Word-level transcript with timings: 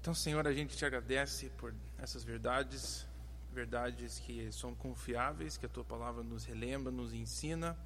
Então, 0.00 0.14
Senhor, 0.14 0.46
a 0.46 0.52
gente 0.54 0.74
te 0.74 0.84
agradece 0.86 1.50
por 1.58 1.74
essas 1.98 2.24
verdades, 2.24 3.06
verdades 3.52 4.18
que 4.18 4.50
são 4.50 4.74
confiáveis, 4.74 5.58
que 5.58 5.66
a 5.66 5.68
tua 5.68 5.84
palavra 5.84 6.22
nos 6.22 6.46
relembra, 6.46 6.90
nos 6.90 7.12
ensina, 7.12 7.76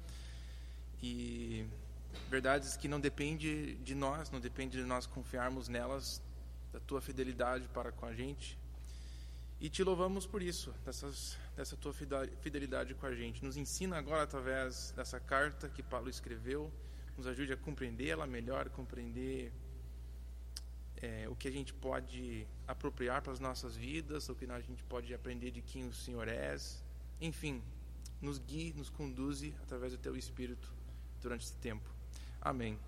e 1.03 1.67
verdades 2.29 2.77
que 2.77 2.87
não 2.87 3.01
depende 3.01 3.75
de 3.83 3.93
nós, 3.93 4.31
não 4.31 4.39
depende 4.39 4.77
de 4.77 4.85
nós 4.85 5.05
confiarmos 5.05 5.67
nelas, 5.67 6.21
da 6.71 6.79
tua 6.79 7.01
fidelidade 7.01 7.67
para 7.73 7.91
com 7.91 8.05
a 8.05 8.13
gente. 8.13 8.57
E 9.59 9.69
te 9.69 9.83
louvamos 9.83 10.25
por 10.25 10.41
isso, 10.41 10.73
dessas, 10.85 11.37
dessa 11.53 11.75
tua 11.75 11.93
fidelidade 11.93 12.93
com 12.93 13.07
a 13.07 13.13
gente. 13.13 13.43
Nos 13.43 13.57
ensina 13.57 13.97
agora 13.97 14.23
através 14.23 14.93
dessa 14.95 15.19
carta 15.19 15.67
que 15.67 15.83
Paulo 15.83 16.09
escreveu, 16.09 16.71
nos 17.17 17.27
ajude 17.27 17.51
a 17.51 17.57
compreendê-la 17.57 18.25
melhor, 18.25 18.69
compreender 18.69 19.51
é, 21.05 21.29
o 21.29 21.35
que 21.35 21.47
a 21.47 21.51
gente 21.51 21.73
pode 21.73 22.47
apropriar 22.67 23.21
para 23.21 23.31
as 23.31 23.39
nossas 23.39 23.75
vidas, 23.75 24.27
o 24.27 24.35
que 24.35 24.45
a 24.45 24.59
gente 24.59 24.83
pode 24.85 25.13
aprender 25.13 25.51
de 25.51 25.61
quem 25.61 25.87
o 25.87 25.93
Senhor 25.93 26.27
é. 26.27 26.55
Enfim, 27.21 27.61
nos 28.21 28.39
guie, 28.39 28.73
nos 28.73 28.89
conduze 28.89 29.53
através 29.61 29.91
do 29.91 29.99
teu 29.99 30.15
Espírito 30.17 30.73
durante 31.21 31.45
esse 31.45 31.55
tempo. 31.57 31.87
Amém. 32.41 32.79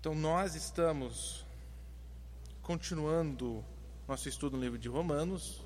Então, 0.00 0.14
nós 0.14 0.54
estamos 0.54 1.44
continuando 2.62 3.64
nosso 4.06 4.28
estudo 4.28 4.56
no 4.56 4.62
livro 4.62 4.78
de 4.78 4.88
Romanos. 4.88 5.64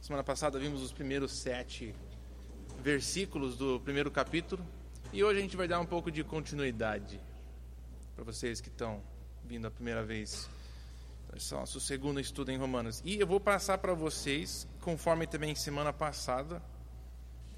Semana 0.00 0.24
passada 0.24 0.58
vimos 0.58 0.82
os 0.82 0.92
primeiros 0.92 1.32
sete 1.32 1.94
versículos 2.82 3.56
do 3.56 3.78
primeiro 3.80 4.10
capítulo. 4.10 4.64
E 5.12 5.22
hoje 5.22 5.38
a 5.38 5.42
gente 5.42 5.56
vai 5.56 5.68
dar 5.68 5.80
um 5.80 5.86
pouco 5.86 6.10
de 6.10 6.24
continuidade 6.24 7.20
para 8.14 8.24
vocês 8.24 8.60
que 8.60 8.68
estão 8.68 9.02
vindo 9.44 9.66
a 9.66 9.70
primeira 9.70 10.02
vez. 10.02 10.48
Esse 11.36 11.54
é 11.54 11.56
o 11.56 11.60
nosso 11.60 11.80
segundo 11.80 12.18
estudo 12.18 12.50
em 12.50 12.56
Romanos. 12.56 13.00
E 13.04 13.20
eu 13.20 13.26
vou 13.26 13.38
passar 13.38 13.78
para 13.78 13.94
vocês, 13.94 14.66
conforme 14.80 15.26
também 15.26 15.54
semana 15.54 15.92
passada, 15.92 16.62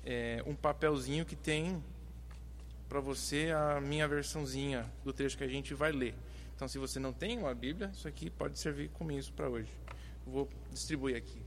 é, 0.05 0.43
um 0.47 0.55
papelzinho 0.55 1.25
que 1.25 1.37
tem 1.37 1.83
para 2.89 3.01
você 3.01 3.51
a 3.51 3.81
minha 3.81 4.07
versãozinha 4.07 4.91
do 5.03 5.13
texto 5.13 5.39
que 5.39 5.45
a 5.45 5.49
gente 5.49 5.73
vai 5.73 5.93
ler. 5.93 6.15
Então, 6.55 6.69
se 6.69 6.79
você 6.79 7.01
não 7.01 7.13
tem 7.13 7.39
uma 7.39 7.55
Bíblia, 7.55 7.91
isso 7.95 8.07
aqui 8.07 8.29
pode 8.29 8.59
servir 8.59 8.91
como 8.91 9.11
isso 9.13 9.33
para 9.33 9.49
hoje. 9.49 9.71
Vou 10.27 10.49
distribuir 10.71 11.17
aqui. 11.17 11.43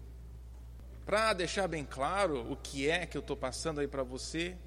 Para 1.06 1.34
deixar 1.34 1.68
bem 1.68 1.86
claro 1.86 2.52
o 2.52 2.56
que 2.56 2.90
é 2.90 3.06
que 3.06 3.16
eu 3.16 3.22
estou 3.22 3.38
passando 3.38 3.80
aí 3.80 3.88
para 3.88 4.02
você, 4.02 4.58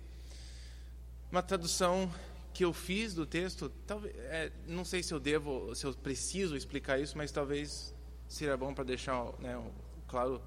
uma 1.31 1.43
tradução 1.43 2.11
que 2.59 2.65
eu 2.65 2.73
fiz 2.73 3.15
do 3.15 3.25
texto, 3.25 3.69
talvez, 3.87 4.13
é, 4.17 4.51
não 4.67 4.85
sei 4.85 5.01
se 5.01 5.15
eu 5.15 5.21
devo, 5.21 5.73
se 5.77 5.87
eu 5.87 5.95
preciso 5.95 6.57
explicar 6.57 6.99
isso, 6.99 7.17
mas 7.17 7.31
talvez 7.31 7.95
seria 8.27 8.57
bom 8.57 8.75
para 8.75 8.83
deixar 8.83 9.27
né, 9.39 9.65
claro 10.09 10.43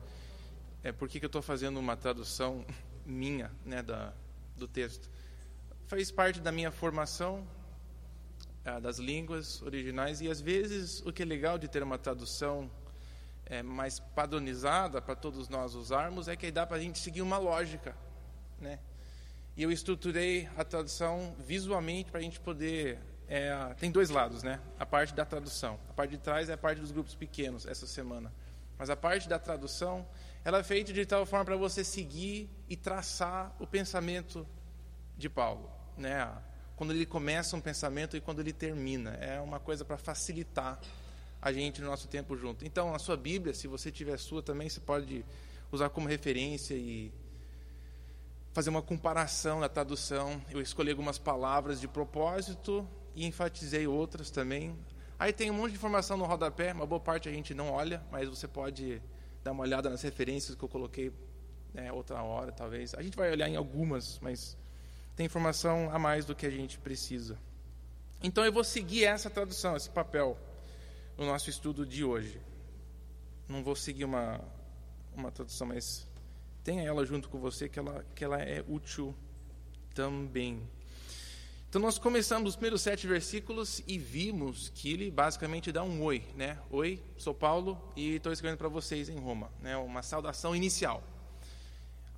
é, 0.83 0.91
por 0.91 1.07
que, 1.07 1.21
que 1.21 1.25
eu 1.25 1.27
estou 1.27 1.41
fazendo 1.41 1.79
uma 1.79 1.95
tradução 1.95 2.65
minha 3.07 3.49
né, 3.63 3.81
da, 3.81 4.13
do 4.57 4.67
texto. 4.67 5.09
Faz 5.87 6.11
parte 6.11 6.41
da 6.41 6.51
minha 6.51 6.69
formação 6.69 7.47
é, 8.65 8.77
das 8.81 8.97
línguas 8.97 9.61
originais 9.61 10.19
e 10.19 10.29
às 10.29 10.41
vezes 10.41 11.01
o 11.05 11.13
que 11.13 11.23
é 11.23 11.25
legal 11.25 11.57
de 11.57 11.69
ter 11.69 11.81
uma 11.81 11.97
tradução 11.97 12.69
é, 13.45 13.63
mais 13.63 14.01
padronizada 14.01 15.01
para 15.01 15.15
todos 15.15 15.47
nós 15.47 15.75
usarmos 15.75 16.27
é 16.27 16.35
que 16.35 16.51
dá 16.51 16.67
para 16.67 16.75
a 16.75 16.81
gente 16.81 16.99
seguir 16.99 17.21
uma 17.21 17.37
lógica, 17.37 17.95
né? 18.59 18.79
E 19.55 19.63
eu 19.63 19.71
estruturei 19.71 20.49
a 20.57 20.63
tradução 20.63 21.35
visualmente 21.39 22.09
para 22.09 22.19
a 22.19 22.23
gente 22.23 22.39
poder. 22.39 22.99
É, 23.27 23.53
tem 23.79 23.91
dois 23.91 24.09
lados, 24.09 24.43
né? 24.43 24.59
A 24.79 24.85
parte 24.85 25.13
da 25.13 25.25
tradução. 25.25 25.79
A 25.89 25.93
parte 25.93 26.11
de 26.11 26.17
trás 26.17 26.49
é 26.49 26.53
a 26.53 26.57
parte 26.57 26.79
dos 26.79 26.91
grupos 26.91 27.15
pequenos 27.15 27.65
essa 27.65 27.85
semana. 27.85 28.31
Mas 28.77 28.89
a 28.89 28.95
parte 28.95 29.29
da 29.29 29.37
tradução, 29.37 30.07
ela 30.43 30.59
é 30.59 30.63
feita 30.63 30.91
de 30.91 31.05
tal 31.05 31.25
forma 31.25 31.45
para 31.45 31.55
você 31.55 31.83
seguir 31.83 32.49
e 32.67 32.75
traçar 32.75 33.55
o 33.59 33.67
pensamento 33.67 34.47
de 35.17 35.29
Paulo, 35.29 35.69
né? 35.95 36.27
Quando 36.75 36.91
ele 36.91 37.05
começa 37.05 37.55
um 37.55 37.61
pensamento 37.61 38.17
e 38.17 38.21
quando 38.21 38.39
ele 38.39 38.51
termina, 38.51 39.11
é 39.11 39.39
uma 39.39 39.59
coisa 39.59 39.85
para 39.85 39.97
facilitar 39.97 40.79
a 41.39 41.53
gente 41.53 41.79
no 41.79 41.87
nosso 41.87 42.07
tempo 42.07 42.35
junto. 42.35 42.65
Então, 42.65 42.95
a 42.95 42.97
sua 42.97 43.15
Bíblia, 43.15 43.53
se 43.53 43.67
você 43.67 43.91
tiver 43.91 44.13
a 44.13 44.17
sua 44.17 44.41
também, 44.41 44.67
você 44.67 44.79
pode 44.79 45.23
usar 45.71 45.89
como 45.89 46.07
referência 46.07 46.73
e 46.73 47.11
fazer 48.53 48.69
uma 48.69 48.81
comparação 48.81 49.59
na 49.59 49.69
tradução. 49.69 50.41
Eu 50.49 50.61
escolhi 50.61 50.91
algumas 50.91 51.17
palavras 51.17 51.79
de 51.79 51.87
propósito 51.87 52.87
e 53.15 53.25
enfatizei 53.25 53.87
outras 53.87 54.29
também. 54.29 54.77
Aí 55.17 55.31
tem 55.31 55.51
um 55.51 55.53
monte 55.53 55.71
de 55.71 55.77
informação 55.77 56.17
no 56.17 56.25
rodapé, 56.25 56.73
uma 56.73 56.85
boa 56.85 56.99
parte 56.99 57.29
a 57.29 57.31
gente 57.31 57.53
não 57.53 57.71
olha, 57.71 58.03
mas 58.11 58.27
você 58.27 58.47
pode 58.47 59.01
dar 59.43 59.51
uma 59.51 59.63
olhada 59.63 59.89
nas 59.89 60.01
referências 60.01 60.55
que 60.55 60.63
eu 60.63 60.69
coloquei 60.69 61.13
né, 61.73 61.91
outra 61.91 62.21
hora, 62.23 62.51
talvez. 62.51 62.93
A 62.95 63.01
gente 63.01 63.15
vai 63.15 63.31
olhar 63.31 63.47
em 63.47 63.55
algumas, 63.55 64.19
mas 64.19 64.57
tem 65.15 65.25
informação 65.25 65.89
a 65.91 65.99
mais 65.99 66.25
do 66.25 66.35
que 66.35 66.45
a 66.45 66.49
gente 66.49 66.79
precisa. 66.79 67.37
Então 68.23 68.43
eu 68.43 68.51
vou 68.51 68.63
seguir 68.63 69.05
essa 69.05 69.29
tradução, 69.29 69.75
esse 69.75 69.89
papel, 69.89 70.37
no 71.17 71.25
nosso 71.25 71.49
estudo 71.49 71.85
de 71.85 72.03
hoje. 72.03 72.41
Não 73.47 73.63
vou 73.63 73.75
seguir 73.75 74.05
uma, 74.05 74.39
uma 75.15 75.31
tradução 75.31 75.67
mais 75.67 76.07
tenha 76.63 76.83
ela 76.83 77.05
junto 77.05 77.29
com 77.29 77.39
você, 77.39 77.67
que 77.67 77.79
ela, 77.79 78.05
que 78.15 78.23
ela 78.23 78.41
é 78.41 78.63
útil 78.67 79.15
também. 79.93 80.61
Então, 81.69 81.81
nós 81.81 81.97
começamos 81.97 82.49
os 82.49 82.55
primeiros 82.55 82.81
sete 82.81 83.07
versículos 83.07 83.81
e 83.87 83.97
vimos 83.97 84.69
que 84.75 84.91
ele 84.91 85.09
basicamente 85.09 85.71
dá 85.71 85.81
um 85.83 86.03
oi, 86.03 86.21
né? 86.35 86.59
Oi, 86.69 87.01
sou 87.17 87.33
Paulo 87.33 87.81
e 87.95 88.15
estou 88.15 88.33
escrevendo 88.33 88.57
para 88.57 88.67
vocês 88.67 89.07
em 89.07 89.17
Roma, 89.17 89.49
né? 89.61 89.77
Uma 89.77 90.03
saudação 90.03 90.53
inicial. 90.53 91.01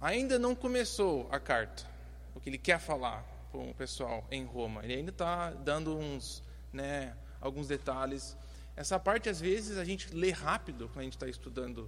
Ainda 0.02 0.40
não 0.40 0.56
começou 0.56 1.30
a 1.32 1.40
carta, 1.40 1.88
o 2.34 2.40
que 2.40 2.50
ele 2.50 2.58
quer 2.58 2.80
falar 2.80 3.24
com 3.52 3.70
o 3.70 3.76
pessoal 3.76 4.26
em 4.32 4.44
Roma. 4.44 4.84
Ele 4.84 4.96
ainda 4.96 5.12
está 5.12 5.52
dando 5.52 5.96
uns, 5.96 6.44
né, 6.74 7.16
alguns 7.40 7.68
detalhes. 7.68 8.36
Essa 8.76 9.00
parte, 9.00 9.30
às 9.30 9.40
vezes, 9.40 9.78
a 9.78 9.86
gente 9.86 10.14
lê 10.14 10.32
rápido 10.32 10.90
quando 10.90 11.02
a 11.02 11.04
gente 11.04 11.14
está 11.14 11.28
estudando 11.28 11.88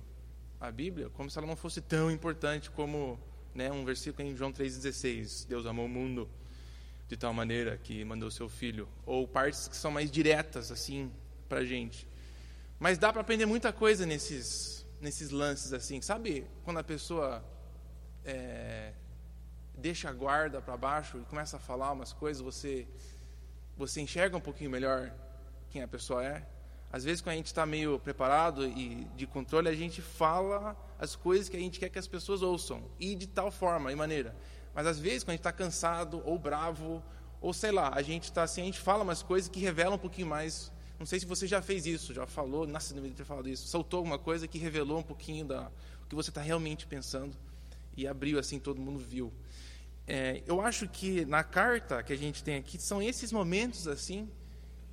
a 0.59 0.71
Bíblia 0.71 1.09
como 1.09 1.29
se 1.29 1.37
ela 1.37 1.47
não 1.47 1.55
fosse 1.55 1.81
tão 1.81 2.09
importante 2.09 2.71
como 2.71 3.19
né, 3.53 3.71
um 3.71 3.85
versículo 3.85 4.27
em 4.27 4.35
João 4.35 4.51
3,16: 4.51 5.47
Deus 5.47 5.65
amou 5.65 5.85
o 5.85 5.89
mundo 5.89 6.29
de 7.07 7.15
tal 7.15 7.33
maneira 7.33 7.77
que 7.77 8.03
mandou 8.03 8.29
seu 8.29 8.49
filho. 8.49 8.87
Ou 9.05 9.27
partes 9.27 9.67
que 9.67 9.75
são 9.75 9.91
mais 9.91 10.11
diretas, 10.11 10.71
assim, 10.71 11.11
para 11.47 11.63
gente. 11.63 12.07
Mas 12.79 12.97
dá 12.97 13.11
para 13.11 13.21
aprender 13.21 13.45
muita 13.45 13.71
coisa 13.71 14.05
nesses, 14.05 14.85
nesses 14.99 15.29
lances, 15.29 15.71
assim. 15.71 16.01
Sabe 16.01 16.45
quando 16.63 16.79
a 16.79 16.83
pessoa 16.83 17.43
é, 18.25 18.91
deixa 19.77 20.09
a 20.09 20.13
guarda 20.13 20.61
para 20.61 20.75
baixo 20.75 21.17
e 21.19 21.25
começa 21.25 21.57
a 21.57 21.59
falar 21.59 21.91
umas 21.91 22.11
coisas, 22.11 22.41
você, 22.41 22.87
você 23.77 24.01
enxerga 24.01 24.35
um 24.35 24.41
pouquinho 24.41 24.69
melhor 24.69 25.13
quem 25.69 25.81
a 25.81 25.87
pessoa 25.87 26.25
é? 26.25 26.45
Às 26.91 27.03
vezes, 27.03 27.21
quando 27.21 27.33
a 27.33 27.37
gente 27.37 27.47
está 27.47 27.65
meio 27.65 27.99
preparado 27.99 28.65
e 28.65 29.05
de 29.15 29.27
controle, 29.27 29.67
a 29.67 29.75
gente 29.75 30.01
fala 30.01 30.77
as 30.97 31.15
coisas 31.15 31.49
que 31.49 31.57
a 31.57 31.59
gente 31.59 31.79
quer 31.79 31.89
que 31.89 31.99
as 31.99 32.07
pessoas 32.07 32.41
ouçam, 32.41 32.83
e 32.99 33.15
de 33.15 33.27
tal 33.27 33.51
forma 33.51 33.91
e 33.91 33.95
maneira. 33.95 34.35
Mas 34.73 34.87
às 34.87 34.99
vezes, 34.99 35.23
quando 35.23 35.29
a 35.29 35.33
gente 35.33 35.39
está 35.39 35.51
cansado 35.51 36.21
ou 36.25 36.37
bravo, 36.37 37.03
ou 37.41 37.53
sei 37.53 37.71
lá, 37.71 37.91
a 37.93 38.01
gente 38.01 38.23
está 38.23 38.43
assim, 38.43 38.61
a 38.61 38.65
gente 38.65 38.79
fala 38.79 39.03
umas 39.03 39.21
coisas 39.21 39.49
que 39.49 39.59
revelam 39.59 39.95
um 39.95 39.99
pouquinho 39.99 40.27
mais. 40.27 40.71
Não 40.97 41.05
sei 41.05 41.19
se 41.19 41.25
você 41.25 41.45
já 41.45 41.61
fez 41.61 41.85
isso, 41.85 42.13
já 42.13 42.25
falou, 42.25 42.65
nossa, 42.65 42.89
não 42.89 42.95
deveria 42.95 43.17
ter 43.17 43.25
falado 43.25 43.49
isso. 43.49 43.67
Soltou 43.67 43.97
alguma 43.99 44.17
coisa 44.17 44.47
que 44.47 44.57
revelou 44.57 44.99
um 44.99 45.03
pouquinho 45.03 45.45
da 45.45 45.71
o 46.03 46.07
que 46.07 46.15
você 46.15 46.29
está 46.29 46.41
realmente 46.41 46.85
pensando 46.85 47.35
e 47.97 48.07
abriu 48.07 48.37
assim, 48.37 48.59
todo 48.59 48.79
mundo 48.79 48.99
viu. 48.99 49.33
É, 50.07 50.43
eu 50.45 50.61
acho 50.61 50.87
que 50.87 51.25
na 51.25 51.43
carta 51.43 52.03
que 52.03 52.13
a 52.13 52.17
gente 52.17 52.43
tem 52.43 52.57
aqui 52.57 52.77
são 52.77 53.01
esses 53.01 53.31
momentos 53.31 53.87
assim 53.87 54.29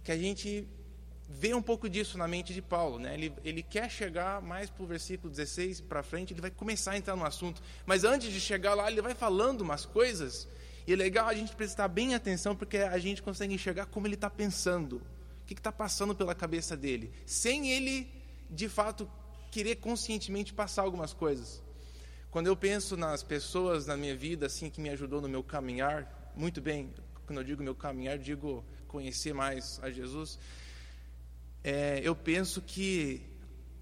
que 0.03 0.11
a 0.11 0.17
gente 0.17 0.67
vê 1.33 1.55
um 1.55 1.63
pouco 1.63 1.89
disso 1.89 2.19
na 2.19 2.29
mente 2.29 2.53
de 2.53 2.61
Paulo. 2.61 2.99
Né? 2.99 3.15
Ele, 3.15 3.33
ele 3.43 3.63
quer 3.63 3.91
chegar 3.91 4.43
mais 4.43 4.69
para 4.69 4.83
o 4.83 4.87
versículo 4.87 5.31
16 5.31 5.81
para 5.81 6.03
frente, 6.03 6.33
ele 6.33 6.41
vai 6.41 6.51
começar 6.51 6.93
a 6.93 6.99
entrar 6.99 7.17
no 7.17 7.25
assunto. 7.25 7.63
Mas 7.87 8.05
antes 8.05 8.31
de 8.31 8.39
chegar 8.39 8.75
lá, 8.75 8.91
ele 8.91 9.01
vai 9.01 9.15
falando 9.15 9.63
umas 9.63 9.87
coisas. 9.87 10.47
E 10.87 10.93
é 10.93 10.97
legal 10.97 11.29
a 11.29 11.35
gente 11.35 11.55
prestar 11.55 11.89
bem 11.89 12.15
atenção, 12.15 12.55
porque 12.55 12.79
a 12.79 12.99
gente 12.99 13.23
consegue 13.23 13.55
enxergar 13.55 13.87
como 13.87 14.07
ele 14.07 14.15
está 14.15 14.29
pensando. 14.29 14.97
O 15.43 15.47
que 15.47 15.55
está 15.55 15.73
passando 15.73 16.15
pela 16.15 16.35
cabeça 16.35 16.77
dele. 16.77 17.11
Sem 17.25 17.71
ele, 17.71 18.09
de 18.51 18.69
fato, 18.69 19.11
querer 19.51 19.77
conscientemente 19.77 20.53
passar 20.53 20.83
algumas 20.83 21.13
coisas. 21.13 21.63
Quando 22.31 22.47
eu 22.47 22.57
penso 22.57 22.97
nas 22.97 23.23
pessoas 23.23 23.87
na 23.87 23.97
minha 23.97 24.17
vida, 24.17 24.47
assim, 24.47 24.71
que 24.71 24.81
me 24.81 24.89
ajudou 24.91 25.21
no 25.21 25.29
meu 25.29 25.43
caminhar, 25.43 26.33
muito 26.35 26.61
bem, 26.61 26.91
quando 27.27 27.39
eu 27.39 27.45
digo 27.45 27.63
meu 27.63 27.75
caminhar, 27.75 28.19
digo 28.19 28.65
conhecer 28.89 29.35
mais 29.35 29.79
a 29.83 29.91
Jesus 29.91 30.39
é, 31.65 32.01
eu 32.03 32.15
penso 32.15 32.61
que 32.61 33.23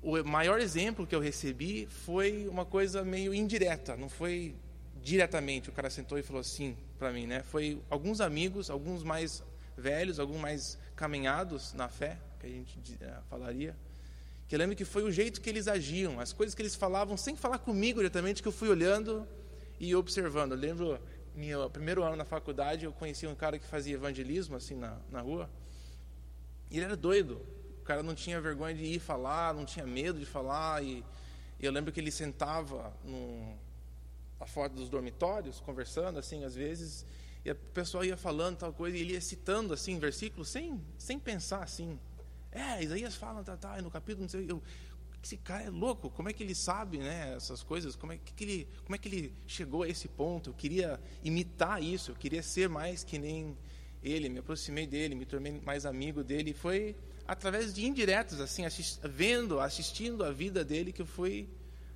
o 0.02 0.22
maior 0.24 0.60
exemplo 0.60 1.06
que 1.06 1.14
eu 1.14 1.20
recebi 1.20 1.86
foi 1.86 2.48
uma 2.48 2.64
coisa 2.64 3.04
meio 3.04 3.34
indireta, 3.34 3.96
não 3.96 4.08
foi 4.08 4.54
diretamente. 5.02 5.68
O 5.68 5.72
cara 5.72 5.90
sentou 5.90 6.18
e 6.18 6.22
falou 6.22 6.40
assim 6.40 6.76
para 6.98 7.12
mim, 7.12 7.26
né? 7.26 7.42
Foi 7.42 7.80
alguns 7.88 8.20
amigos, 8.20 8.70
alguns 8.70 9.02
mais 9.02 9.42
velhos, 9.76 10.18
alguns 10.18 10.40
mais 10.40 10.78
caminhados 10.94 11.72
na 11.72 11.88
fé, 11.88 12.18
que 12.38 12.46
a 12.46 12.50
gente 12.50 12.98
eh, 13.00 13.18
falaria. 13.28 13.74
Que 14.46 14.54
eu 14.54 14.58
lembro 14.58 14.76
que 14.76 14.84
foi 14.84 15.02
o 15.02 15.10
jeito 15.10 15.40
que 15.40 15.48
eles 15.48 15.68
agiam, 15.68 16.20
as 16.20 16.32
coisas 16.32 16.54
que 16.54 16.62
eles 16.62 16.74
falavam, 16.74 17.16
sem 17.16 17.36
falar 17.36 17.58
comigo 17.58 18.00
diretamente, 18.00 18.42
que 18.42 18.48
eu 18.48 18.52
fui 18.52 18.68
olhando 18.68 19.26
e 19.78 19.94
observando. 19.94 20.52
Eu 20.52 20.58
lembro, 20.58 20.98
meu 21.34 21.70
primeiro 21.70 22.02
ano 22.02 22.16
na 22.16 22.24
faculdade, 22.24 22.84
eu 22.84 22.92
conheci 22.92 23.26
um 23.26 23.34
cara 23.34 23.58
que 23.58 23.66
fazia 23.66 23.94
evangelismo, 23.94 24.56
assim, 24.56 24.74
na, 24.74 24.98
na 25.10 25.20
rua. 25.20 25.48
E 26.70 26.76
ele 26.76 26.84
era 26.84 26.96
doido. 26.96 27.40
Cara 27.90 28.04
não 28.04 28.14
tinha 28.14 28.40
vergonha 28.40 28.72
de 28.72 28.84
ir 28.84 29.00
falar, 29.00 29.52
não 29.52 29.64
tinha 29.64 29.84
medo 29.84 30.20
de 30.20 30.24
falar. 30.24 30.80
E, 30.80 31.04
e 31.58 31.66
eu 31.66 31.72
lembro 31.72 31.90
que 31.90 31.98
ele 31.98 32.12
sentava 32.12 32.96
no, 33.02 33.58
a 34.38 34.68
dos 34.68 34.88
dormitórios, 34.88 35.58
conversando, 35.58 36.16
assim, 36.16 36.44
às 36.44 36.54
vezes, 36.54 37.04
e 37.44 37.50
o 37.50 37.56
pessoal 37.56 38.04
ia 38.04 38.16
falando 38.16 38.58
tal 38.58 38.72
coisa, 38.72 38.96
e 38.96 39.00
ele 39.00 39.14
ia 39.14 39.20
citando, 39.20 39.74
assim, 39.74 39.98
versículos, 39.98 40.48
sem, 40.48 40.80
sem 40.96 41.18
pensar, 41.18 41.64
assim. 41.64 41.98
É, 42.52 42.80
Isaías 42.80 43.16
fala, 43.16 43.42
tá, 43.42 43.56
tá, 43.56 43.82
no 43.82 43.90
capítulo, 43.90 44.22
não 44.22 44.28
sei, 44.28 44.48
eu, 44.48 44.62
esse 45.20 45.36
cara 45.36 45.64
é 45.64 45.68
louco, 45.68 46.10
como 46.10 46.28
é 46.28 46.32
que 46.32 46.44
ele 46.44 46.54
sabe, 46.54 46.98
né, 46.98 47.34
essas 47.34 47.64
coisas, 47.64 47.96
como 47.96 48.12
é 48.12 48.18
que, 48.18 48.32
que 48.32 48.44
ele, 48.44 48.68
como 48.84 48.94
é 48.94 48.98
que 48.98 49.08
ele 49.08 49.34
chegou 49.48 49.82
a 49.82 49.88
esse 49.88 50.06
ponto? 50.06 50.50
Eu 50.50 50.54
queria 50.54 51.00
imitar 51.24 51.82
isso, 51.82 52.12
eu 52.12 52.14
queria 52.14 52.40
ser 52.40 52.68
mais 52.68 53.02
que 53.02 53.18
nem 53.18 53.58
ele, 54.00 54.28
me 54.28 54.38
aproximei 54.38 54.86
dele, 54.86 55.16
me 55.16 55.26
tornei 55.26 55.60
mais 55.60 55.84
amigo 55.84 56.22
dele, 56.22 56.52
e 56.52 56.54
foi 56.54 56.96
através 57.30 57.72
de 57.72 57.86
indiretos, 57.86 58.40
assim, 58.40 58.64
assist, 58.64 58.98
vendo, 59.04 59.60
assistindo 59.60 60.24
a 60.24 60.32
vida 60.32 60.64
dele 60.64 60.92
que 60.92 61.00
eu 61.00 61.06
fui 61.06 61.48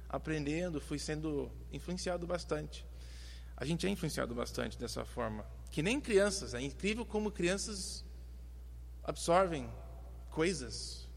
aprendendo, 0.08 0.80
fui 0.80 0.96
sendo 0.96 1.50
influenciado 1.72 2.24
bastante. 2.24 2.86
A 3.56 3.64
gente 3.64 3.84
é 3.84 3.90
influenciado 3.90 4.32
bastante 4.32 4.78
dessa 4.78 5.04
forma. 5.04 5.44
Que 5.72 5.82
nem 5.82 6.00
crianças, 6.00 6.54
é 6.54 6.60
incrível 6.60 7.04
como 7.04 7.32
crianças 7.32 8.04
absorvem 9.02 9.68
coisas 10.30 11.08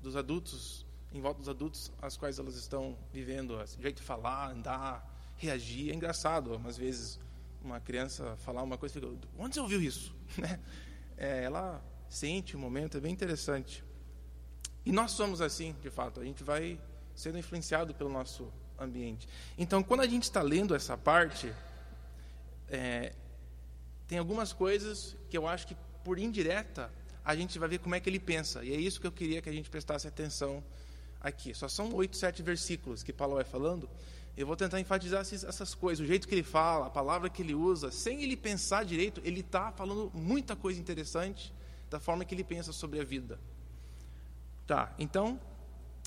dos 0.00 0.16
adultos, 0.16 0.84
em 1.12 1.20
volta 1.20 1.38
dos 1.38 1.48
adultos, 1.48 1.92
as 2.02 2.16
quais 2.16 2.40
elas 2.40 2.56
estão 2.56 2.98
vivendo, 3.12 3.54
o 3.54 3.80
jeito 3.80 3.98
de 3.98 4.02
falar, 4.02 4.50
andar, 4.50 5.08
reagir. 5.36 5.92
É 5.92 5.94
engraçado, 5.94 6.60
às 6.66 6.76
vezes, 6.76 7.20
uma 7.62 7.78
criança 7.78 8.36
falar 8.38 8.64
uma 8.64 8.76
coisa 8.76 8.98
e 8.98 9.00
fica, 9.00 9.28
onde 9.38 9.54
você 9.54 9.60
ouviu 9.60 9.80
isso? 9.80 10.12
Né? 10.36 10.58
É, 11.16 11.44
ela 11.44 11.80
sente 12.12 12.54
o 12.54 12.58
momento, 12.58 12.98
é 12.98 13.00
bem 13.00 13.10
interessante. 13.10 13.82
E 14.84 14.92
nós 14.92 15.12
somos 15.12 15.40
assim, 15.40 15.74
de 15.80 15.88
fato, 15.88 16.20
a 16.20 16.24
gente 16.24 16.44
vai 16.44 16.78
sendo 17.14 17.38
influenciado 17.38 17.94
pelo 17.94 18.10
nosso 18.10 18.52
ambiente. 18.78 19.26
Então, 19.56 19.82
quando 19.82 20.00
a 20.00 20.06
gente 20.06 20.24
está 20.24 20.42
lendo 20.42 20.74
essa 20.74 20.96
parte, 20.96 21.52
é, 22.68 23.14
tem 24.06 24.18
algumas 24.18 24.52
coisas 24.52 25.16
que 25.30 25.38
eu 25.38 25.48
acho 25.48 25.66
que, 25.66 25.74
por 26.04 26.18
indireta, 26.18 26.92
a 27.24 27.34
gente 27.34 27.58
vai 27.58 27.68
ver 27.68 27.78
como 27.78 27.94
é 27.94 28.00
que 28.00 28.10
ele 28.10 28.20
pensa. 28.20 28.62
E 28.62 28.74
é 28.74 28.76
isso 28.76 29.00
que 29.00 29.06
eu 29.06 29.12
queria 29.12 29.40
que 29.40 29.48
a 29.48 29.52
gente 29.52 29.70
prestasse 29.70 30.06
atenção 30.06 30.62
aqui. 31.18 31.54
Só 31.54 31.66
são 31.66 31.94
oito, 31.94 32.16
sete 32.16 32.42
versículos 32.42 33.02
que 33.02 33.12
Paulo 33.12 33.36
vai 33.36 33.44
falando. 33.44 33.88
Eu 34.36 34.46
vou 34.46 34.56
tentar 34.56 34.78
enfatizar 34.78 35.22
essas 35.22 35.74
coisas, 35.74 36.04
o 36.04 36.06
jeito 36.06 36.28
que 36.28 36.34
ele 36.34 36.42
fala, 36.42 36.86
a 36.86 36.90
palavra 36.90 37.30
que 37.30 37.40
ele 37.40 37.54
usa, 37.54 37.90
sem 37.90 38.22
ele 38.22 38.36
pensar 38.36 38.84
direito, 38.84 39.20
ele 39.24 39.40
está 39.40 39.72
falando 39.72 40.10
muita 40.14 40.54
coisa 40.54 40.78
interessante 40.78 41.52
da 41.92 42.00
forma 42.00 42.24
que 42.24 42.34
ele 42.34 42.42
pensa 42.42 42.72
sobre 42.72 42.98
a 43.00 43.04
vida. 43.04 43.38
Tá, 44.66 44.94
então, 44.98 45.38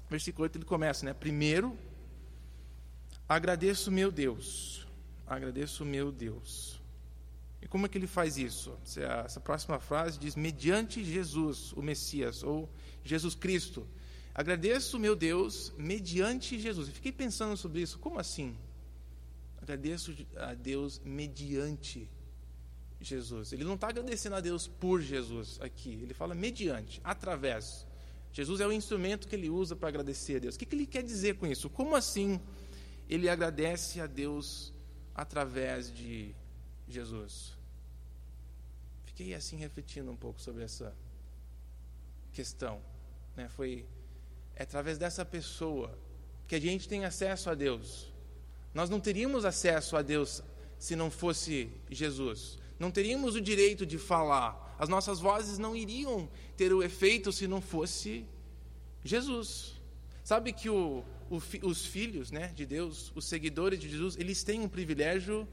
versículo 0.09 0.43
8 0.43 0.57
ele 0.57 0.65
começa, 0.65 1.05
né? 1.05 1.13
Primeiro, 1.13 1.77
agradeço 3.29 3.91
meu 3.91 4.11
Deus. 4.11 4.87
Agradeço 5.27 5.85
meu 5.85 6.11
Deus. 6.11 6.81
E 7.61 7.67
como 7.67 7.85
é 7.85 7.89
que 7.89 7.97
ele 7.97 8.07
faz 8.07 8.37
isso? 8.37 8.77
Essa 9.25 9.39
próxima 9.39 9.79
frase 9.79 10.19
diz: 10.19 10.35
mediante 10.35 11.03
Jesus, 11.03 11.71
o 11.73 11.81
Messias, 11.81 12.43
ou 12.43 12.69
Jesus 13.03 13.35
Cristo. 13.35 13.87
Agradeço 14.33 14.99
meu 14.99 15.15
Deus 15.15 15.71
mediante 15.77 16.59
Jesus. 16.59 16.87
Eu 16.87 16.93
fiquei 16.93 17.11
pensando 17.11 17.55
sobre 17.55 17.81
isso. 17.81 17.97
Como 17.99 18.19
assim? 18.19 18.57
Agradeço 19.61 20.15
a 20.35 20.53
Deus 20.53 21.01
mediante 21.03 22.09
Jesus. 22.99 23.53
Ele 23.53 23.63
não 23.63 23.75
está 23.75 23.89
agradecendo 23.89 24.35
a 24.35 24.41
Deus 24.41 24.67
por 24.67 25.01
Jesus 25.01 25.59
aqui. 25.61 25.93
Ele 26.01 26.13
fala 26.13 26.33
mediante, 26.33 27.01
através. 27.03 27.85
Jesus 28.31 28.59
é 28.59 28.67
o 28.67 28.71
instrumento 28.71 29.27
que 29.27 29.35
ele 29.35 29.49
usa 29.49 29.75
para 29.75 29.89
agradecer 29.89 30.37
a 30.37 30.39
Deus. 30.39 30.55
O 30.55 30.59
que, 30.59 30.65
que 30.65 30.75
ele 30.75 30.85
quer 30.85 31.03
dizer 31.03 31.35
com 31.35 31.47
isso? 31.47 31.69
Como 31.69 31.95
assim 31.95 32.39
ele 33.07 33.29
agradece 33.29 34.01
a 34.01 34.07
Deus 34.07 34.73
através 35.13 35.93
de 35.93 36.35
Jesus? 36.87 37.55
Fiquei 39.05 39.33
assim 39.33 39.55
refletindo 39.55 40.11
um 40.11 40.15
pouco 40.15 40.41
sobre 40.41 40.63
essa 40.63 40.93
questão. 42.33 42.81
Né? 43.35 43.47
Foi 43.47 43.85
é 44.55 44.63
através 44.63 44.97
dessa 44.97 45.25
pessoa 45.25 45.97
que 46.47 46.55
a 46.55 46.59
gente 46.59 46.87
tem 46.87 47.05
acesso 47.05 47.49
a 47.49 47.55
Deus. 47.55 48.11
Nós 48.73 48.89
não 48.89 48.99
teríamos 48.99 49.45
acesso 49.45 49.95
a 49.97 50.01
Deus 50.01 50.41
se 50.77 50.95
não 50.95 51.09
fosse 51.09 51.69
Jesus. 51.89 52.57
Não 52.79 52.91
teríamos 52.91 53.35
o 53.35 53.41
direito 53.41 53.85
de 53.85 53.97
falar 53.97 54.65
as 54.77 54.89
nossas 54.89 55.19
vozes 55.19 55.57
não 55.57 55.75
iriam 55.75 56.29
ter 56.57 56.73
o 56.73 56.83
efeito 56.83 57.31
se 57.31 57.47
não 57.47 57.61
fosse 57.61 58.25
Jesus. 59.03 59.79
Sabe 60.23 60.51
que 60.51 60.69
o, 60.69 61.03
o, 61.29 61.41
os 61.67 61.85
filhos 61.85 62.31
né, 62.31 62.51
de 62.53 62.65
Deus, 62.65 63.11
os 63.15 63.25
seguidores 63.25 63.79
de 63.79 63.89
Jesus, 63.89 64.17
eles 64.17 64.43
têm 64.43 64.59
um 64.59 64.67
privilégio 64.67 65.47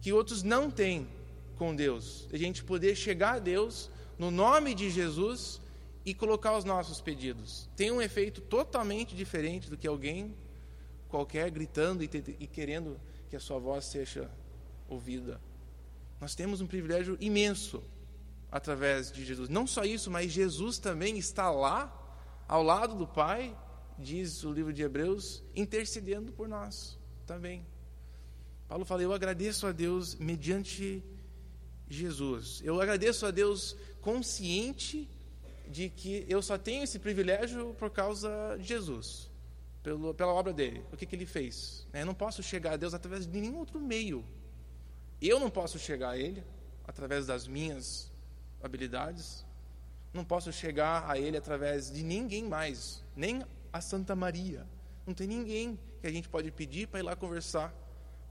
que 0.00 0.12
outros 0.12 0.42
não 0.42 0.70
têm 0.70 1.08
com 1.56 1.74
Deus. 1.74 2.28
A 2.32 2.36
gente 2.36 2.64
poder 2.64 2.96
chegar 2.96 3.34
a 3.34 3.38
Deus 3.38 3.90
no 4.18 4.30
nome 4.30 4.74
de 4.74 4.88
Jesus 4.88 5.60
e 6.04 6.14
colocar 6.14 6.56
os 6.56 6.64
nossos 6.64 7.00
pedidos. 7.00 7.68
Tem 7.76 7.90
um 7.90 8.00
efeito 8.00 8.40
totalmente 8.40 9.14
diferente 9.14 9.68
do 9.68 9.76
que 9.76 9.86
alguém 9.86 10.34
qualquer 11.08 11.50
gritando 11.50 12.02
e, 12.02 12.10
e 12.40 12.46
querendo 12.46 12.98
que 13.28 13.36
a 13.36 13.40
sua 13.40 13.58
voz 13.58 13.84
seja 13.84 14.30
ouvida. 14.88 15.40
Nós 16.22 16.36
temos 16.36 16.60
um 16.60 16.68
privilégio 16.68 17.18
imenso 17.20 17.82
através 18.48 19.10
de 19.10 19.24
Jesus. 19.24 19.48
Não 19.48 19.66
só 19.66 19.82
isso, 19.82 20.08
mas 20.08 20.30
Jesus 20.30 20.78
também 20.78 21.18
está 21.18 21.50
lá, 21.50 21.92
ao 22.46 22.62
lado 22.62 22.94
do 22.94 23.08
Pai, 23.08 23.58
diz 23.98 24.44
o 24.44 24.52
livro 24.52 24.72
de 24.72 24.82
Hebreus, 24.82 25.42
intercedendo 25.52 26.30
por 26.30 26.46
nós 26.46 26.96
também. 27.26 27.66
Paulo 28.68 28.84
fala: 28.84 29.02
Eu 29.02 29.12
agradeço 29.12 29.66
a 29.66 29.72
Deus 29.72 30.14
mediante 30.14 31.02
Jesus. 31.88 32.60
Eu 32.62 32.80
agradeço 32.80 33.26
a 33.26 33.32
Deus 33.32 33.76
consciente 34.00 35.10
de 35.68 35.88
que 35.88 36.24
eu 36.28 36.40
só 36.40 36.56
tenho 36.56 36.84
esse 36.84 37.00
privilégio 37.00 37.74
por 37.80 37.90
causa 37.90 38.56
de 38.60 38.64
Jesus, 38.68 39.28
pelo, 39.82 40.14
pela 40.14 40.32
obra 40.32 40.52
dele. 40.52 40.84
O 40.92 40.96
que, 40.96 41.04
que 41.04 41.16
ele 41.16 41.26
fez? 41.26 41.84
Eu 41.92 42.06
não 42.06 42.14
posso 42.14 42.44
chegar 42.44 42.74
a 42.74 42.76
Deus 42.76 42.94
através 42.94 43.26
de 43.26 43.40
nenhum 43.40 43.58
outro 43.58 43.80
meio. 43.80 44.24
Eu 45.28 45.38
não 45.38 45.48
posso 45.48 45.78
chegar 45.78 46.10
a 46.10 46.18
Ele 46.18 46.42
através 46.84 47.26
das 47.26 47.46
minhas 47.46 48.10
habilidades. 48.62 49.46
Não 50.12 50.24
posso 50.24 50.52
chegar 50.52 51.08
a 51.08 51.18
Ele 51.18 51.36
através 51.36 51.90
de 51.90 52.02
ninguém 52.02 52.44
mais, 52.44 53.02
nem 53.14 53.44
a 53.72 53.80
Santa 53.80 54.16
Maria. 54.16 54.66
Não 55.06 55.14
tem 55.14 55.26
ninguém 55.26 55.78
que 56.00 56.06
a 56.06 56.10
gente 56.10 56.28
pode 56.28 56.50
pedir 56.50 56.88
para 56.88 57.00
ir 57.00 57.04
lá 57.04 57.14
conversar 57.14 57.72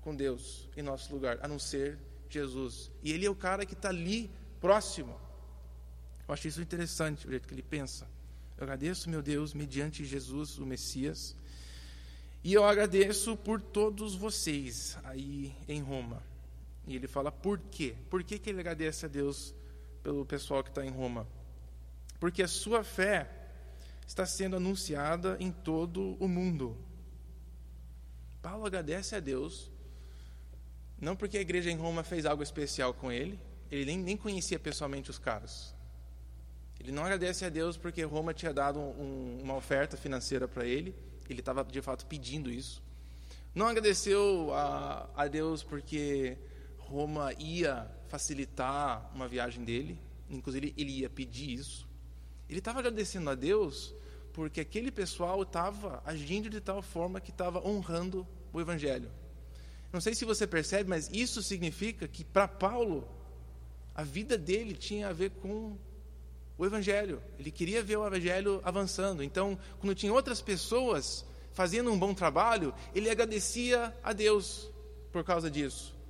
com 0.01 0.13
Deus 0.13 0.67
em 0.75 0.81
nosso 0.81 1.13
lugar, 1.13 1.39
a 1.41 1.47
não 1.47 1.57
ser 1.57 1.97
Jesus. 2.29 2.91
E 3.01 3.11
Ele 3.11 3.25
é 3.25 3.29
o 3.29 3.35
cara 3.35 3.65
que 3.65 3.73
está 3.73 3.89
ali, 3.89 4.29
próximo. 4.59 5.19
Eu 6.27 6.33
acho 6.33 6.47
isso 6.47 6.61
interessante, 6.61 7.25
o 7.25 7.29
jeito 7.29 7.47
que 7.47 7.53
ele 7.53 7.63
pensa. 7.63 8.07
Eu 8.57 8.63
agradeço, 8.63 9.09
meu 9.09 9.21
Deus, 9.21 9.53
mediante 9.53 10.05
Jesus, 10.05 10.57
o 10.57 10.65
Messias. 10.65 11.35
E 12.43 12.53
eu 12.53 12.63
agradeço 12.63 13.35
por 13.37 13.61
todos 13.61 14.15
vocês 14.15 14.97
aí 15.03 15.55
em 15.67 15.81
Roma. 15.81 16.30
E 16.87 16.95
ele 16.95 17.07
fala 17.07 17.31
por 17.31 17.59
quê? 17.59 17.95
Por 18.09 18.23
que, 18.23 18.39
que 18.39 18.49
ele 18.49 18.59
agradece 18.59 19.05
a 19.05 19.09
Deus 19.09 19.53
pelo 20.03 20.25
pessoal 20.25 20.63
que 20.63 20.69
está 20.69 20.85
em 20.85 20.89
Roma. 20.89 21.27
Porque 22.19 22.43
a 22.43 22.47
sua 22.47 22.83
fé 22.83 23.29
está 24.05 24.25
sendo 24.25 24.55
anunciada 24.55 25.37
em 25.39 25.51
todo 25.51 26.15
o 26.19 26.27
mundo. 26.27 26.77
Paulo 28.41 28.65
agradece 28.65 29.15
a 29.15 29.19
Deus, 29.19 29.71
não 30.99 31.15
porque 31.15 31.37
a 31.37 31.41
igreja 31.41 31.69
em 31.69 31.77
Roma 31.77 32.03
fez 32.03 32.25
algo 32.25 32.43
especial 32.43 32.93
com 32.93 33.11
ele, 33.11 33.39
ele 33.71 33.85
nem, 33.85 33.97
nem 33.97 34.17
conhecia 34.17 34.59
pessoalmente 34.59 35.09
os 35.09 35.19
caras. 35.19 35.73
Ele 36.79 36.91
não 36.91 37.03
agradece 37.03 37.45
a 37.45 37.49
Deus 37.49 37.77
porque 37.77 38.03
Roma 38.03 38.33
tinha 38.33 38.51
dado 38.51 38.79
um, 38.79 39.39
uma 39.41 39.55
oferta 39.55 39.95
financeira 39.95 40.47
para 40.47 40.65
ele, 40.65 40.95
ele 41.29 41.39
estava 41.39 41.63
de 41.63 41.81
fato 41.81 42.05
pedindo 42.07 42.51
isso. 42.51 42.81
Não 43.53 43.67
agradeceu 43.67 44.51
a, 44.53 45.09
a 45.15 45.27
Deus 45.27 45.63
porque 45.63 46.37
Roma 46.91 47.33
ia 47.39 47.89
facilitar 48.09 49.09
uma 49.15 49.25
viagem 49.25 49.63
dele, 49.63 49.97
inclusive 50.29 50.73
ele 50.77 50.91
ia 50.99 51.09
pedir 51.09 51.53
isso. 51.53 51.87
Ele 52.49 52.59
estava 52.59 52.79
agradecendo 52.79 53.29
a 53.29 53.35
Deus 53.35 53.95
porque 54.33 54.59
aquele 54.59 54.91
pessoal 54.91 55.41
estava 55.43 56.03
agindo 56.05 56.49
de 56.49 56.59
tal 56.59 56.81
forma 56.81 57.21
que 57.21 57.31
estava 57.31 57.65
honrando 57.65 58.27
o 58.51 58.59
Evangelho. 58.59 59.09
Não 59.93 60.01
sei 60.01 60.13
se 60.13 60.25
você 60.25 60.45
percebe, 60.45 60.89
mas 60.89 61.09
isso 61.13 61.41
significa 61.41 62.07
que 62.07 62.25
para 62.25 62.47
Paulo 62.47 63.07
a 63.95 64.03
vida 64.03 64.37
dele 64.37 64.73
tinha 64.73 65.07
a 65.07 65.13
ver 65.13 65.31
com 65.31 65.77
o 66.57 66.65
evangelho. 66.65 67.21
Ele 67.39 67.51
queria 67.51 67.81
ver 67.81 67.97
o 67.97 68.05
evangelho 68.05 68.61
avançando. 68.63 69.23
Então, 69.23 69.57
quando 69.79 69.95
tinha 69.95 70.13
outras 70.13 70.41
pessoas 70.41 71.25
fazendo 71.51 71.91
um 71.91 71.99
bom 71.99 72.13
trabalho, 72.13 72.73
ele 72.93 73.09
agradecia 73.09 73.95
a 74.03 74.13
Deus 74.13 74.69
por 75.11 75.23
causa 75.23 75.49
disso. 75.51 76.00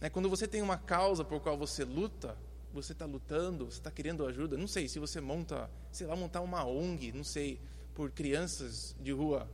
Né, 0.00 0.10
quando 0.10 0.28
você 0.28 0.46
tem 0.46 0.62
uma 0.62 0.76
causa 0.76 1.24
por 1.24 1.40
qual 1.40 1.56
você 1.56 1.84
luta, 1.84 2.36
você 2.72 2.92
está 2.92 3.06
lutando, 3.06 3.64
você 3.64 3.78
está 3.78 3.90
querendo 3.90 4.26
ajuda. 4.26 4.56
Não 4.56 4.66
sei 4.66 4.88
se 4.88 4.98
você 4.98 5.20
monta, 5.20 5.70
sei 5.90 6.06
lá, 6.06 6.14
montar 6.14 6.42
uma 6.42 6.64
ONG, 6.64 7.12
não 7.12 7.24
sei, 7.24 7.60
por 7.94 8.10
crianças 8.10 8.94
de 9.00 9.10
rua, 9.12 9.50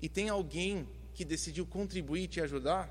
e 0.00 0.08
tem 0.08 0.28
alguém 0.28 0.88
que 1.14 1.24
decidiu 1.24 1.64
contribuir 1.64 2.24
e 2.24 2.28
te 2.28 2.40
ajudar, 2.40 2.90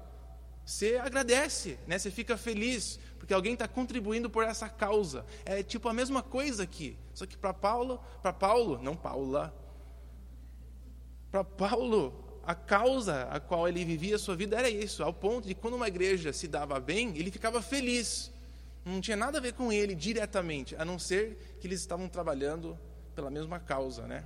você 0.66 0.96
agradece, 0.96 1.78
né? 1.88 2.00
Você 2.00 2.10
fica 2.10 2.38
feliz 2.38 2.98
porque 3.18 3.34
alguém 3.34 3.54
está 3.54 3.68
contribuindo 3.68 4.30
por 4.30 4.44
essa 4.44 4.70
causa. 4.70 5.26
É 5.44 5.62
tipo 5.62 5.90
a 5.90 5.94
mesma 5.94 6.24
coisa 6.24 6.64
aqui, 6.64 6.98
só 7.14 7.26
que 7.26 7.38
para 7.38 7.54
Paulo, 7.54 8.00
para 8.22 8.32
Paulo, 8.32 8.82
não 8.82 8.96
Paula, 8.96 9.54
para 11.30 11.44
Paulo, 11.44 12.31
a 12.44 12.56
causa 12.56 13.24
a 13.24 13.40
qual 13.40 13.68
ele 13.68 13.86
vivia 13.86 14.16
a 14.16 14.20
sua 14.20 14.36
vida 14.36 14.58
era 14.58 14.70
isso, 14.70 15.04
ao 15.04 15.14
ponto 15.14 15.48
de 15.48 15.56
quando 15.56 15.76
uma 15.76 15.88
igreja 15.88 16.34
se 16.34 16.48
dava 16.48 16.80
bem, 16.80 17.16
ele 17.18 17.32
ficava 17.32 17.62
feliz. 17.62 18.32
Não 18.84 19.00
tinha 19.00 19.16
nada 19.16 19.38
a 19.38 19.42
ver 19.42 19.54
com 19.54 19.72
ele 19.72 19.94
diretamente, 19.94 20.76
a 20.76 20.84
não 20.84 20.98
ser 20.98 21.58
que 21.60 21.68
eles 21.68 21.80
estavam 21.80 22.10
trabalhando 22.10 22.78
pela 23.14 23.30
mesma 23.30 23.60
causa, 23.60 24.08
né? 24.08 24.26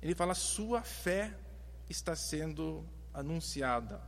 Ele 0.00 0.14
fala: 0.14 0.34
sua 0.34 0.80
fé 0.80 1.34
está 1.90 2.16
sendo 2.16 2.84
anunciada 3.12 4.00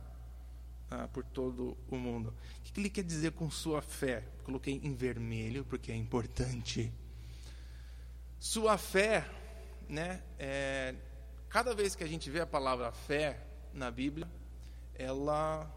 ah, 0.89 1.07
por 1.07 1.23
todo 1.23 1.77
o 1.89 1.97
mundo. 1.97 2.33
O 2.59 2.61
que 2.63 2.79
ele 2.79 2.89
quer 2.89 3.03
dizer 3.03 3.33
com 3.33 3.49
sua 3.51 3.81
fé? 3.81 4.23
Coloquei 4.43 4.79
em 4.83 4.93
vermelho 4.93 5.63
porque 5.65 5.91
é 5.91 5.95
importante. 5.95 6.91
Sua 8.39 8.77
fé, 8.77 9.29
né? 9.87 10.23
É, 10.39 10.95
cada 11.51 11.75
vez 11.75 11.95
que 11.95 12.03
a 12.03 12.07
gente 12.07 12.29
vê 12.29 12.39
a 12.39 12.47
palavra 12.47 12.91
fé 12.93 13.37
na 13.73 13.91
Bíblia, 13.91 14.27
ela 14.95 15.69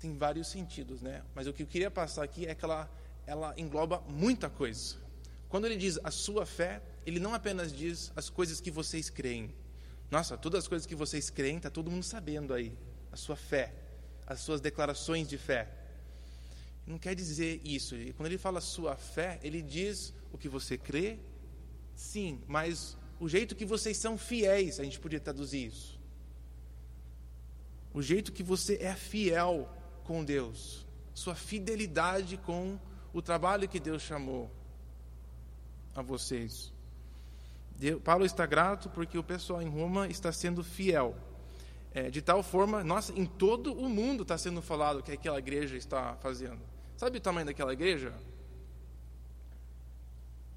tem 0.00 0.16
vários 0.18 0.48
sentidos, 0.48 1.00
né? 1.00 1.22
Mas 1.34 1.46
o 1.46 1.52
que 1.52 1.62
eu 1.62 1.66
queria 1.66 1.90
passar 1.90 2.24
aqui 2.24 2.44
é 2.44 2.54
que 2.54 2.64
ela, 2.64 2.90
ela 3.26 3.54
engloba 3.56 4.00
muita 4.08 4.50
coisa. 4.50 4.96
Quando 5.48 5.66
ele 5.66 5.76
diz 5.76 6.00
a 6.02 6.10
sua 6.10 6.44
fé, 6.44 6.82
ele 7.06 7.20
não 7.20 7.32
apenas 7.32 7.72
diz 7.72 8.12
as 8.16 8.28
coisas 8.28 8.60
que 8.60 8.72
vocês 8.72 9.08
creem. 9.08 9.54
Nossa, 10.10 10.36
todas 10.36 10.64
as 10.64 10.68
coisas 10.68 10.84
que 10.84 10.96
vocês 10.96 11.30
creem, 11.30 11.58
está 11.58 11.70
todo 11.70 11.90
mundo 11.90 12.02
sabendo 12.02 12.52
aí. 12.52 12.76
A 13.12 13.16
sua 13.16 13.36
fé, 13.36 13.72
as 14.26 14.40
suas 14.40 14.60
declarações 14.60 15.28
de 15.28 15.38
fé. 15.38 15.68
Não 16.84 16.98
quer 16.98 17.14
dizer 17.14 17.60
isso. 17.64 17.94
Quando 18.16 18.26
ele 18.26 18.38
fala 18.38 18.60
sua 18.60 18.96
fé, 18.96 19.38
ele 19.44 19.62
diz 19.62 20.12
o 20.32 20.36
que 20.36 20.48
você 20.48 20.76
crê, 20.76 21.20
sim, 21.94 22.42
mas 22.48 22.96
o 23.24 23.28
jeito 23.28 23.56
que 23.56 23.64
vocês 23.64 23.96
são 23.96 24.18
fiéis, 24.18 24.78
a 24.78 24.84
gente 24.84 25.00
podia 25.00 25.18
traduzir 25.18 25.68
isso. 25.68 25.98
O 27.94 28.02
jeito 28.02 28.30
que 28.30 28.42
você 28.42 28.76
é 28.82 28.94
fiel 28.94 29.66
com 30.04 30.22
Deus, 30.22 30.84
sua 31.14 31.34
fidelidade 31.34 32.36
com 32.36 32.78
o 33.14 33.22
trabalho 33.22 33.66
que 33.66 33.80
Deus 33.80 34.02
chamou 34.02 34.50
a 35.94 36.02
vocês. 36.02 36.70
Paulo 38.04 38.26
está 38.26 38.44
grato 38.44 38.90
porque 38.90 39.16
o 39.16 39.24
pessoal 39.24 39.62
em 39.62 39.70
Roma 39.70 40.06
está 40.06 40.30
sendo 40.30 40.62
fiel. 40.62 41.16
É, 41.94 42.10
de 42.10 42.20
tal 42.20 42.42
forma, 42.42 42.84
nossa, 42.84 43.10
em 43.18 43.24
todo 43.24 43.72
o 43.72 43.88
mundo 43.88 44.22
está 44.22 44.36
sendo 44.36 44.60
falado 44.60 44.98
o 44.98 45.02
que 45.02 45.12
aquela 45.12 45.38
igreja 45.38 45.78
está 45.78 46.14
fazendo. 46.16 46.60
Sabe 46.94 47.16
o 47.16 47.20
tamanho 47.22 47.46
daquela 47.46 47.72
igreja? 47.72 48.12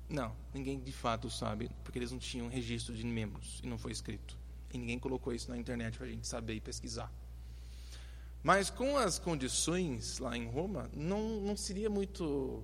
Não, 0.09 0.33
ninguém 0.53 0.79
de 0.79 0.91
fato 0.91 1.29
sabe, 1.29 1.69
porque 1.83 1.99
eles 1.99 2.11
não 2.11 2.19
tinham 2.19 2.47
registro 2.47 2.95
de 2.95 3.05
membros 3.05 3.59
e 3.63 3.67
não 3.67 3.77
foi 3.77 3.91
escrito. 3.91 4.37
E 4.73 4.77
ninguém 4.77 4.97
colocou 4.97 5.33
isso 5.33 5.49
na 5.49 5.57
internet 5.57 5.97
para 5.97 6.07
a 6.07 6.09
gente 6.09 6.25
saber 6.25 6.53
e 6.55 6.61
pesquisar. 6.61 7.11
Mas 8.41 8.69
com 8.69 8.97
as 8.97 9.19
condições 9.19 10.19
lá 10.19 10.37
em 10.37 10.47
Roma, 10.47 10.89
não, 10.95 11.41
não 11.41 11.57
seria 11.57 11.89
muito 11.89 12.63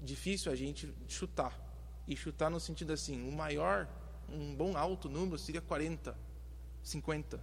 difícil 0.00 0.52
a 0.52 0.54
gente 0.54 0.92
chutar. 1.08 1.58
E 2.06 2.16
chutar 2.16 2.50
no 2.50 2.60
sentido 2.60 2.92
assim, 2.92 3.28
o 3.28 3.32
maior, 3.32 3.88
um 4.28 4.54
bom 4.54 4.76
alto 4.76 5.08
número 5.08 5.38
seria 5.38 5.60
40, 5.60 6.16
50. 6.82 7.40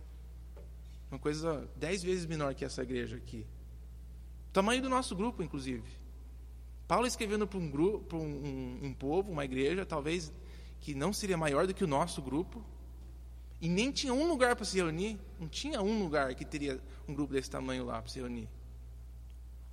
Uma 1.12 1.19
coisa 1.19 1.69
dez 1.75 2.03
vezes 2.03 2.25
menor 2.25 2.53
que 2.53 2.63
essa 2.63 2.84
igreja 2.84 3.17
aqui. 3.17 3.46
Tamanho 4.53 4.81
do 4.81 4.89
nosso 4.89 5.15
grupo, 5.15 5.43
inclusive. 5.43 5.99
Paulo 6.89 7.05
escrevendo 7.05 7.46
para 7.46 7.60
um 7.60 7.69
grupo, 7.69 8.00
para 8.00 8.17
um, 8.17 8.79
um, 8.81 8.91
povo, 8.96 9.31
uma 9.31 9.46
igreja, 9.46 9.86
talvez 9.86 10.34
que 10.81 10.96
não 10.96 11.13
seria 11.13 11.38
maior 11.38 11.67
do 11.67 11.74
que 11.75 11.84
o 11.84 11.88
nosso 11.88 12.19
grupo, 12.19 12.65
e 13.62 13.69
nem 13.69 13.91
tinha 13.91 14.12
um 14.12 14.27
lugar 14.27 14.55
para 14.55 14.65
se 14.65 14.77
reunir, 14.77 15.19
não 15.39 15.48
tinha 15.48 15.84
um 15.84 16.01
lugar 16.01 16.34
que 16.34 16.43
teria 16.43 16.81
um 17.08 17.13
grupo 17.13 17.31
desse 17.31 17.48
tamanho 17.48 17.86
lá 17.86 18.01
para 18.01 18.12
se 18.12 18.17
reunir. 18.17 18.50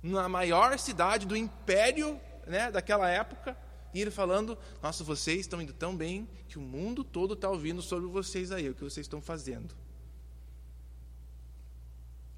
Na 0.03 0.29
maior 0.29 0.77
cidade 0.77 1.25
do 1.25 1.35
império 1.35 2.21
né, 2.45 2.69
daquela 2.69 3.09
época, 3.09 3.57
e 3.95 3.99
ele 3.99 4.11
falando: 4.11 4.55
Nossa, 4.79 5.03
vocês 5.03 5.39
estão 5.39 5.59
indo 5.59 5.73
tão 5.73 5.97
bem 5.97 6.29
que 6.47 6.59
o 6.59 6.61
mundo 6.61 7.03
todo 7.03 7.33
está 7.33 7.49
ouvindo 7.49 7.81
sobre 7.81 8.07
vocês 8.07 8.51
aí, 8.51 8.69
o 8.69 8.75
que 8.75 8.83
vocês 8.83 9.05
estão 9.05 9.23
fazendo. 9.23 9.75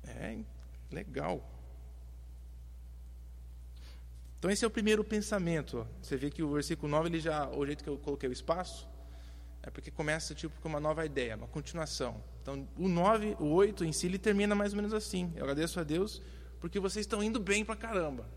É 0.06 0.40
legal. 0.90 1.59
Então 4.40 4.50
esse 4.50 4.64
é 4.64 4.68
o 4.68 4.72
primeiro 4.72 5.04
pensamento. 5.04 5.86
Você 6.02 6.16
vê 6.16 6.30
que 6.30 6.42
o 6.42 6.54
versículo 6.54 6.90
9, 6.90 7.10
ele 7.10 7.20
já, 7.20 7.50
o 7.50 7.66
jeito 7.66 7.84
que 7.84 7.90
eu 7.90 7.98
coloquei 7.98 8.30
o 8.30 8.32
espaço, 8.32 8.88
é 9.62 9.70
porque 9.70 9.92
começa 9.92 10.34
tipo 10.34 10.60
com 10.62 10.70
uma 10.70 10.80
nova 10.80 11.06
ideia, 11.06 11.36
uma 11.36 11.48
continuação. 11.48 12.24
Então 12.42 12.66
o 12.78 12.88
9, 12.88 13.36
o 13.38 13.48
8 13.48 13.84
em 13.84 13.92
si, 13.92 14.08
ele 14.08 14.18
termina 14.18 14.56
mais 14.56 14.72
ou 14.72 14.78
menos 14.78 14.94
assim. 14.94 15.34
Eu 15.36 15.44
agradeço 15.44 15.78
a 15.78 15.84
Deus 15.84 16.22
porque 16.62 16.80
vocês 16.80 17.06
estão 17.06 17.22
indo 17.22 17.38
bem 17.38 17.66
pra 17.66 17.76
caramba. 17.76 18.30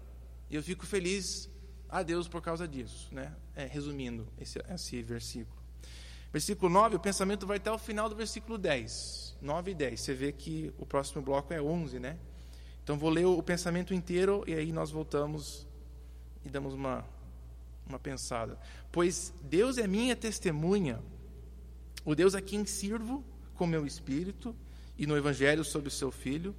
E 0.51 0.57
eu 0.57 0.63
fico 0.63 0.85
feliz 0.85 1.49
a 1.89 2.03
Deus 2.03 2.27
por 2.27 2.43
causa 2.43 2.67
disso, 2.67 3.09
né? 3.13 3.33
É, 3.55 3.65
resumindo 3.65 4.27
esse, 4.41 4.59
esse 4.69 5.03
versículo. 5.03 5.63
Versículo 6.33 6.73
9, 6.73 6.97
o 6.97 7.01
pensamento 7.01 7.47
vai 7.47 7.59
até 7.59 7.71
o 7.71 7.79
final 7.79 8.09
do 8.09 8.17
versículo 8.17 8.59
10. 8.59 9.37
9 9.41 9.71
e 9.71 9.75
10. 9.75 10.01
Você 10.01 10.15
vê 10.15 10.33
que 10.33 10.73
o 10.79 10.85
próximo 10.85 11.23
bloco 11.23 11.53
é 11.55 11.63
11, 11.63 12.01
né? 12.01 12.19
Então 12.83 12.99
vou 12.99 13.11
ler 13.11 13.27
o 13.27 13.43
pensamento 13.43 13.95
inteiro 13.95 14.43
e 14.49 14.55
aí 14.55 14.73
nós 14.73 14.91
voltamos 14.91 15.69
e 16.45 16.49
damos 16.49 16.75
uma, 16.75 17.05
uma 17.87 17.99
pensada. 17.99 18.59
Pois 18.91 19.33
Deus 19.43 19.79
é 19.79 19.87
minha 19.87 20.17
testemunha, 20.17 21.01
o 22.05 22.15
Deus 22.15 22.35
a 22.35 22.41
quem 22.41 22.65
sirvo 22.65 23.25
com 23.55 23.67
meu 23.67 23.87
espírito 23.87 24.55
e 24.99 25.07
no 25.07 25.17
Evangelho 25.17 25.65
sobre 25.65 25.89
o 25.89 25.93
seu 25.93 26.11
Filho, 26.11 26.55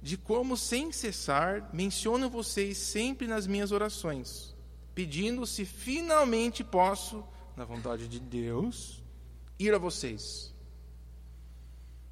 de 0.00 0.16
como 0.16 0.56
sem 0.56 0.92
cessar 0.92 1.70
menciono 1.72 2.28
vocês 2.28 2.76
sempre 2.76 3.26
nas 3.26 3.46
minhas 3.46 3.72
orações, 3.72 4.54
pedindo 4.94 5.46
se 5.46 5.64
finalmente 5.64 6.62
posso, 6.62 7.24
na 7.56 7.64
vontade 7.64 8.06
de 8.06 8.20
Deus, 8.20 9.02
ir 9.58 9.72
a 9.72 9.78
vocês. 9.78 10.52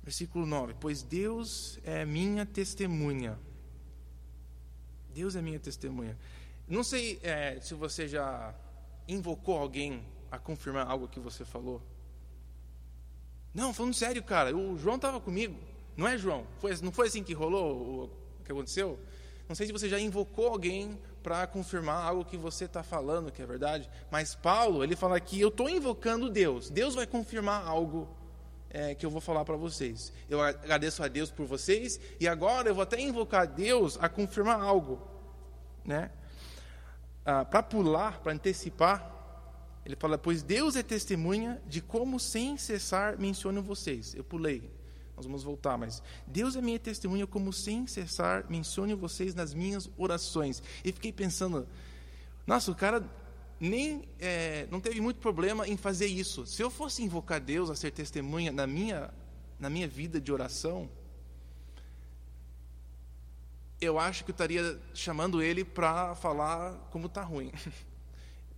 Versículo 0.03 0.47
9: 0.47 0.75
Pois 0.81 1.03
Deus 1.03 1.79
é 1.85 2.05
minha 2.05 2.45
testemunha. 2.45 3.39
Deus 5.15 5.37
é 5.37 5.43
minha 5.43 5.61
testemunha. 5.61 6.19
Não 6.73 6.83
sei 6.83 7.21
é, 7.23 7.59
se 7.61 7.75
você 7.75 8.09
já 8.09 8.55
invocou 9.07 9.59
alguém 9.59 10.03
a 10.31 10.39
confirmar 10.39 10.91
algo 10.91 11.07
que 11.07 11.21
você 11.21 11.45
falou. 11.45 11.83
Não, 13.53 13.75
falando 13.75 13.93
sério, 13.93 14.23
cara. 14.23 14.57
O 14.57 14.79
João 14.79 14.97
estava 14.97 15.21
comigo. 15.21 15.55
Não 15.95 16.09
é, 16.09 16.17
João? 16.17 16.47
Foi, 16.61 16.75
não 16.81 16.91
foi 16.91 17.09
assim 17.09 17.23
que 17.23 17.35
rolou 17.35 18.05
o 18.41 18.43
que 18.43 18.51
aconteceu? 18.51 18.99
Não 19.47 19.55
sei 19.55 19.67
se 19.67 19.73
você 19.73 19.87
já 19.87 20.01
invocou 20.01 20.49
alguém 20.49 20.99
para 21.23 21.47
confirmar 21.47 22.07
algo 22.07 22.25
que 22.25 22.39
você 22.39 22.65
está 22.65 22.83
falando 22.83 23.31
que 23.31 23.43
é 23.43 23.47
verdade. 23.47 23.91
Mas 24.11 24.35
Paulo, 24.35 24.83
ele 24.83 24.97
fala 24.97 25.15
aqui: 25.15 25.39
eu 25.39 25.49
estou 25.49 25.69
invocando 25.69 26.31
Deus. 26.31 26.71
Deus 26.71 26.95
vai 26.95 27.07
confirmar 27.07 27.67
algo 27.67 28.09
é, 28.71 28.95
que 28.95 29.05
eu 29.05 29.11
vou 29.11 29.21
falar 29.21 29.45
para 29.45 29.57
vocês. 29.57 30.11
Eu 30.27 30.41
agradeço 30.41 31.03
a 31.03 31.09
Deus 31.09 31.31
por 31.31 31.45
vocês 31.45 32.01
e 32.19 32.27
agora 32.27 32.71
eu 32.71 32.75
vou 32.75 32.83
até 32.83 32.99
invocar 32.99 33.47
Deus 33.47 33.99
a 34.01 34.09
confirmar 34.09 34.59
algo, 34.59 35.07
né? 35.85 36.11
Ah, 37.25 37.45
para 37.45 37.63
pular, 37.63 38.21
para 38.21 38.33
antecipar, 38.33 39.11
ele 39.85 39.97
fala: 39.97 40.19
Pois 40.19 40.43
Deus 40.43 40.77
é 40.77 40.83
testemunha 40.83 41.61
de 41.67 41.81
como 41.81 42.19
sem 42.19 42.57
cessar 42.57 43.19
menciono 43.19 43.63
vocês. 43.63 44.15
Eu 44.15 44.25
pulei, 44.25 44.71
nós 45.17 45.27
vamos 45.27 45.43
voltar, 45.43 45.77
mas 45.77 46.03
Deus 46.27 46.57
é 46.57 46.61
minha 46.61 46.79
testemunha 46.79 47.27
como 47.27 47.53
sem 47.53 47.87
cessar 47.87 48.45
menciono 48.49 48.97
vocês 48.97 49.35
nas 49.35 49.55
minhas 49.55 49.91
orações. 49.97 50.63
E 50.85 50.93
fiquei 50.93 51.13
pensando: 51.13 51.67
Nossa, 52.47 52.71
o 52.71 52.75
cara 52.75 53.05
nem 53.61 54.03
é, 54.19 54.67
não 54.71 54.81
teve 54.81 55.01
muito 55.01 55.21
problema 55.21 55.69
em 55.69 55.77
fazer 55.77 56.07
isso. 56.07 56.47
Se 56.47 56.63
eu 56.63 56.71
fosse 56.71 57.03
invocar 57.03 57.41
Deus 57.41 57.71
a 57.71 57.77
ser 57.77 57.93
testemunha 57.93 58.51
na 58.51 58.67
minha, 58.67 59.13
na 59.59 59.71
minha 59.71 59.87
vida 59.87 60.21
de 60.21 60.33
oração, 60.33 60.91
eu 63.83 63.99
acho 63.99 64.25
que 64.25 64.31
eu 64.31 64.35
estaria 64.35 64.81
chamando 64.95 65.43
ele 65.43 65.65
para 65.65 66.15
falar 66.15 66.75
como 66.91 67.07
está 67.07 67.23
ruim. 67.23 67.53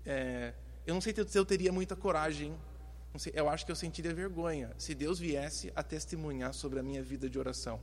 É, 0.07 0.53
eu 0.87 0.93
não 0.93 1.01
sei 1.01 1.15
se 1.15 1.39
eu 1.39 1.47
teria 1.47 1.73
muita 1.73 1.97
coragem, 1.97 2.55
sei, 3.17 3.33
eu 3.35 3.49
acho 3.49 3.65
que 3.65 3.73
eu 3.73 3.75
sentiria 3.75 4.13
vergonha 4.13 4.71
se 4.77 4.95
Deus 4.95 5.19
viesse 5.19 5.73
a 5.75 5.83
testemunhar 5.83 6.53
sobre 6.53 6.79
a 6.79 6.83
minha 6.83 7.03
vida 7.03 7.27
de 7.27 7.39
oração. 7.39 7.81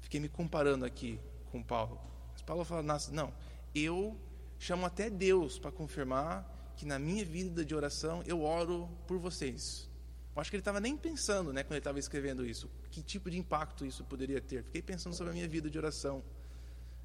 Fiquei 0.00 0.18
me 0.18 0.30
comparando 0.30 0.86
aqui 0.86 1.20
com 1.50 1.62
Paulo. 1.62 2.00
Mas 2.32 2.40
Paulo 2.40 2.64
fala, 2.64 2.82
não, 3.10 3.34
eu 3.74 4.18
chamo 4.58 4.86
até 4.86 5.10
Deus 5.10 5.58
para 5.58 5.70
confirmar 5.70 6.72
que 6.74 6.86
na 6.86 6.98
minha 6.98 7.22
vida 7.22 7.62
de 7.62 7.74
oração 7.74 8.22
eu 8.24 8.42
oro 8.42 8.88
por 9.06 9.18
vocês. 9.18 9.90
Eu 10.34 10.40
acho 10.40 10.50
que 10.50 10.56
ele 10.56 10.62
estava 10.62 10.80
nem 10.80 10.96
pensando, 10.96 11.52
né, 11.52 11.62
quando 11.62 11.72
ele 11.72 11.80
estava 11.80 11.98
escrevendo 11.98 12.44
isso, 12.44 12.70
que 12.90 13.02
tipo 13.02 13.30
de 13.30 13.38
impacto 13.38 13.84
isso 13.84 14.02
poderia 14.04 14.40
ter. 14.40 14.62
Fiquei 14.64 14.80
pensando 14.80 15.14
sobre 15.14 15.30
a 15.30 15.34
minha 15.34 15.48
vida 15.48 15.68
de 15.68 15.76
oração, 15.76 16.22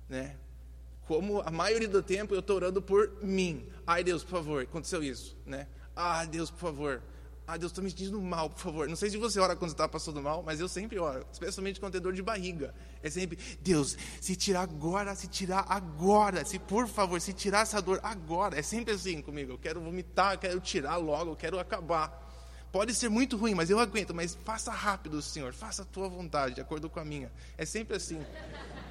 né? 0.07 0.38
Como 1.05 1.41
a 1.41 1.51
maioria 1.51 1.88
do 1.88 2.01
tempo 2.01 2.34
eu 2.34 2.39
estou 2.39 2.55
orando 2.55 2.81
por 2.81 3.22
mim. 3.22 3.67
Ai 3.86 4.03
Deus, 4.03 4.24
por 4.24 4.31
favor, 4.31 4.63
aconteceu 4.63 5.03
isso, 5.03 5.38
né? 5.46 5.67
Ah 5.96 6.24
Deus, 6.25 6.50
por 6.50 6.60
favor. 6.60 7.01
Ah 7.46 7.55
Deus, 7.55 7.72
estou 7.72 7.81
me 7.81 7.89
sentindo 7.89 8.22
mal, 8.22 8.50
por 8.50 8.60
favor. 8.60 8.89
Não 8.89 8.96
sei 8.96 9.10
se 9.10 9.17
você 9.17 9.39
ora 9.39 9.55
quando 9.55 9.72
está 9.72 9.88
passando 9.88 10.22
mal, 10.22 10.43
mas 10.43 10.60
eu 10.60 10.67
sempre 10.67 11.00
oro, 11.00 11.25
especialmente 11.31 11.79
quando 11.79 11.93
tem 11.93 12.01
dor 12.01 12.13
de 12.13 12.22
barriga. 12.22 12.74
É 13.01 13.10
sempre 13.10 13.38
Deus, 13.62 13.98
se 14.22 14.36
tirar 14.36 14.62
agora, 14.62 15.15
se 15.15 15.27
tirar 15.27 15.65
agora, 15.67 16.43
se 16.43 16.60
por 16.60 16.88
favor, 16.88 17.19
se 17.22 17.31
tirar 17.34 17.62
essa 17.62 17.81
dor 17.81 18.00
agora. 18.03 18.57
É 18.57 18.62
sempre 18.62 18.93
assim 18.93 19.22
comigo. 19.22 19.53
Eu 19.53 19.57
quero 19.57 19.81
vomitar, 19.81 20.34
eu 20.34 20.39
quero 20.39 20.60
tirar 20.60 20.98
logo, 20.98 21.31
eu 21.31 21.36
quero 21.38 21.57
acabar. 21.60 22.26
Pode 22.71 22.93
ser 22.93 23.09
muito 23.09 23.38
ruim, 23.38 23.53
mas 23.53 23.69
eu 23.69 23.79
aguento. 23.79 24.13
Mas 24.13 24.36
faça 24.43 24.71
rápido, 24.71 25.21
Senhor. 25.21 25.53
Faça 25.53 25.83
a 25.83 25.86
tua 25.86 26.09
vontade, 26.09 26.55
de 26.55 26.62
acordo 26.62 26.89
com 26.89 27.00
a 27.00 27.05
minha. 27.05 27.31
É 27.57 27.65
sempre 27.65 27.95
assim. 27.95 28.24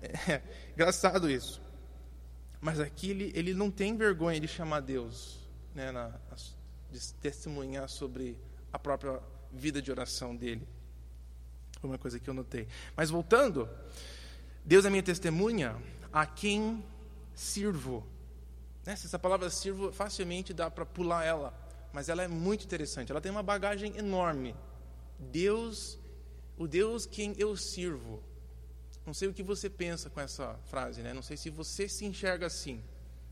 É, 0.00 0.40
engraçado 0.74 1.28
isso. 1.28 1.60
Mas 2.60 2.78
aqui 2.78 3.10
ele, 3.10 3.32
ele 3.34 3.52
não 3.52 3.68
tem 3.68 3.96
vergonha 3.96 4.38
de 4.38 4.46
chamar 4.46 4.78
Deus, 4.78 5.40
né, 5.74 5.90
na, 5.90 6.12
de 6.88 7.14
testemunhar 7.14 7.88
sobre 7.88 8.38
a 8.72 8.78
própria 8.78 9.20
vida 9.52 9.82
de 9.82 9.90
oração 9.90 10.36
dele. 10.36 10.66
Foi 11.80 11.90
uma 11.90 11.98
coisa 11.98 12.18
que 12.18 12.30
eu 12.30 12.34
notei. 12.34 12.68
Mas 12.96 13.10
voltando, 13.10 13.68
Deus 14.64 14.84
é 14.84 14.90
minha 14.90 15.02
testemunha 15.02 15.76
a 16.12 16.26
quem 16.26 16.84
sirvo. 17.34 18.06
Né? 18.84 18.92
Essa 18.92 19.18
palavra 19.18 19.50
sirvo 19.50 19.92
facilmente 19.92 20.52
dá 20.52 20.70
para 20.70 20.84
pular 20.84 21.24
ela 21.24 21.67
mas 21.92 22.08
ela 22.08 22.22
é 22.22 22.28
muito 22.28 22.64
interessante. 22.64 23.10
Ela 23.10 23.20
tem 23.20 23.30
uma 23.30 23.42
bagagem 23.42 23.96
enorme. 23.96 24.54
Deus, 25.18 25.98
o 26.56 26.66
Deus 26.66 27.06
quem 27.06 27.34
eu 27.38 27.56
sirvo. 27.56 28.22
Não 29.06 29.14
sei 29.14 29.28
o 29.28 29.32
que 29.32 29.42
você 29.42 29.70
pensa 29.70 30.10
com 30.10 30.20
essa 30.20 30.54
frase, 30.64 31.02
né? 31.02 31.14
Não 31.14 31.22
sei 31.22 31.36
se 31.36 31.48
você 31.48 31.88
se 31.88 32.04
enxerga 32.04 32.46
assim. 32.46 32.82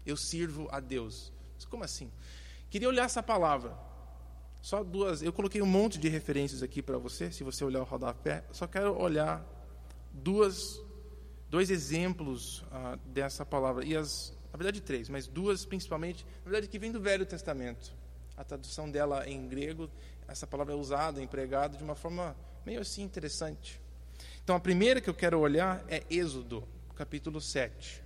Eu 0.04 0.16
sirvo 0.16 0.68
a 0.70 0.80
Deus. 0.80 1.32
Mas 1.54 1.64
como 1.64 1.84
assim? 1.84 2.10
Queria 2.70 2.88
olhar 2.88 3.04
essa 3.04 3.22
palavra. 3.22 3.76
Só 4.62 4.82
duas. 4.82 5.22
Eu 5.22 5.32
coloquei 5.32 5.60
um 5.60 5.66
monte 5.66 5.98
de 5.98 6.08
referências 6.08 6.62
aqui 6.62 6.80
para 6.80 6.96
você. 6.96 7.30
Se 7.30 7.44
você 7.44 7.64
olhar 7.64 7.80
o 7.80 7.84
rodapé, 7.84 8.42
só 8.52 8.66
quero 8.66 8.98
olhar 8.98 9.44
duas, 10.12 10.80
dois 11.50 11.70
exemplos 11.70 12.64
ah, 12.72 12.98
dessa 13.04 13.44
palavra. 13.44 13.84
E 13.84 13.94
as, 13.94 14.34
na 14.50 14.56
verdade 14.56 14.80
três, 14.80 15.10
mas 15.10 15.26
duas 15.28 15.66
principalmente. 15.66 16.24
Na 16.38 16.50
verdade 16.50 16.68
que 16.68 16.78
vem 16.78 16.90
do 16.90 17.00
Velho 17.00 17.26
Testamento 17.26 17.94
a 18.36 18.44
tradução 18.44 18.90
dela 18.90 19.28
em 19.28 19.48
grego, 19.48 19.90
essa 20.28 20.46
palavra 20.46 20.74
é 20.74 20.76
usada, 20.76 21.22
empregada 21.22 21.76
de 21.76 21.82
uma 21.82 21.94
forma 21.94 22.36
meio 22.64 22.80
assim 22.80 23.02
interessante. 23.02 23.80
Então, 24.42 24.54
a 24.54 24.60
primeira 24.60 25.00
que 25.00 25.08
eu 25.08 25.14
quero 25.14 25.38
olhar 25.38 25.84
é 25.88 26.04
Êxodo, 26.10 26.66
capítulo 26.94 27.40
7. 27.40 28.02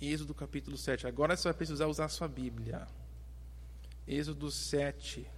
Êxodo, 0.00 0.34
capítulo 0.34 0.76
7. 0.76 1.06
Agora 1.06 1.36
você 1.36 1.44
vai 1.44 1.54
precisar 1.54 1.86
usar 1.86 2.04
a 2.04 2.08
sua 2.08 2.28
Bíblia. 2.28 2.86
Êxodo 4.06 4.50
7. 4.50 5.28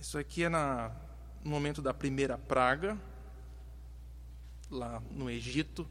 Isso 0.00 0.18
aqui 0.18 0.44
é 0.44 0.48
na 0.48 1.03
no 1.44 1.50
momento 1.50 1.82
da 1.82 1.92
primeira 1.92 2.38
praga, 2.38 2.98
lá 4.70 5.00
no 5.10 5.30
Egito. 5.30 5.86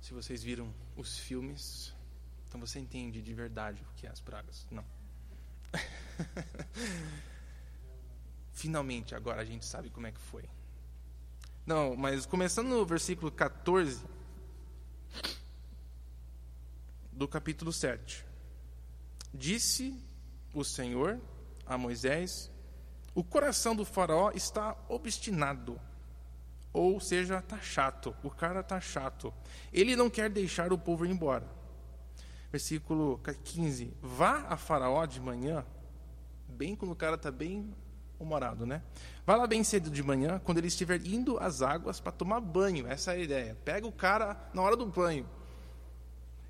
Se 0.00 0.14
vocês 0.14 0.40
viram 0.42 0.72
os 0.96 1.18
filmes, 1.18 1.92
então 2.48 2.60
você 2.60 2.78
entende 2.78 3.20
de 3.20 3.34
verdade 3.34 3.82
o 3.82 3.94
que 3.96 4.06
é 4.06 4.10
as 4.10 4.20
pragas. 4.20 4.64
Não. 4.70 4.84
Finalmente, 8.52 9.16
agora 9.16 9.42
a 9.42 9.44
gente 9.44 9.66
sabe 9.66 9.90
como 9.90 10.06
é 10.06 10.12
que 10.12 10.20
foi. 10.20 10.44
Não, 11.66 11.96
mas 11.96 12.24
começando 12.24 12.68
no 12.68 12.86
versículo 12.86 13.32
14 13.32 14.04
do 17.10 17.26
capítulo 17.26 17.72
7. 17.72 18.24
Disse 19.34 20.00
o 20.54 20.62
Senhor 20.62 21.20
a 21.66 21.76
Moisés 21.76 22.50
o 23.16 23.24
coração 23.24 23.74
do 23.74 23.82
faraó 23.82 24.30
está 24.34 24.76
obstinado. 24.90 25.80
Ou 26.70 27.00
seja, 27.00 27.38
está 27.38 27.58
chato. 27.58 28.14
O 28.22 28.28
cara 28.28 28.60
está 28.60 28.78
chato. 28.78 29.32
Ele 29.72 29.96
não 29.96 30.10
quer 30.10 30.28
deixar 30.28 30.70
o 30.70 30.76
povo 30.76 31.06
ir 31.06 31.10
embora. 31.10 31.48
Versículo 32.52 33.18
15. 33.42 33.96
Vá 34.02 34.44
a 34.50 34.58
faraó 34.58 35.06
de 35.06 35.18
manhã, 35.18 35.64
bem 36.46 36.76
quando 36.76 36.92
o 36.92 36.96
cara 36.96 37.14
está 37.14 37.30
bem 37.30 37.74
humorado, 38.20 38.66
né? 38.66 38.82
Vá 39.24 39.34
lá 39.34 39.46
bem 39.46 39.64
cedo 39.64 39.88
de 39.88 40.02
manhã, 40.02 40.38
quando 40.44 40.58
ele 40.58 40.68
estiver 40.68 41.00
indo 41.06 41.38
às 41.38 41.62
águas 41.62 41.98
para 41.98 42.12
tomar 42.12 42.40
banho. 42.40 42.86
Essa 42.86 43.12
é 43.12 43.16
a 43.16 43.18
ideia. 43.18 43.56
Pega 43.64 43.86
o 43.86 43.92
cara 43.92 44.36
na 44.52 44.60
hora 44.60 44.76
do 44.76 44.84
banho 44.84 45.26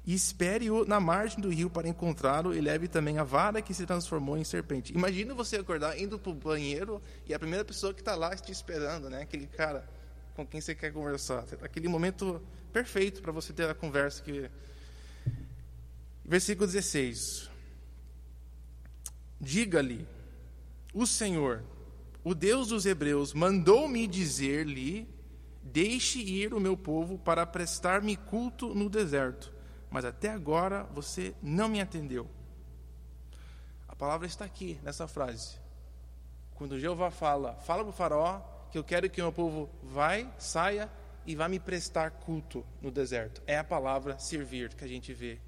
e 0.07 0.15
espere-o 0.15 0.85
na 0.85 1.01
margem 1.01 1.41
do 1.41 1.49
rio 1.49 1.69
para 1.69 1.89
encontrá-lo 1.89 2.55
e 2.55 2.61
leve 2.61 2.87
também 2.87 3.19
a 3.19 3.25
vara 3.25 3.61
que 3.61 3.75
se 3.75 3.85
transformou 3.85 4.39
em 4.39 4.45
serpente. 4.45 4.95
Imagina 4.95 5.35
você 5.35 5.57
acordar 5.57 5.99
indo 5.99 6.17
para 6.17 6.31
o 6.31 6.35
banheiro 6.35 7.03
e 7.27 7.35
a 7.35 7.39
primeira 7.39 7.65
pessoa 7.65 7.93
que 7.93 8.01
está 8.01 8.15
lá 8.15 8.35
te 8.37 8.53
esperando, 8.53 9.11
né? 9.11 9.23
Aquele 9.23 9.49
cara 9.49 9.85
com 10.37 10.47
quem 10.47 10.61
você 10.61 10.77
quer 10.77 10.93
conversar. 10.93 11.45
Aquele 11.61 11.89
momento 11.89 12.41
perfeito 12.73 13.21
para 13.21 13.33
você 13.33 13.53
ter 13.53 13.69
a 13.69 13.75
conversa 13.75 14.23
que 14.23 14.49
Versículo 16.25 16.67
16. 16.67 17.49
Diga-lhe: 19.41 20.07
O 20.95 21.07
Senhor, 21.07 21.63
o 22.25 22.35
Deus 22.35 22.69
dos 22.69 22.87
Hebreus, 22.87 23.33
mandou-me 23.33 24.07
dizer-lhe: 24.07 25.09
Deixe 25.63 26.21
ir 26.21 26.55
o 26.55 26.61
meu 26.61 26.77
povo 26.77 27.19
para 27.19 27.47
prestar-me 27.47 28.17
culto 28.17 28.75
no 28.75 28.89
deserto 28.89 29.56
mas 29.91 30.05
até 30.05 30.31
agora 30.31 30.85
você 30.93 31.35
não 31.43 31.69
me 31.69 31.81
atendeu. 31.81 32.29
A 33.89 33.95
palavra 33.95 34.27
está 34.27 34.45
aqui, 34.45 34.79
nessa 34.83 35.07
frase. 35.09 35.59
Quando 36.55 36.79
Jeová 36.79 37.11
fala, 37.11 37.55
fala 37.55 37.83
para 37.83 37.91
o 37.91 37.93
faraó 37.93 38.41
que 38.71 38.79
eu 38.79 38.85
quero 38.85 39.09
que 39.09 39.21
o 39.21 39.25
meu 39.25 39.33
povo 39.33 39.71
vai, 39.83 40.31
saia 40.39 40.91
e 41.27 41.35
vá 41.35 41.49
me 41.49 41.59
prestar 41.59 42.11
culto 42.11 42.65
no 42.81 42.91
deserto. 42.91 43.43
É 43.47 43.59
a 43.59 43.65
palavra 43.65 44.19
servir 44.19 44.75
que 44.75 44.85
a 44.85 44.89
gente 44.89 45.13
vê 45.13 45.39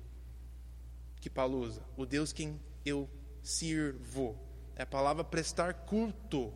que 1.21 1.31
Paulo 1.31 1.61
usa. 1.61 1.83
O 1.97 2.07
Deus 2.07 2.33
quem 2.33 2.61
eu 2.85 3.09
sirvo. 3.43 4.37
É 4.77 4.83
a 4.83 4.87
palavra 4.87 5.25
prestar 5.25 5.75
culto. 5.75 6.53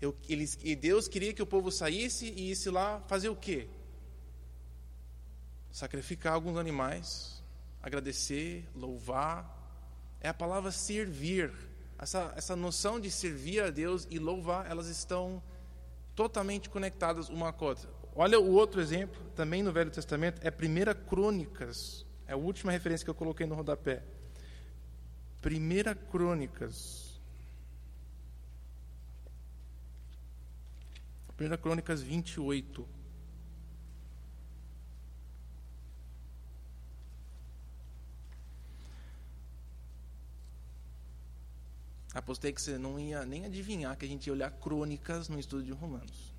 Eu, 0.00 0.16
eles, 0.28 0.58
e 0.62 0.74
Deus 0.74 1.08
queria 1.08 1.32
que 1.32 1.42
o 1.42 1.46
povo 1.46 1.70
saísse 1.70 2.26
e 2.26 2.50
isse 2.50 2.70
lá 2.70 3.00
fazer 3.06 3.28
o 3.28 3.36
quê? 3.36 3.68
Sacrificar 5.70 6.34
alguns 6.34 6.56
animais, 6.56 7.42
agradecer, 7.82 8.68
louvar. 8.74 9.58
É 10.20 10.28
a 10.28 10.34
palavra 10.34 10.70
servir. 10.70 11.52
Essa, 11.98 12.32
essa 12.36 12.56
noção 12.56 12.98
de 12.98 13.10
servir 13.10 13.62
a 13.62 13.70
Deus 13.70 14.06
e 14.10 14.18
louvar, 14.18 14.70
elas 14.70 14.88
estão 14.88 15.42
totalmente 16.14 16.68
conectadas 16.68 17.28
uma 17.28 17.52
com 17.52 17.66
a 17.66 17.68
outra. 17.68 17.90
Olha 18.14 18.40
o 18.40 18.52
outro 18.52 18.80
exemplo, 18.80 19.22
também 19.36 19.62
no 19.62 19.72
Velho 19.72 19.90
Testamento, 19.90 20.40
é 20.44 20.50
1 20.50 21.06
Crônicas. 21.06 22.04
É 22.26 22.32
a 22.32 22.36
última 22.36 22.72
referência 22.72 23.04
que 23.04 23.10
eu 23.10 23.14
coloquei 23.14 23.46
no 23.46 23.54
rodapé. 23.54 24.02
1 25.44 26.10
Crônicas. 26.10 27.20
1 31.38 31.56
Crônicas 31.62 32.02
28. 32.02 32.99
Apostei 42.30 42.52
que 42.52 42.62
você 42.62 42.78
não 42.78 42.96
ia 42.96 43.26
nem 43.26 43.44
adivinhar 43.44 43.96
que 43.96 44.04
a 44.04 44.08
gente 44.08 44.28
ia 44.28 44.32
olhar 44.32 44.52
crônicas 44.52 45.28
no 45.28 45.36
estudo 45.36 45.64
de 45.64 45.72
Romanos. 45.72 46.32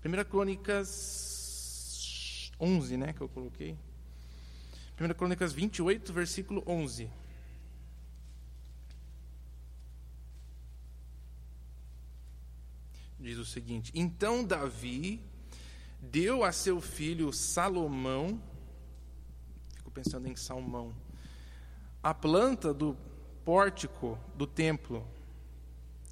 Primeira 0.00 0.24
Crônicas 0.24 0.90
11, 2.58 2.96
né, 2.96 3.12
que 3.12 3.20
eu 3.20 3.28
coloquei. 3.28 3.76
1 4.98 5.12
Crônicas 5.12 5.52
28, 5.52 6.10
versículo 6.10 6.64
11. 6.66 7.10
Diz 13.20 13.36
o 13.36 13.44
seguinte: 13.44 13.92
Então 13.94 14.42
Davi 14.42 15.20
deu 16.00 16.42
a 16.42 16.50
seu 16.50 16.80
filho 16.80 17.30
Salomão, 17.30 18.42
fico 19.76 19.90
pensando 19.90 20.26
em 20.26 20.34
Salmão, 20.34 21.03
a 22.04 22.14
planta 22.14 22.72
do 22.72 22.96
pórtico 23.44 24.16
do 24.36 24.46
templo, 24.46 25.04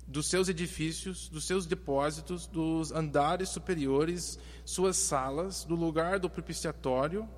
dos 0.09 0.29
seus 0.29 0.49
edifícios, 0.49 1.29
dos 1.29 1.45
seus 1.45 1.67
depósitos, 1.67 2.49
dos 2.49 2.91
andares 2.91 3.51
superiores, 3.51 4.39
suas 4.65 4.97
salas, 4.97 5.65
do 5.65 5.77
lugar 5.77 6.19
do 6.19 6.29
propiciatório 6.29 7.29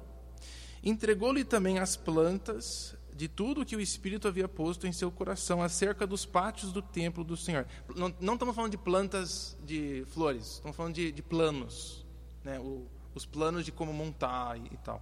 Entregou-lhe 0.85 1.45
também 1.45 1.79
as 1.79 1.97
plantas 1.97 2.95
de 3.17 3.27
tudo 3.27 3.65
que 3.65 3.75
o 3.75 3.81
Espírito 3.81 4.29
havia 4.29 4.47
posto 4.47 4.87
em 4.87 4.93
seu 4.93 5.11
coração 5.11 5.63
acerca 5.63 6.07
dos 6.07 6.27
pátios 6.27 6.73
do 6.73 6.83
templo 6.83 7.25
do 7.25 7.39
Senhor. 7.39 7.67
Não, 7.97 8.15
não 8.21 8.35
estamos 8.35 8.55
falando 8.55 8.73
de 8.73 8.77
plantas 8.77 9.57
de 9.65 10.05
flores, 10.09 10.57
estamos 10.57 10.77
falando 10.77 10.95
de, 10.95 11.11
de 11.11 11.23
planos, 11.23 12.05
né? 12.43 12.61
O, 12.61 12.87
os 13.15 13.25
planos 13.25 13.65
de 13.65 13.73
como 13.73 13.95
montar 13.95 14.59
e, 14.59 14.67
e, 14.67 14.77
tal. 14.77 15.01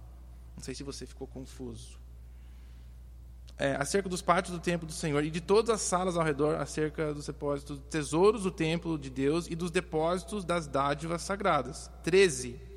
Não 0.55 0.63
sei 0.63 0.73
se 0.73 0.83
você 0.83 1.05
ficou 1.05 1.27
confuso. 1.27 1.99
É, 3.57 3.75
acerca 3.75 4.09
dos 4.09 4.21
pátios 4.21 4.55
do 4.55 4.61
templo 4.61 4.87
do 4.87 4.93
Senhor 4.93 5.23
e 5.23 5.29
de 5.29 5.39
todas 5.39 5.69
as 5.69 5.81
salas 5.81 6.17
ao 6.17 6.23
redor, 6.23 6.55
acerca 6.55 7.13
dos 7.13 7.27
depósitos, 7.27 7.79
tesouros 7.89 8.43
do 8.43 8.51
templo 8.51 8.97
de 8.97 9.09
Deus 9.09 9.47
e 9.47 9.55
dos 9.55 9.69
depósitos 9.69 10.43
das 10.43 10.67
dádivas 10.67 11.21
sagradas. 11.21 11.89
13 12.03 12.73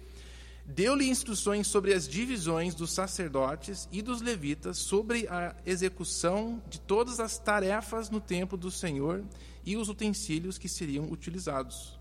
deu-lhe 0.67 1.09
instruções 1.09 1.69
sobre 1.69 1.95
as 1.95 2.09
divisões 2.09 2.75
dos 2.75 2.91
sacerdotes 2.91 3.89
e 3.93 4.03
dos 4.03 4.21
levitas, 4.21 4.79
sobre 4.79 5.29
a 5.29 5.55
execução 5.65 6.61
de 6.69 6.81
todas 6.81 7.21
as 7.21 7.39
tarefas 7.39 8.11
no 8.11 8.21
templo 8.21 8.59
do 8.59 8.71
Senhor 8.71 9.25
e 9.65 9.77
os 9.77 9.89
utensílios 9.89 10.59
que 10.59 10.69
seriam 10.69 11.11
utilizados. 11.11 11.99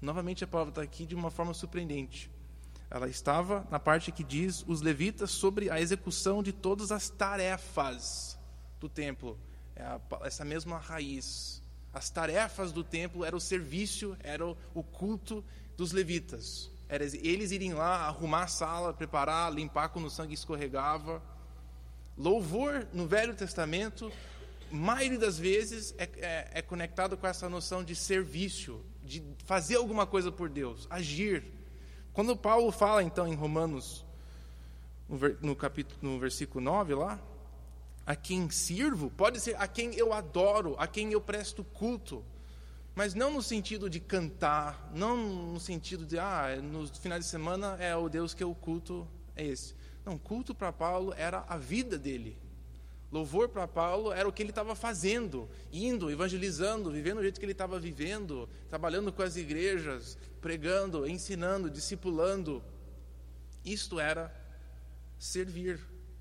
Novamente, 0.00 0.42
a 0.42 0.46
palavra 0.46 0.70
está 0.70 0.82
aqui 0.82 1.04
de 1.04 1.14
uma 1.14 1.30
forma 1.30 1.52
surpreendente. 1.52 2.30
Ela 2.90 3.08
estava 3.08 3.64
na 3.70 3.78
parte 3.78 4.10
que 4.10 4.24
diz 4.24 4.64
os 4.66 4.80
levitas 4.80 5.30
sobre 5.30 5.70
a 5.70 5.80
execução 5.80 6.42
de 6.42 6.52
todas 6.52 6.90
as 6.90 7.08
tarefas 7.08 8.36
do 8.80 8.88
templo. 8.88 9.38
É 9.76 9.82
a, 9.84 10.00
essa 10.22 10.44
mesma 10.44 10.76
raiz. 10.76 11.62
As 11.92 12.10
tarefas 12.10 12.72
do 12.72 12.82
templo 12.82 13.24
era 13.24 13.36
o 13.36 13.40
serviço, 13.40 14.16
era 14.20 14.44
o 14.44 14.82
culto 14.82 15.44
dos 15.76 15.92
levitas. 15.92 16.68
Era 16.88 17.04
eles 17.04 17.52
irem 17.52 17.74
lá, 17.74 18.06
arrumar 18.06 18.42
a 18.42 18.48
sala, 18.48 18.92
preparar, 18.92 19.52
limpar 19.52 19.90
quando 19.90 20.06
o 20.06 20.10
sangue 20.10 20.34
escorregava. 20.34 21.22
Louvor 22.18 22.88
no 22.92 23.06
Velho 23.06 23.34
Testamento, 23.34 24.12
maioria 24.68 25.18
das 25.18 25.38
vezes, 25.38 25.94
é, 25.96 26.08
é, 26.18 26.50
é 26.54 26.62
conectado 26.62 27.16
com 27.16 27.26
essa 27.26 27.48
noção 27.48 27.84
de 27.84 27.94
serviço, 27.94 28.84
de 29.04 29.22
fazer 29.44 29.76
alguma 29.76 30.06
coisa 30.06 30.32
por 30.32 30.48
Deus, 30.48 30.88
agir. 30.90 31.59
Quando 32.12 32.36
Paulo 32.36 32.70
fala, 32.72 33.02
então, 33.02 33.26
em 33.26 33.34
Romanos, 33.34 34.04
no, 35.40 35.56
capítulo, 35.56 35.98
no 36.00 36.18
versículo 36.18 36.64
9 36.64 36.94
lá, 36.94 37.20
a 38.04 38.16
quem 38.16 38.50
sirvo, 38.50 39.10
pode 39.10 39.40
ser 39.40 39.56
a 39.56 39.66
quem 39.66 39.94
eu 39.94 40.12
adoro, 40.12 40.74
a 40.78 40.86
quem 40.86 41.12
eu 41.12 41.20
presto 41.20 41.62
culto 41.62 42.24
mas 42.94 43.14
não 43.14 43.32
no 43.32 43.42
sentido 43.42 43.88
de 43.88 44.00
cantar, 44.00 44.90
não 44.94 45.16
no 45.52 45.60
sentido 45.60 46.04
de, 46.04 46.18
ah, 46.18 46.56
no 46.62 46.86
final 46.88 47.18
de 47.18 47.24
semana 47.24 47.76
é 47.80 47.94
o 47.94 48.08
Deus 48.08 48.34
que 48.34 48.42
eu 48.42 48.54
culto, 48.54 49.06
é 49.36 49.46
esse. 49.46 49.74
Não, 50.04 50.18
culto 50.18 50.54
para 50.54 50.72
Paulo 50.72 51.14
era 51.16 51.44
a 51.48 51.56
vida 51.56 51.98
dele. 51.98 52.36
Louvor 53.10 53.48
para 53.48 53.66
Paulo 53.66 54.12
era 54.12 54.28
o 54.28 54.32
que 54.32 54.40
ele 54.40 54.50
estava 54.50 54.74
fazendo, 54.76 55.48
indo, 55.72 56.10
evangelizando, 56.10 56.92
vivendo 56.92 57.18
o 57.18 57.22
jeito 57.22 57.40
que 57.40 57.44
ele 57.44 57.52
estava 57.52 57.78
vivendo, 57.78 58.48
trabalhando 58.68 59.12
com 59.12 59.22
as 59.22 59.36
igrejas, 59.36 60.16
pregando, 60.40 61.08
ensinando, 61.08 61.68
discipulando. 61.68 62.62
Isto 63.64 63.98
era 63.98 64.32
servir. 65.18 65.80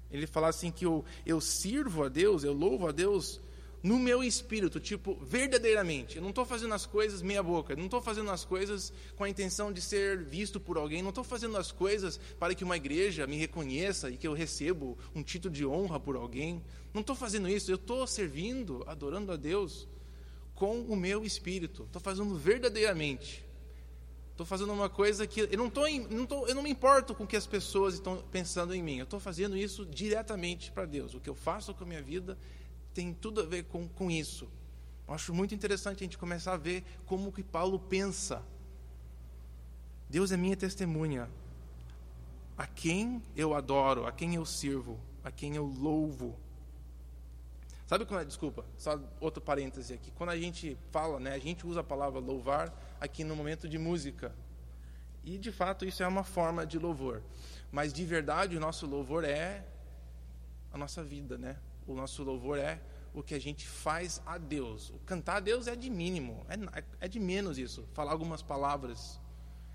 Ele 0.09 0.25
fala 0.25 0.47
assim 0.47 0.71
que 0.71 0.85
eu, 0.85 1.05
eu 1.25 1.39
sirvo 1.39 2.03
a 2.03 2.09
Deus, 2.09 2.43
eu 2.43 2.53
louvo 2.53 2.87
a 2.87 2.91
Deus 2.91 3.39
no 3.81 3.97
meu 3.97 4.23
espírito, 4.23 4.79
tipo, 4.79 5.15
verdadeiramente. 5.23 6.17
Eu 6.17 6.21
não 6.21 6.29
estou 6.29 6.45
fazendo 6.45 6.73
as 6.73 6.85
coisas 6.85 7.21
meia 7.21 7.41
boca, 7.41 7.75
não 7.75 7.85
estou 7.85 8.01
fazendo 8.01 8.29
as 8.29 8.43
coisas 8.43 8.91
com 9.15 9.23
a 9.23 9.29
intenção 9.29 9.71
de 9.71 9.81
ser 9.81 10.23
visto 10.23 10.59
por 10.59 10.77
alguém, 10.77 11.01
não 11.01 11.09
estou 11.09 11.23
fazendo 11.23 11.57
as 11.57 11.71
coisas 11.71 12.19
para 12.39 12.53
que 12.53 12.63
uma 12.63 12.77
igreja 12.77 13.25
me 13.25 13.37
reconheça 13.37 14.09
e 14.09 14.17
que 14.17 14.27
eu 14.27 14.33
recebo 14.33 14.97
um 15.15 15.23
título 15.23 15.53
de 15.53 15.65
honra 15.65 15.99
por 15.99 16.15
alguém. 16.15 16.61
Não 16.93 17.01
estou 17.01 17.15
fazendo 17.15 17.47
isso, 17.47 17.71
eu 17.71 17.75
estou 17.75 18.05
servindo, 18.07 18.83
adorando 18.87 19.31
a 19.31 19.35
Deus 19.35 19.87
com 20.55 20.81
o 20.81 20.95
meu 20.95 21.23
espírito. 21.23 21.83
Estou 21.83 22.01
fazendo 22.01 22.35
verdadeiramente. 22.35 23.45
Estou 24.31 24.45
fazendo 24.45 24.71
uma 24.71 24.89
coisa 24.89 25.27
que 25.27 25.41
eu 25.41 25.57
não, 25.57 25.69
tô, 25.69 25.87
não 26.09 26.25
tô, 26.25 26.47
eu 26.47 26.55
não 26.55 26.63
me 26.63 26.69
importo 26.69 27.13
com 27.13 27.25
o 27.25 27.27
que 27.27 27.35
as 27.35 27.45
pessoas 27.45 27.95
estão 27.95 28.23
pensando 28.31 28.73
em 28.73 28.81
mim. 28.81 28.97
Eu 28.97 29.03
estou 29.03 29.19
fazendo 29.19 29.57
isso 29.57 29.85
diretamente 29.85 30.71
para 30.71 30.85
Deus. 30.85 31.13
O 31.13 31.19
que 31.19 31.29
eu 31.29 31.35
faço 31.35 31.73
com 31.73 31.83
a 31.83 31.87
minha 31.87 32.01
vida 32.01 32.37
tem 32.93 33.13
tudo 33.13 33.41
a 33.41 33.45
ver 33.45 33.65
com, 33.65 33.87
com 33.89 34.09
isso. 34.09 34.47
Eu 35.07 35.13
acho 35.13 35.33
muito 35.33 35.53
interessante 35.53 35.97
a 35.97 36.05
gente 36.05 36.17
começar 36.17 36.53
a 36.53 36.57
ver 36.57 36.83
como 37.05 37.31
que 37.31 37.43
Paulo 37.43 37.79
pensa. 37.79 38.41
Deus 40.09 40.31
é 40.31 40.37
minha 40.37 40.55
testemunha. 40.55 41.29
A 42.57 42.65
quem 42.65 43.21
eu 43.35 43.53
adoro, 43.53 44.05
a 44.05 44.11
quem 44.11 44.35
eu 44.35 44.45
sirvo, 44.45 44.99
a 45.23 45.31
quem 45.31 45.55
eu 45.55 45.65
louvo. 45.65 46.37
Sabe 47.89 48.05
quando, 48.05 48.21
é, 48.21 48.25
desculpa, 48.25 48.63
só 48.77 49.01
outro 49.19 49.41
parêntese 49.41 49.95
aqui. 49.95 50.11
Quando 50.11 50.29
a 50.29 50.37
gente 50.37 50.77
fala, 50.91 51.19
né, 51.19 51.33
a 51.33 51.39
gente 51.39 51.65
usa 51.65 51.79
a 51.79 51.83
palavra 51.83 52.19
louvar 52.19 52.71
aqui 53.01 53.23
no 53.23 53.35
momento 53.35 53.67
de 53.67 53.79
música. 53.79 54.31
E 55.23 55.39
de 55.39 55.51
fato 55.51 55.85
isso 55.85 56.03
é 56.03 56.07
uma 56.07 56.23
forma 56.23 56.67
de 56.67 56.77
louvor. 56.77 57.23
Mas 57.71 57.91
de 57.91 58.05
verdade 58.05 58.55
o 58.55 58.59
nosso 58.59 58.85
louvor 58.85 59.23
é 59.23 59.65
a 60.71 60.77
nossa 60.77 61.03
vida, 61.03 61.35
né? 61.35 61.57
o 61.87 61.95
nosso 61.95 62.23
louvor 62.23 62.59
é 62.59 62.79
o 63.11 63.23
que 63.23 63.33
a 63.33 63.41
gente 63.41 63.67
faz 63.67 64.21
a 64.23 64.37
Deus. 64.37 64.91
O 64.91 64.99
cantar 64.99 65.37
a 65.37 65.39
Deus 65.39 65.65
é 65.65 65.75
de 65.75 65.89
mínimo, 65.89 66.45
é, 66.47 66.83
é 67.01 67.07
de 67.07 67.19
menos 67.19 67.57
isso. 67.57 67.87
Falar 67.93 68.11
algumas 68.11 68.43
palavras, 68.43 69.19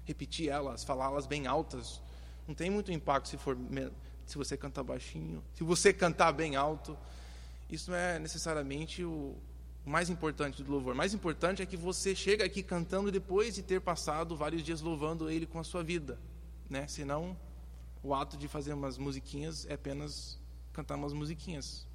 repetir 0.04 0.50
elas, 0.50 0.84
falá-las 0.84 1.26
bem 1.26 1.48
altas, 1.48 2.00
não 2.46 2.54
tem 2.54 2.70
muito 2.70 2.92
impacto 2.92 3.28
se 3.28 3.36
for 3.36 3.58
se 4.24 4.38
você 4.38 4.56
cantar 4.56 4.84
baixinho, 4.84 5.42
se 5.52 5.64
você 5.64 5.92
cantar 5.92 6.30
bem 6.30 6.54
alto. 6.54 6.96
Isso 7.74 7.90
não 7.90 7.98
é 7.98 8.18
necessariamente 8.18 9.02
o 9.04 9.36
mais 9.84 10.08
importante 10.08 10.62
do 10.62 10.70
louvor. 10.70 10.94
O 10.94 10.96
mais 10.96 11.12
importante 11.12 11.60
é 11.60 11.66
que 11.66 11.76
você 11.76 12.14
chega 12.14 12.44
aqui 12.44 12.62
cantando 12.62 13.10
depois 13.10 13.54
de 13.54 13.62
ter 13.62 13.80
passado 13.80 14.36
vários 14.36 14.62
dias 14.62 14.80
louvando 14.80 15.28
Ele 15.28 15.44
com 15.44 15.58
a 15.58 15.64
sua 15.64 15.82
vida, 15.82 16.18
né? 16.70 16.86
Senão 16.86 17.36
o 18.02 18.14
ato 18.14 18.36
de 18.36 18.46
fazer 18.46 18.72
umas 18.72 18.96
musiquinhas 18.96 19.66
é 19.66 19.74
apenas 19.74 20.38
cantar 20.72 20.94
umas 20.94 21.12
musiquinhas. 21.12 21.86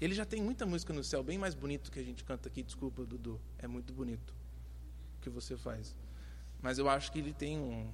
Ele 0.00 0.14
já 0.14 0.26
tem 0.26 0.42
muita 0.42 0.66
música 0.66 0.92
no 0.92 1.02
céu, 1.02 1.22
bem 1.22 1.38
mais 1.38 1.54
bonito 1.54 1.90
que 1.90 1.98
a 1.98 2.02
gente 2.02 2.22
canta 2.24 2.48
aqui. 2.48 2.62
Desculpa, 2.62 3.04
Dudu. 3.04 3.40
É 3.58 3.66
muito 3.66 3.92
bonito 3.92 4.34
o 5.18 5.22
que 5.22 5.30
você 5.30 5.56
faz. 5.56 5.96
Mas 6.60 6.78
eu 6.78 6.88
acho 6.88 7.10
que 7.10 7.20
ele 7.20 7.32
tem 7.32 7.58
um, 7.58 7.90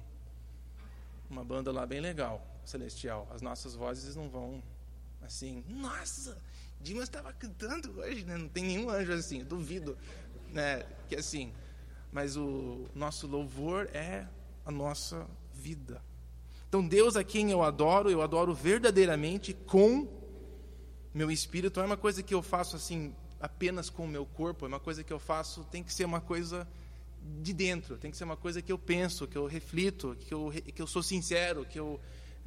uma 1.29 1.43
banda 1.43 1.71
lá 1.71 1.85
bem 1.85 2.01
legal, 2.01 2.45
celestial. 2.65 3.27
As 3.31 3.41
nossas 3.41 3.75
vozes 3.75 4.15
não 4.15 4.27
vão 4.27 4.61
assim. 5.21 5.63
Nossa, 5.67 6.37
Dimas 6.79 7.03
estava 7.03 7.33
cantando 7.33 7.99
hoje, 7.99 8.23
né? 8.25 8.37
Não 8.37 8.47
tem 8.47 8.63
nenhum 8.63 8.89
anjo 8.89 9.11
assim. 9.13 9.43
Duvido, 9.43 9.97
né? 10.51 10.85
Que 11.07 11.15
assim. 11.15 11.51
Mas 12.11 12.35
o 12.35 12.87
nosso 12.95 13.27
louvor 13.27 13.89
é 13.93 14.27
a 14.65 14.71
nossa 14.71 15.27
vida. 15.53 16.01
Então 16.67 16.87
Deus 16.87 17.15
a 17.15 17.23
quem 17.23 17.51
eu 17.51 17.63
adoro, 17.63 18.09
eu 18.09 18.21
adoro 18.21 18.53
verdadeiramente 18.53 19.53
com 19.53 20.19
meu 21.13 21.31
espírito 21.31 21.77
não 21.77 21.85
é 21.85 21.87
uma 21.87 21.97
coisa 21.97 22.21
que 22.21 22.33
eu 22.33 22.41
faço 22.41 22.75
assim 22.75 23.13
apenas 23.39 23.89
com 23.89 24.05
o 24.05 24.07
meu 24.07 24.25
corpo, 24.25 24.65
é 24.65 24.67
uma 24.67 24.79
coisa 24.79 25.03
que 25.03 25.11
eu 25.11 25.19
faço, 25.19 25.63
tem 25.65 25.83
que 25.83 25.93
ser 25.93 26.05
uma 26.05 26.21
coisa 26.21 26.67
de 27.41 27.53
dentro, 27.53 27.97
tem 27.97 28.11
que 28.11 28.17
ser 28.17 28.25
uma 28.25 28.37
coisa 28.37 28.61
que 28.61 28.71
eu 28.71 28.77
penso, 28.77 29.27
que 29.27 29.37
eu 29.37 29.45
reflito, 29.45 30.15
que 30.19 30.33
eu, 30.33 30.51
que 30.73 30.81
eu 30.81 30.87
sou 30.87 31.01
sincero, 31.01 31.65
que 31.65 31.79
eu. 31.79 31.99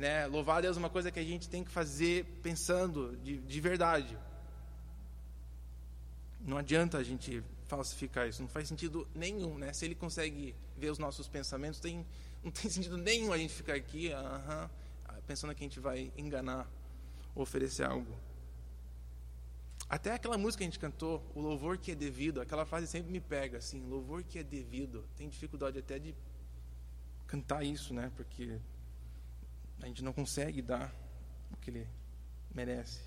Né, 0.03 0.27
louvar 0.27 0.59
a 0.59 0.61
Deus 0.63 0.77
é 0.77 0.81
uma 0.81 0.91
coisa 0.91 1.13
que 1.13 1.21
a 1.21 1.23
gente 1.23 1.49
tem 1.49 1.63
que 1.63 1.71
fazer 1.71 2.25
pensando 2.43 3.17
de, 3.19 3.39
de 3.39 3.61
verdade. 3.61 4.19
Não 6.41 6.57
adianta 6.57 6.99
a 6.99 7.05
gente 7.05 7.41
falsificar 7.67 8.29
isso, 8.29 8.43
não 8.43 8.49
faz 8.49 8.67
sentido 8.67 9.07
nenhum. 9.15 9.57
Né? 9.57 9.73
Se 9.73 9.85
ele 9.85 9.95
consegue 9.95 10.57
ver 10.77 10.91
os 10.91 10.99
nossos 10.99 11.29
pensamentos, 11.29 11.79
tem, 11.79 12.05
não 12.43 12.51
tem 12.51 12.67
sentido 12.69 12.99
nenhum 12.99 13.33
a 13.33 13.39
gente 13.39 13.55
ficar 13.55 13.75
aqui 13.75 14.09
uh 14.09 14.17
-huh, 14.17 14.69
pensando 15.25 15.55
que 15.55 15.63
a 15.63 15.69
gente 15.69 15.79
vai 15.79 16.13
enganar, 16.17 16.69
oferecer 17.33 17.85
algo. 17.85 18.13
Até 19.89 20.15
aquela 20.15 20.37
música 20.37 20.59
que 20.59 20.65
a 20.65 20.71
gente 20.71 20.81
cantou, 20.81 21.25
o 21.33 21.41
louvor 21.41 21.79
que 21.79 21.93
é 21.93 21.95
devido, 21.95 22.41
aquela 22.41 22.67
frase 22.67 22.89
sempre 22.89 23.13
me 23.13 23.21
pega, 23.21 23.59
assim, 23.59 23.81
louvor 23.89 24.25
que 24.25 24.41
é 24.41 24.43
devido. 24.43 25.05
Tem 25.17 25.29
dificuldade 25.29 25.79
até 25.79 25.97
de 26.01 26.13
cantar 27.29 27.63
isso, 27.63 27.95
né? 27.95 28.11
Porque 28.17 28.59
a 29.83 29.87
gente 29.87 30.03
não 30.03 30.13
consegue 30.13 30.63
dar 30.63 30.95
o 31.53 31.57
que 31.57 31.71
ele 31.71 31.87
merece. 32.55 33.01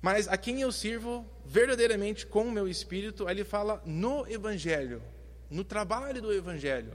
Mas 0.00 0.28
a 0.28 0.36
quem 0.36 0.60
eu 0.60 0.70
sirvo 0.70 1.26
verdadeiramente 1.44 2.26
com 2.26 2.46
o 2.46 2.52
meu 2.52 2.68
espírito, 2.68 3.26
aí 3.26 3.34
ele 3.34 3.44
fala 3.44 3.82
no 3.84 4.26
Evangelho, 4.30 5.02
no 5.50 5.64
trabalho 5.64 6.22
do 6.22 6.32
Evangelho, 6.32 6.92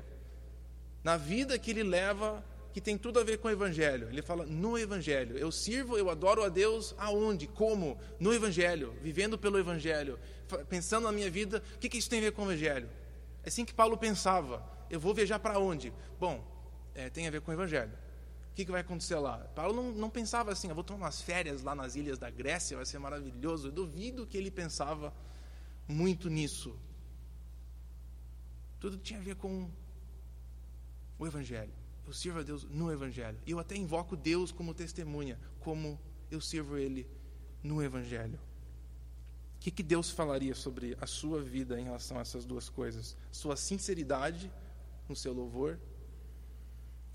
na 1.03 1.17
vida 1.17 1.57
que 1.57 1.71
ele 1.71 1.83
leva, 1.83 2.43
que 2.71 2.79
tem 2.79 2.97
tudo 2.97 3.19
a 3.19 3.23
ver 3.23 3.39
com 3.39 3.47
o 3.47 3.51
Evangelho. 3.51 4.07
Ele 4.09 4.21
fala 4.21 4.45
no 4.45 4.77
Evangelho. 4.77 5.37
Eu 5.37 5.51
sirvo, 5.51 5.97
eu 5.97 6.09
adoro 6.09 6.43
a 6.43 6.49
Deus 6.49 6.95
aonde? 6.97 7.47
Como? 7.47 7.99
No 8.19 8.33
Evangelho, 8.33 8.95
vivendo 9.01 9.37
pelo 9.37 9.57
Evangelho, 9.57 10.19
pensando 10.69 11.05
na 11.05 11.11
minha 11.11 11.29
vida, 11.29 11.63
o 11.75 11.79
que, 11.79 11.89
que 11.89 11.97
isso 11.97 12.09
tem 12.09 12.19
a 12.19 12.23
ver 12.23 12.31
com 12.31 12.43
o 12.43 12.45
Evangelho? 12.45 12.89
É 13.43 13.49
assim 13.49 13.65
que 13.65 13.73
Paulo 13.73 13.97
pensava. 13.97 14.63
Eu 14.89 14.99
vou 14.99 15.13
viajar 15.13 15.39
para 15.39 15.59
onde? 15.59 15.91
Bom, 16.19 16.45
é, 16.93 17.09
tem 17.09 17.27
a 17.27 17.31
ver 17.31 17.41
com 17.41 17.51
o 17.51 17.53
Evangelho. 17.53 17.91
O 18.51 18.55
que, 18.55 18.65
que 18.65 18.71
vai 18.71 18.81
acontecer 18.81 19.15
lá? 19.15 19.38
Paulo 19.55 19.73
não, 19.73 19.91
não 19.91 20.09
pensava 20.09 20.51
assim, 20.51 20.67
eu 20.67 20.75
vou 20.75 20.83
tomar 20.83 21.05
umas 21.05 21.21
férias 21.21 21.63
lá 21.63 21.73
nas 21.73 21.95
ilhas 21.95 22.17
da 22.17 22.29
Grécia, 22.29 22.75
vai 22.75 22.85
ser 22.85 22.99
maravilhoso. 22.99 23.67
Eu 23.67 23.71
duvido 23.71 24.27
que 24.27 24.38
ele 24.38 24.51
pensava 24.51 25.13
muito 25.88 26.29
nisso. 26.29 26.77
Tudo 28.79 28.97
tinha 28.97 29.19
a 29.19 29.23
ver 29.23 29.35
com 29.35 29.69
o 31.17 31.27
Evangelho. 31.27 31.73
Eu 32.07 32.13
sirvo 32.13 32.39
a 32.39 32.43
Deus 32.43 32.63
no 32.63 32.91
Evangelho. 32.91 33.38
E 33.45 33.51
eu 33.51 33.59
até 33.59 33.75
invoco 33.75 34.15
Deus 34.15 34.51
como 34.51 34.73
testemunha, 34.73 35.39
como 35.59 35.99
eu 36.31 36.41
sirvo 36.41 36.77
Ele 36.77 37.07
no 37.62 37.83
Evangelho. 37.83 38.39
O 39.55 39.59
que, 39.59 39.69
que 39.69 39.83
Deus 39.83 40.09
falaria 40.09 40.55
sobre 40.55 40.97
a 41.01 41.05
sua 41.05 41.41
vida 41.41 41.79
em 41.79 41.83
relação 41.83 42.17
a 42.17 42.21
essas 42.21 42.45
duas 42.45 42.69
coisas? 42.69 43.17
Sua 43.31 43.57
sinceridade 43.57 44.51
no 45.07 45.15
seu 45.15 45.33
louvor 45.33 45.77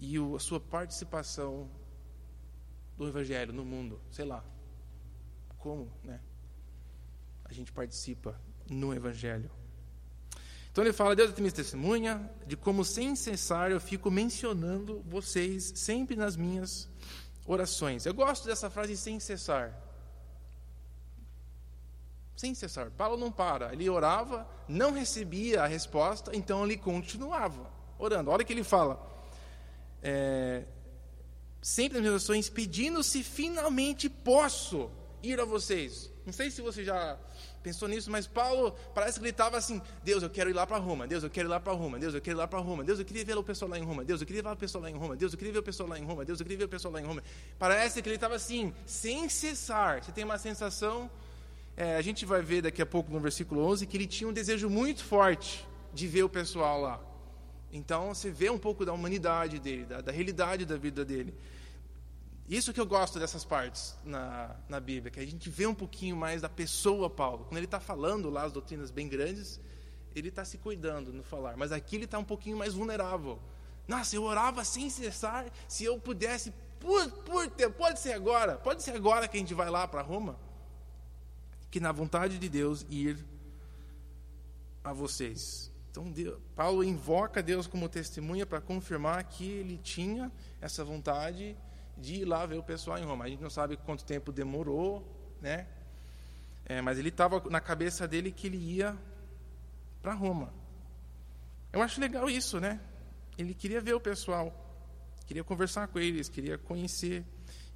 e 0.04 0.36
a 0.36 0.38
sua 0.38 0.60
participação 0.60 1.70
do 2.96 3.08
Evangelho 3.08 3.52
no 3.52 3.64
mundo, 3.64 3.98
sei 4.10 4.26
lá, 4.26 4.44
como, 5.58 5.90
né? 6.02 6.20
A 7.44 7.52
gente 7.52 7.72
participa 7.72 8.38
no 8.68 8.92
Evangelho. 8.92 9.50
Então 10.70 10.84
ele 10.84 10.92
fala, 10.92 11.16
Deus 11.16 11.32
é 11.32 11.40
minha 11.40 11.52
testemunha 11.52 12.30
de 12.46 12.56
como 12.56 12.84
sem 12.84 13.16
cessar 13.16 13.70
eu 13.70 13.80
fico 13.80 14.10
mencionando 14.10 15.02
vocês 15.06 15.72
sempre 15.74 16.16
nas 16.16 16.36
minhas 16.36 16.88
orações. 17.46 18.04
Eu 18.04 18.12
gosto 18.12 18.46
dessa 18.46 18.68
frase 18.68 18.96
sem 18.96 19.18
cessar. 19.18 19.80
Sem 22.36 22.54
cessar. 22.54 22.90
Paulo 22.90 23.16
não 23.16 23.30
para. 23.30 23.72
Ele 23.72 23.88
orava, 23.88 24.46
não 24.68 24.92
recebia 24.92 25.62
a 25.62 25.66
resposta, 25.66 26.36
então 26.36 26.64
ele 26.64 26.76
continuava 26.76 27.70
orando. 27.98 28.30
Olha 28.30 28.42
o 28.42 28.46
que 28.46 28.52
ele 28.52 28.64
fala 28.64 29.13
é, 30.04 30.64
sempre 31.62 31.94
nas 31.94 32.02
minhas 32.02 32.14
orações, 32.14 32.50
pedindo 32.50 33.02
se 33.02 33.22
finalmente 33.22 34.10
posso 34.10 34.90
ir 35.22 35.40
a 35.40 35.46
vocês. 35.46 36.12
Não 36.26 36.32
sei 36.32 36.50
se 36.50 36.60
você 36.60 36.84
já 36.84 37.18
pensou 37.62 37.88
nisso, 37.88 38.10
mas 38.10 38.26
Paulo 38.26 38.76
parece 38.94 39.18
que 39.18 39.26
estava 39.26 39.56
assim: 39.56 39.80
Deus, 40.02 40.22
eu 40.22 40.28
quero 40.28 40.50
ir 40.50 40.52
lá 40.52 40.66
para 40.66 40.76
Roma, 40.76 41.06
Deus, 41.06 41.24
eu 41.24 41.30
quero 41.30 41.48
ir 41.48 41.50
lá 41.50 41.58
para 41.58 41.72
Roma, 41.72 41.98
Deus, 41.98 42.14
eu 42.14 42.20
quero 42.20 42.36
ir 42.36 42.38
lá 42.38 42.46
para 42.46 42.58
Roma, 42.58 42.84
Deus, 42.84 42.98
eu 42.98 43.04
queria 43.04 43.24
ver 43.24 43.36
o 43.36 43.42
pessoal 43.42 43.70
lá 43.70 43.78
em 43.78 43.82
Roma, 43.82 44.04
Deus, 44.04 44.20
eu 44.20 44.26
queria 44.26 44.42
ver 44.42 44.48
o 44.50 44.56
pessoal 44.56 44.80
lá 44.82 44.90
em 44.90 44.94
Roma, 44.94 45.16
Deus, 45.16 45.32
eu 45.32 45.38
queria 45.38 45.52
ver 45.52 45.58
o 45.58 45.62
pessoal 45.62 45.88
lá 45.88 45.98
em 45.98 46.04
Roma, 46.04 46.24
Deus, 46.24 46.40
eu 46.40 46.44
queria 46.44 46.58
ver 46.58 46.64
o 46.64 46.68
pessoal 46.68 46.92
lá 46.92 47.00
em 47.00 47.04
Roma. 47.04 47.22
Parece 47.58 48.02
que 48.02 48.08
ele 48.08 48.16
estava 48.16 48.34
assim, 48.34 48.74
sem 48.84 49.28
cessar. 49.30 50.04
Você 50.04 50.12
tem 50.12 50.24
uma 50.24 50.38
sensação, 50.38 51.10
é, 51.76 51.96
a 51.96 52.02
gente 52.02 52.26
vai 52.26 52.42
ver 52.42 52.60
daqui 52.60 52.82
a 52.82 52.86
pouco 52.86 53.10
no 53.10 53.20
versículo 53.20 53.64
11, 53.64 53.86
que 53.86 53.96
ele 53.96 54.06
tinha 54.06 54.28
um 54.28 54.32
desejo 54.32 54.68
muito 54.68 55.02
forte 55.02 55.66
de 55.94 56.06
ver 56.06 56.24
o 56.24 56.28
pessoal 56.28 56.80
lá. 56.80 57.13
Então 57.74 58.14
você 58.14 58.30
vê 58.30 58.48
um 58.48 58.58
pouco 58.58 58.86
da 58.86 58.92
humanidade 58.92 59.58
dele, 59.58 59.84
da, 59.84 60.00
da 60.00 60.12
realidade 60.12 60.64
da 60.64 60.76
vida 60.76 61.04
dele. 61.04 61.34
Isso 62.48 62.72
que 62.72 62.80
eu 62.80 62.86
gosto 62.86 63.18
dessas 63.18 63.44
partes 63.44 63.96
na, 64.04 64.54
na 64.68 64.78
Bíblia, 64.78 65.10
que 65.10 65.18
a 65.18 65.26
gente 65.26 65.50
vê 65.50 65.66
um 65.66 65.74
pouquinho 65.74 66.14
mais 66.14 66.40
da 66.40 66.48
pessoa 66.48 67.10
Paulo. 67.10 67.46
Quando 67.46 67.56
ele 67.56 67.64
está 67.64 67.80
falando 67.80 68.30
lá 68.30 68.44
as 68.44 68.52
doutrinas 68.52 68.92
bem 68.92 69.08
grandes, 69.08 69.60
ele 70.14 70.28
está 70.28 70.44
se 70.44 70.56
cuidando 70.56 71.12
no 71.12 71.24
falar. 71.24 71.56
Mas 71.56 71.72
aqui 71.72 71.96
ele 71.96 72.04
está 72.04 72.16
um 72.16 72.24
pouquinho 72.24 72.56
mais 72.56 72.74
vulnerável. 72.74 73.40
Nossa, 73.88 74.14
eu 74.14 74.22
orava 74.22 74.64
sem 74.64 74.88
cessar. 74.88 75.44
Se 75.66 75.84
eu 75.84 75.98
pudesse, 75.98 76.52
por, 76.78 77.10
por 77.10 77.50
pode 77.72 77.98
ser 77.98 78.12
agora, 78.12 78.56
pode 78.56 78.84
ser 78.84 78.92
agora 78.92 79.26
que 79.26 79.36
a 79.36 79.40
gente 79.40 79.52
vai 79.52 79.68
lá 79.68 79.88
para 79.88 80.00
Roma. 80.00 80.38
Que 81.72 81.80
na 81.80 81.90
vontade 81.90 82.38
de 82.38 82.48
Deus 82.48 82.86
ir 82.88 83.18
a 84.84 84.92
vocês. 84.92 85.73
Então, 85.94 86.10
Deus, 86.10 86.40
Paulo 86.56 86.82
invoca 86.82 87.40
Deus 87.40 87.68
como 87.68 87.88
testemunha 87.88 88.44
para 88.44 88.60
confirmar 88.60 89.22
que 89.22 89.48
ele 89.48 89.78
tinha 89.78 90.32
essa 90.60 90.84
vontade 90.84 91.56
de 91.96 92.16
ir 92.16 92.24
lá 92.24 92.44
ver 92.44 92.58
o 92.58 92.64
pessoal 92.64 92.98
em 92.98 93.04
Roma. 93.04 93.26
A 93.26 93.28
gente 93.28 93.40
não 93.40 93.48
sabe 93.48 93.76
quanto 93.76 94.04
tempo 94.04 94.32
demorou, 94.32 95.06
né? 95.40 95.68
É, 96.64 96.80
mas 96.82 96.98
ele 96.98 97.10
estava 97.10 97.40
na 97.48 97.60
cabeça 97.60 98.08
dele 98.08 98.32
que 98.32 98.48
ele 98.48 98.56
ia 98.56 98.98
para 100.02 100.12
Roma. 100.14 100.52
Eu 101.72 101.80
acho 101.80 102.00
legal 102.00 102.28
isso, 102.28 102.58
né? 102.58 102.80
Ele 103.38 103.54
queria 103.54 103.80
ver 103.80 103.94
o 103.94 104.00
pessoal, 104.00 104.52
queria 105.28 105.44
conversar 105.44 105.86
com 105.86 106.00
eles, 106.00 106.28
queria 106.28 106.58
conhecer. 106.58 107.24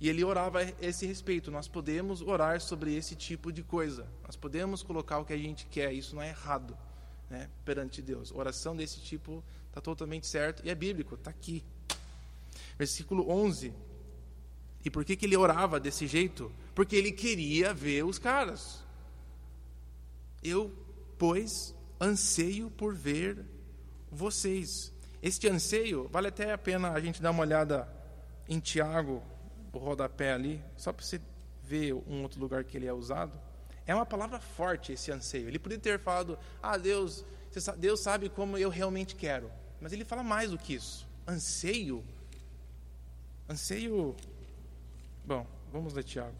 E 0.00 0.08
ele 0.08 0.24
orava 0.24 0.58
a 0.58 0.64
esse 0.80 1.06
respeito. 1.06 1.52
Nós 1.52 1.68
podemos 1.68 2.20
orar 2.20 2.60
sobre 2.60 2.96
esse 2.96 3.14
tipo 3.14 3.52
de 3.52 3.62
coisa. 3.62 4.08
Nós 4.24 4.34
podemos 4.34 4.82
colocar 4.82 5.18
o 5.18 5.24
que 5.24 5.32
a 5.32 5.38
gente 5.38 5.66
quer. 5.66 5.92
Isso 5.92 6.16
não 6.16 6.22
é 6.22 6.30
errado 6.30 6.76
né, 7.28 7.48
perante 7.64 8.00
Deus. 8.00 8.32
Oração 8.32 8.76
desse 8.76 9.00
tipo 9.00 9.44
está 9.68 9.80
totalmente 9.80 10.26
certo 10.26 10.64
e 10.64 10.70
é 10.70 10.74
bíblico, 10.74 11.14
está 11.14 11.30
aqui. 11.30 11.64
Versículo 12.78 13.30
11. 13.30 13.72
E 14.84 14.90
por 14.90 15.04
que, 15.04 15.16
que 15.16 15.26
ele 15.26 15.36
orava 15.36 15.78
desse 15.80 16.06
jeito? 16.06 16.50
Porque 16.74 16.96
ele 16.96 17.12
queria 17.12 17.74
ver 17.74 18.04
os 18.04 18.18
caras. 18.18 18.82
Eu, 20.42 20.72
pois, 21.18 21.74
anseio 22.00 22.70
por 22.70 22.94
ver 22.94 23.44
vocês. 24.10 24.92
Este 25.22 25.48
anseio, 25.48 26.08
vale 26.08 26.28
até 26.28 26.52
a 26.52 26.58
pena 26.58 26.92
a 26.92 27.00
gente 27.00 27.20
dar 27.20 27.32
uma 27.32 27.42
olhada 27.42 27.88
em 28.48 28.60
Tiago, 28.60 29.22
o 29.72 29.78
rodapé 29.78 30.32
ali, 30.32 30.62
só 30.76 30.92
para 30.92 31.04
você 31.04 31.20
ver 31.64 31.92
um 31.92 32.22
outro 32.22 32.40
lugar 32.40 32.64
que 32.64 32.76
ele 32.76 32.86
é 32.86 32.92
usado. 32.92 33.38
É 33.88 33.94
uma 33.94 34.04
palavra 34.04 34.38
forte 34.38 34.92
esse 34.92 35.10
anseio. 35.10 35.48
Ele 35.48 35.58
poderia 35.58 35.82
ter 35.82 35.98
falado: 35.98 36.38
Ah, 36.62 36.76
Deus, 36.76 37.24
Deus 37.78 38.00
sabe 38.00 38.28
como 38.28 38.58
eu 38.58 38.68
realmente 38.68 39.16
quero. 39.16 39.50
Mas 39.80 39.94
ele 39.94 40.04
fala 40.04 40.22
mais 40.22 40.50
do 40.50 40.58
que 40.58 40.74
isso. 40.74 41.08
Anseio. 41.26 42.04
Anseio. 43.48 44.14
Bom, 45.24 45.46
vamos 45.72 45.94
ler 45.94 46.04
Tiago. 46.04 46.36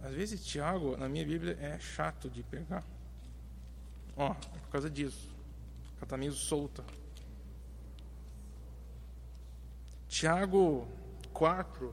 Às 0.00 0.14
vezes 0.14 0.46
Tiago, 0.46 0.96
na 0.96 1.08
minha 1.08 1.26
Bíblia, 1.26 1.58
é 1.60 1.76
chato 1.80 2.30
de 2.30 2.44
pegar. 2.44 2.84
Ó, 4.16 4.30
é 4.30 4.58
por 4.60 4.70
causa 4.70 4.88
disso. 4.88 5.34
Ela 5.96 6.04
está 6.04 6.16
meio 6.16 6.32
solta. 6.32 6.84
Tiago 10.08 10.86
4, 11.32 11.92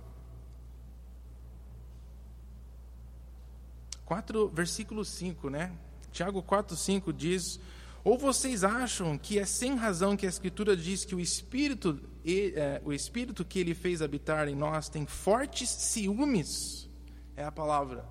4, 4.08 4.48
versículo 4.48 5.04
5, 5.04 5.50
né? 5.50 5.78
Tiago 6.13 6.41
4, 6.41 6.78
5 6.78 7.12
diz: 7.12 7.60
Ou 8.06 8.17
vocês 8.17 8.63
acham 8.63 9.17
que 9.17 9.38
é 9.38 9.46
sem 9.46 9.76
razão 9.76 10.15
que 10.15 10.26
a 10.26 10.30
Escritura 10.30 10.78
diz 10.78 11.04
que 11.04 11.13
o 11.13 11.20
Espírito, 11.20 12.00
é, 12.26 12.82
o 12.86 12.93
Espírito 12.93 13.43
que 13.43 13.60
ele 13.60 13.76
fez 13.76 14.02
habitar 14.02 14.48
em 14.48 14.56
nós 14.56 14.88
tem 14.88 15.06
fortes 15.06 15.70
ciúmes? 15.70 16.89
É 17.36 17.43
a 17.43 17.52
palavra. 17.52 18.08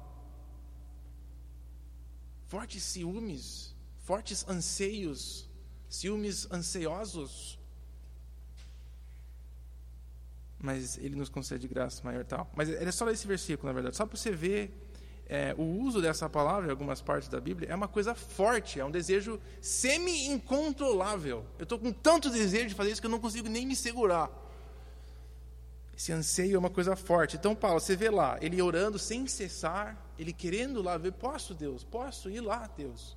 Fortes 2.47 2.83
ciúmes, 2.85 3.75
fortes 4.01 4.47
anseios, 4.47 5.49
ciúmes 5.89 6.47
ansiosos. 6.53 7.59
Mas 10.59 10.99
ele 10.99 11.17
nos 11.17 11.31
concede 11.31 11.67
graça 11.67 12.03
maior 12.05 12.25
tal. 12.25 12.51
Mas 12.55 12.69
é 12.69 12.93
só 12.93 13.09
esse 13.09 13.27
versículo, 13.27 13.69
na 13.69 13.73
verdade, 13.73 13.97
só 13.97 14.05
para 14.05 14.17
você 14.17 14.31
ver 14.31 14.87
é, 15.29 15.55
o 15.59 15.62
uso 15.62 16.01
dessa 16.01 16.29
palavra 16.31 16.69
em 16.69 16.71
algumas 16.71 17.01
partes 17.01 17.29
da 17.29 17.41
Bíblia 17.41 17.69
é 17.69 17.75
uma 17.75 17.89
coisa 17.89 18.15
forte, 18.15 18.79
é 18.79 18.85
um 18.85 18.91
desejo 18.91 19.41
semi-incontrolável. 19.61 21.45
Eu 21.59 21.65
estou 21.65 21.79
com 21.79 21.93
tanto 21.93 22.31
desejo 22.31 22.69
de 22.69 22.75
fazer 22.75 22.93
isso 22.93 23.01
que 23.01 23.07
eu 23.07 23.11
não 23.11 23.19
consigo 23.19 23.49
nem 23.49 23.67
me 23.67 23.75
segurar. 23.75 24.31
Esse 25.97 26.12
anseio 26.12 26.57
é 26.57 26.59
uma 26.59 26.71
coisa 26.71 26.95
forte. 26.95 27.37
Então, 27.37 27.55
Paulo, 27.55 27.81
você 27.81 27.97
vê 27.97 28.11
lá, 28.11 28.39
ele 28.41 28.61
orando 28.62 28.99
sem 28.99 29.27
cessar, 29.27 29.97
ele 30.19 30.33
querendo 30.33 30.83
lá 30.83 30.97
ver, 30.97 31.12
posso, 31.12 31.55
Deus, 31.55 31.83
posso 31.83 32.31
ir 32.31 32.41
lá, 32.41 32.71
Deus. 32.77 33.17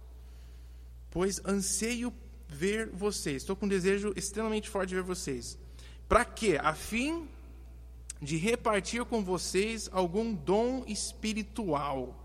Pois 1.11 1.41
anseio 1.45 2.13
ver 2.47 2.89
vocês. 2.89 3.43
Estou 3.43 3.55
com 3.55 3.65
um 3.65 3.69
desejo 3.69 4.13
extremamente 4.15 4.69
forte 4.69 4.89
de 4.89 4.95
ver 4.95 5.03
vocês. 5.03 5.57
Para 6.07 6.25
quê? 6.25 6.57
A 6.59 6.73
fim 6.73 7.27
de 8.21 8.37
repartir 8.37 9.05
com 9.05 9.23
vocês 9.23 9.89
algum 9.91 10.33
dom 10.33 10.83
espiritual. 10.87 12.15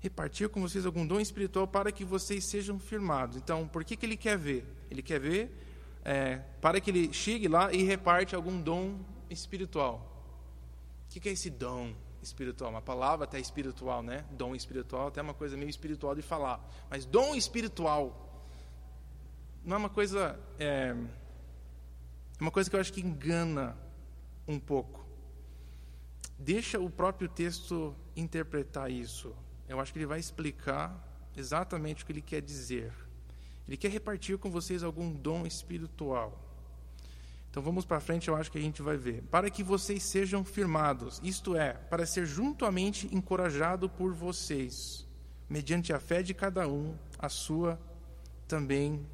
Repartir 0.00 0.48
com 0.48 0.60
vocês 0.60 0.84
algum 0.84 1.06
dom 1.06 1.20
espiritual 1.20 1.66
para 1.66 1.92
que 1.92 2.04
vocês 2.04 2.44
sejam 2.44 2.78
firmados. 2.78 3.36
Então, 3.36 3.68
por 3.68 3.84
que, 3.84 3.96
que 3.96 4.06
ele 4.06 4.16
quer 4.16 4.36
ver? 4.36 4.64
Ele 4.90 5.02
quer 5.02 5.20
ver 5.20 5.50
é, 6.04 6.38
para 6.60 6.80
que 6.80 6.90
ele 6.90 7.12
chegue 7.12 7.48
lá 7.48 7.72
e 7.72 7.82
reparte 7.82 8.34
algum 8.34 8.60
dom 8.60 8.98
espiritual. 9.30 10.04
O 11.06 11.20
que 11.20 11.28
é 11.28 11.32
esse 11.32 11.50
dom 11.50 11.94
espiritual? 12.22 12.70
Uma 12.70 12.82
palavra 12.82 13.24
até 13.24 13.38
espiritual, 13.38 14.02
né? 14.02 14.24
Dom 14.32 14.54
espiritual, 14.54 15.08
até 15.08 15.22
uma 15.22 15.34
coisa 15.34 15.56
meio 15.56 15.70
espiritual 15.70 16.14
de 16.14 16.22
falar. 16.22 16.66
Mas 16.90 17.04
dom 17.04 17.34
espiritual 17.34 18.24
não 19.64 19.76
é 19.76 19.78
uma 19.78 19.90
coisa. 19.90 20.38
É, 20.58 20.94
é 22.38 22.42
uma 22.42 22.50
coisa 22.50 22.70
que 22.70 22.76
eu 22.76 22.80
acho 22.80 22.92
que 22.92 23.00
engana 23.00 23.76
um 24.48 24.58
pouco. 24.58 25.06
Deixa 26.38 26.80
o 26.80 26.88
próprio 26.88 27.28
texto 27.28 27.94
interpretar 28.16 28.90
isso. 28.90 29.34
Eu 29.68 29.78
acho 29.78 29.92
que 29.92 29.98
ele 29.98 30.06
vai 30.06 30.18
explicar 30.18 31.04
exatamente 31.36 32.02
o 32.02 32.06
que 32.06 32.12
ele 32.12 32.22
quer 32.22 32.40
dizer. 32.40 32.92
Ele 33.66 33.76
quer 33.76 33.90
repartir 33.90 34.38
com 34.38 34.50
vocês 34.50 34.82
algum 34.82 35.12
dom 35.12 35.46
espiritual. 35.46 36.44
Então 37.50 37.62
vamos 37.62 37.84
para 37.84 38.00
frente, 38.00 38.28
eu 38.28 38.36
acho 38.36 38.50
que 38.50 38.58
a 38.58 38.62
gente 38.62 38.80
vai 38.80 38.96
ver. 38.96 39.22
Para 39.24 39.50
que 39.50 39.62
vocês 39.62 40.02
sejam 40.02 40.44
firmados, 40.44 41.20
isto 41.22 41.56
é, 41.56 41.72
para 41.72 42.06
ser 42.06 42.26
juntamente 42.26 43.14
encorajado 43.14 43.88
por 43.88 44.14
vocês, 44.14 45.06
mediante 45.48 45.92
a 45.92 46.00
fé 46.00 46.22
de 46.22 46.32
cada 46.34 46.68
um, 46.68 46.96
a 47.18 47.28
sua 47.28 47.78
também 48.46 49.04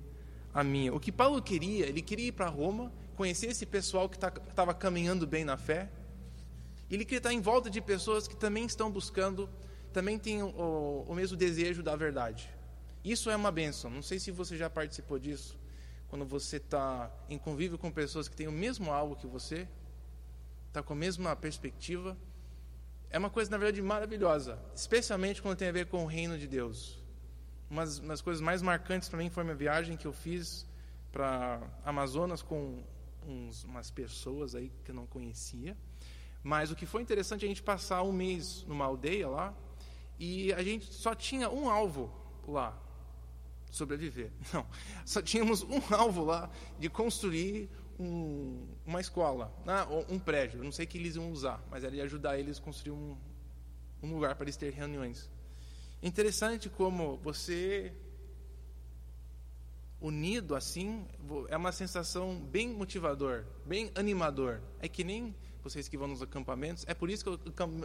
a 0.52 0.62
minha. 0.62 0.94
O 0.94 1.00
que 1.00 1.10
Paulo 1.10 1.42
queria, 1.42 1.86
ele 1.86 2.02
queria 2.02 2.28
ir 2.28 2.32
para 2.32 2.48
Roma, 2.48 2.92
conhecer 3.14 3.46
esse 3.46 3.64
pessoal 3.64 4.08
que 4.08 4.16
estava 4.16 4.40
tá, 4.40 4.74
caminhando 4.74 5.26
bem 5.26 5.44
na 5.44 5.56
fé. 5.56 5.90
Ele 6.90 7.04
queria 7.04 7.18
estar 7.18 7.32
em 7.32 7.40
volta 7.40 7.70
de 7.70 7.80
pessoas 7.80 8.28
que 8.28 8.36
também 8.36 8.66
estão 8.66 8.90
buscando, 8.90 9.48
também 9.92 10.18
têm 10.18 10.42
o, 10.42 11.04
o 11.08 11.14
mesmo 11.14 11.36
desejo 11.36 11.82
da 11.82 11.96
verdade. 11.96 12.50
Isso 13.04 13.30
é 13.30 13.36
uma 13.36 13.50
benção. 13.50 13.90
Não 13.90 14.02
sei 14.02 14.18
se 14.18 14.30
você 14.30 14.56
já 14.56 14.68
participou 14.68 15.18
disso 15.18 15.58
quando 16.08 16.24
você 16.24 16.58
está 16.58 17.10
em 17.28 17.38
convívio 17.38 17.76
com 17.76 17.90
pessoas 17.90 18.28
que 18.28 18.36
têm 18.36 18.46
o 18.46 18.52
mesmo 18.52 18.92
alvo 18.92 19.16
que 19.16 19.26
você, 19.26 19.66
está 20.68 20.82
com 20.82 20.92
a 20.92 20.96
mesma 20.96 21.34
perspectiva, 21.34 22.16
é 23.10 23.18
uma 23.18 23.30
coisa, 23.30 23.50
na 23.50 23.58
verdade, 23.58 23.80
maravilhosa, 23.82 24.58
especialmente 24.74 25.40
quando 25.40 25.56
tem 25.56 25.68
a 25.68 25.72
ver 25.72 25.86
com 25.86 26.02
o 26.04 26.06
reino 26.06 26.38
de 26.38 26.46
Deus. 26.46 26.98
Uma 27.70 27.84
das 27.84 28.20
coisas 28.20 28.40
mais 28.40 28.62
marcantes 28.62 29.08
para 29.08 29.18
mim 29.18 29.30
foi 29.30 29.42
uma 29.44 29.54
viagem 29.54 29.96
que 29.96 30.06
eu 30.06 30.12
fiz 30.12 30.66
para 31.12 31.60
Amazonas 31.84 32.42
com 32.42 32.82
uns, 33.26 33.64
umas 33.64 33.90
pessoas 33.90 34.54
aí 34.54 34.70
que 34.84 34.90
eu 34.90 34.94
não 34.94 35.06
conhecia. 35.06 35.76
Mas 36.42 36.70
o 36.70 36.76
que 36.76 36.86
foi 36.86 37.02
interessante 37.02 37.42
é 37.42 37.46
a 37.46 37.48
gente 37.48 37.62
passar 37.62 38.02
um 38.02 38.12
mês 38.12 38.64
numa 38.68 38.84
aldeia 38.84 39.28
lá 39.28 39.54
e 40.18 40.52
a 40.52 40.62
gente 40.62 40.92
só 40.92 41.14
tinha 41.14 41.48
um 41.48 41.68
alvo 41.68 42.12
lá 42.46 42.78
sobreviver. 43.70 44.30
Não, 44.52 44.66
só 45.04 45.20
tínhamos 45.20 45.62
um 45.62 45.80
alvo 45.90 46.24
lá 46.24 46.50
de 46.78 46.88
construir 46.88 47.68
um, 47.98 48.66
uma 48.86 49.00
escola, 49.00 49.52
né, 49.64 49.86
um 50.08 50.18
prédio. 50.18 50.60
Eu 50.60 50.64
não 50.64 50.72
sei 50.72 50.86
que 50.86 50.98
eles 50.98 51.16
iam 51.16 51.30
usar, 51.30 51.64
mas 51.70 51.82
era 51.84 51.94
ajudar 52.02 52.38
eles 52.38 52.58
a 52.58 52.62
construir 52.62 52.92
um, 52.92 53.16
um 54.02 54.12
lugar 54.12 54.34
para 54.34 54.44
eles 54.44 54.56
terem 54.56 54.76
reuniões. 54.76 55.30
Interessante 56.02 56.68
como 56.68 57.16
você 57.18 57.92
unido 60.04 60.54
assim 60.54 61.06
é 61.48 61.56
uma 61.56 61.72
sensação 61.72 62.38
bem 62.38 62.68
motivador, 62.68 63.46
bem 63.64 63.90
animador. 63.94 64.60
É 64.78 64.86
que 64.86 65.02
nem 65.02 65.34
vocês 65.62 65.88
que 65.88 65.96
vão 65.96 66.06
nos 66.06 66.20
acampamentos. 66.20 66.84
É 66.86 66.92
por 66.92 67.08
isso 67.08 67.24
que 67.24 67.30
o, 67.30 67.40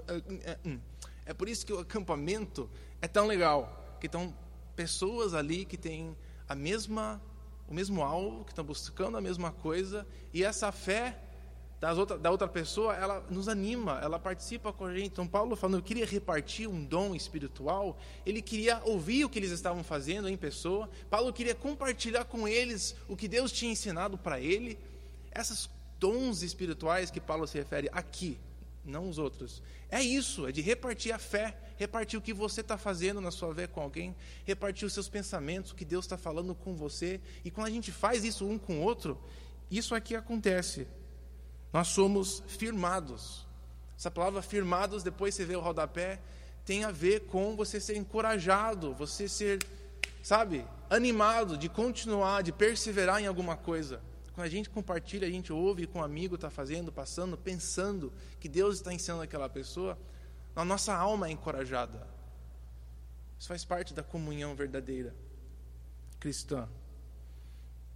é, 0.06 0.52
é, 0.52 0.60
hum, 0.66 0.80
é 1.26 1.34
por 1.34 1.48
isso 1.48 1.66
que 1.66 1.72
o 1.72 1.80
acampamento 1.80 2.70
é 3.02 3.08
tão 3.08 3.26
legal, 3.26 3.98
que 4.02 4.08
estão 4.08 4.36
pessoas 4.76 5.34
ali 5.34 5.64
que 5.64 5.78
têm 5.78 6.16
a 6.48 6.56
mesma, 6.56 7.22
o 7.70 7.74
mesmo 7.74 8.04
alvo, 8.04 8.44
que 8.44 8.52
estão 8.52 8.66
buscando 8.66 9.18
a 9.18 9.22
mesma 9.22 9.54
coisa, 9.54 10.06
e 10.34 10.44
essa 10.44 10.74
fé 10.74 11.18
das 11.80 11.98
outra, 11.98 12.18
da 12.18 12.30
outra 12.30 12.48
pessoa, 12.48 12.94
ela 12.94 13.26
nos 13.30 13.48
anima, 13.48 14.00
ela 14.04 14.20
participa 14.20 14.74
com 14.74 14.86
a 14.86 14.94
gente. 14.94 15.08
Então, 15.08 15.26
Paulo 15.26 15.56
falando, 15.56 15.78
eu 15.78 15.84
queria 15.84 16.06
repartir 16.06 16.68
um 16.68 16.84
dom 16.84 17.16
espiritual, 17.16 17.98
ele 18.26 18.42
queria 18.42 18.82
ouvir 18.84 19.24
o 19.24 19.30
que 19.30 19.40
eles 19.40 19.52
estavam 19.52 19.84
fazendo 19.84 20.28
em 20.28 20.36
pessoa, 20.36 20.90
Paulo 21.10 21.32
queria 21.32 21.56
compartilhar 21.56 22.26
com 22.26 22.48
eles 22.48 22.96
o 23.08 23.16
que 23.16 23.28
Deus 23.28 23.52
tinha 23.52 23.72
ensinado 23.72 24.18
para 24.18 24.40
ele. 24.40 24.78
Essas 25.32 25.70
dons 25.98 26.42
espirituais 26.42 27.10
que 27.10 27.22
Paulo 27.22 27.48
se 27.48 27.58
refere 27.58 27.90
aqui, 27.94 28.38
não 28.84 29.08
os 29.08 29.18
outros. 29.18 29.62
É 29.90 30.02
isso, 30.02 30.48
é 30.48 30.52
de 30.52 30.62
repartir 30.62 31.14
a 31.14 31.18
fé, 31.18 31.58
repartir 31.78 32.20
o 32.20 32.22
que 32.22 32.34
você 32.34 32.60
está 32.60 32.78
fazendo 32.78 33.22
na 33.22 33.32
sua 33.32 33.56
fé 33.56 33.68
com 33.68 33.80
alguém, 33.82 34.14
repartir 34.44 34.86
os 34.86 34.94
seus 34.94 35.08
pensamentos, 35.08 35.72
o 35.72 35.76
que 35.76 35.86
Deus 35.86 36.06
está 36.06 36.18
falando 36.18 36.54
com 36.54 36.76
você. 36.76 37.22
E 37.44 37.50
quando 37.50 37.68
a 37.68 37.72
gente 37.72 37.92
faz 37.92 38.26
isso 38.26 38.46
um 38.46 38.58
com 38.58 38.80
o 38.80 38.82
outro, 38.82 39.18
isso 39.72 39.96
aqui 39.96 40.14
acontece. 40.14 40.86
Nós 41.72 41.90
somos 41.90 42.44
firmados. 42.48 43.46
Essa 43.98 44.10
palavra 44.10 44.42
firmados, 44.42 45.04
depois 45.04 45.36
você 45.36 45.46
vê 45.46 45.56
o 45.56 45.60
rodapé, 45.60 46.20
tem 46.66 46.84
a 46.84 46.92
ver 46.92 47.22
com 47.22 47.56
você 47.56 47.80
ser 47.80 47.96
encorajado, 47.96 48.94
você 48.94 49.28
ser, 49.28 49.60
sabe, 50.24 50.66
animado 50.90 51.58
de 51.58 51.68
continuar, 51.68 52.42
de 52.42 52.52
perseverar 52.52 53.22
em 53.22 53.28
alguma 53.28 53.58
coisa. 53.58 54.02
Quando 54.34 54.46
a 54.46 54.50
gente 54.50 54.70
compartilha, 54.70 55.28
a 55.28 55.32
gente 55.32 55.52
ouve 55.52 55.86
com 55.86 56.00
um 56.00 56.04
amigo 56.04 56.36
está 56.36 56.50
fazendo, 56.50 56.92
passando, 56.92 57.38
pensando 57.38 58.14
que 58.40 58.48
Deus 58.48 58.76
está 58.76 58.94
ensinando 58.94 59.24
aquela 59.24 59.50
pessoa, 59.50 59.98
a 60.56 60.64
nossa 60.64 60.94
alma 60.94 61.28
é 61.28 61.32
encorajada. 61.32 62.08
Isso 63.38 63.48
faz 63.48 63.66
parte 63.66 63.94
da 63.94 64.04
comunhão 64.04 64.56
verdadeira 64.56 65.16
cristã. 66.20 66.68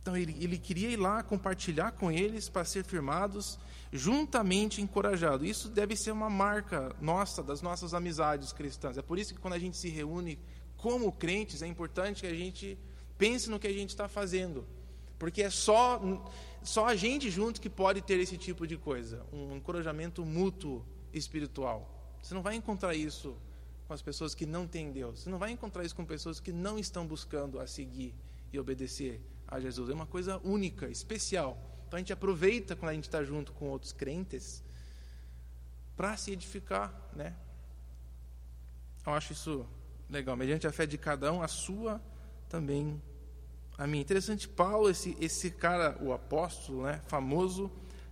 Então 0.03 0.17
ele, 0.17 0.35
ele 0.43 0.57
queria 0.57 0.89
ir 0.89 0.97
lá 0.97 1.23
compartilhar 1.23 1.93
com 1.93 2.11
eles 2.11 2.49
para 2.49 2.65
ser 2.65 2.83
firmados, 2.83 3.57
juntamente 3.89 4.81
encorajados. 4.81 5.47
Isso 5.47 5.69
deve 5.69 5.95
ser 5.95 6.11
uma 6.11 6.29
marca 6.29 6.93
nossa, 6.99 7.41
das 7.41 7.61
nossas 7.61 7.93
amizades 7.93 8.51
cristãs. 8.51 8.97
É 8.97 9.01
por 9.01 9.17
isso 9.17 9.33
que 9.33 9.39
quando 9.39 9.53
a 9.53 9.59
gente 9.59 9.77
se 9.77 9.87
reúne 9.87 10.37
como 10.75 11.09
crentes, 11.09 11.61
é 11.61 11.67
importante 11.67 12.19
que 12.19 12.27
a 12.27 12.35
gente 12.35 12.77
pense 13.17 13.49
no 13.49 13.57
que 13.57 13.65
a 13.65 13.71
gente 13.71 13.91
está 13.91 14.09
fazendo. 14.09 14.67
Porque 15.17 15.41
é 15.41 15.49
só, 15.49 16.01
só 16.61 16.85
a 16.87 16.97
gente 16.97 17.29
junto 17.31 17.61
que 17.61 17.69
pode 17.69 18.01
ter 18.01 18.19
esse 18.19 18.37
tipo 18.37 18.67
de 18.67 18.75
coisa, 18.75 19.25
um 19.31 19.55
encorajamento 19.55 20.25
mútuo 20.25 20.85
espiritual. 21.13 21.89
Você 22.21 22.33
não 22.33 22.41
vai 22.41 22.55
encontrar 22.55 22.93
isso 22.93 23.37
com 23.87 23.93
as 23.93 24.01
pessoas 24.01 24.35
que 24.35 24.45
não 24.45 24.67
têm 24.67 24.91
Deus. 24.91 25.21
Você 25.21 25.29
não 25.29 25.39
vai 25.39 25.51
encontrar 25.51 25.85
isso 25.85 25.95
com 25.95 26.03
pessoas 26.03 26.41
que 26.41 26.51
não 26.51 26.77
estão 26.77 27.07
buscando 27.07 27.57
a 27.57 27.65
seguir 27.65 28.13
e 28.51 28.59
obedecer 28.59 29.21
a 29.47 29.59
Jesus. 29.59 29.89
É 29.89 29.93
uma 29.93 30.05
coisa 30.05 30.39
única, 30.43 30.87
especial. 30.87 31.57
Então 31.87 31.97
a 31.97 31.99
gente 31.99 32.13
aproveita 32.13 32.75
quando 32.75 32.89
a 32.89 32.93
gente 32.93 33.05
está 33.05 33.23
junto 33.23 33.51
com 33.53 33.69
outros 33.69 33.91
crentes 33.91 34.63
para 35.95 36.17
se 36.17 36.31
edificar, 36.31 36.93
né? 37.15 37.35
Eu 39.05 39.13
acho 39.13 39.33
isso 39.33 39.65
legal. 40.09 40.35
Mediante 40.35 40.65
a 40.65 40.71
fé 40.71 40.85
de 40.85 40.97
cada 40.97 41.31
um, 41.31 41.41
a 41.41 41.47
sua 41.47 42.01
também 42.49 43.01
a 43.77 43.87
mim. 43.87 43.99
Interessante, 43.99 44.47
Paulo, 44.47 44.89
esse, 44.89 45.17
esse 45.19 45.51
cara, 45.51 45.97
o 46.01 46.13
apóstolo, 46.13 46.83
né, 46.83 47.01
famoso, 47.07 47.71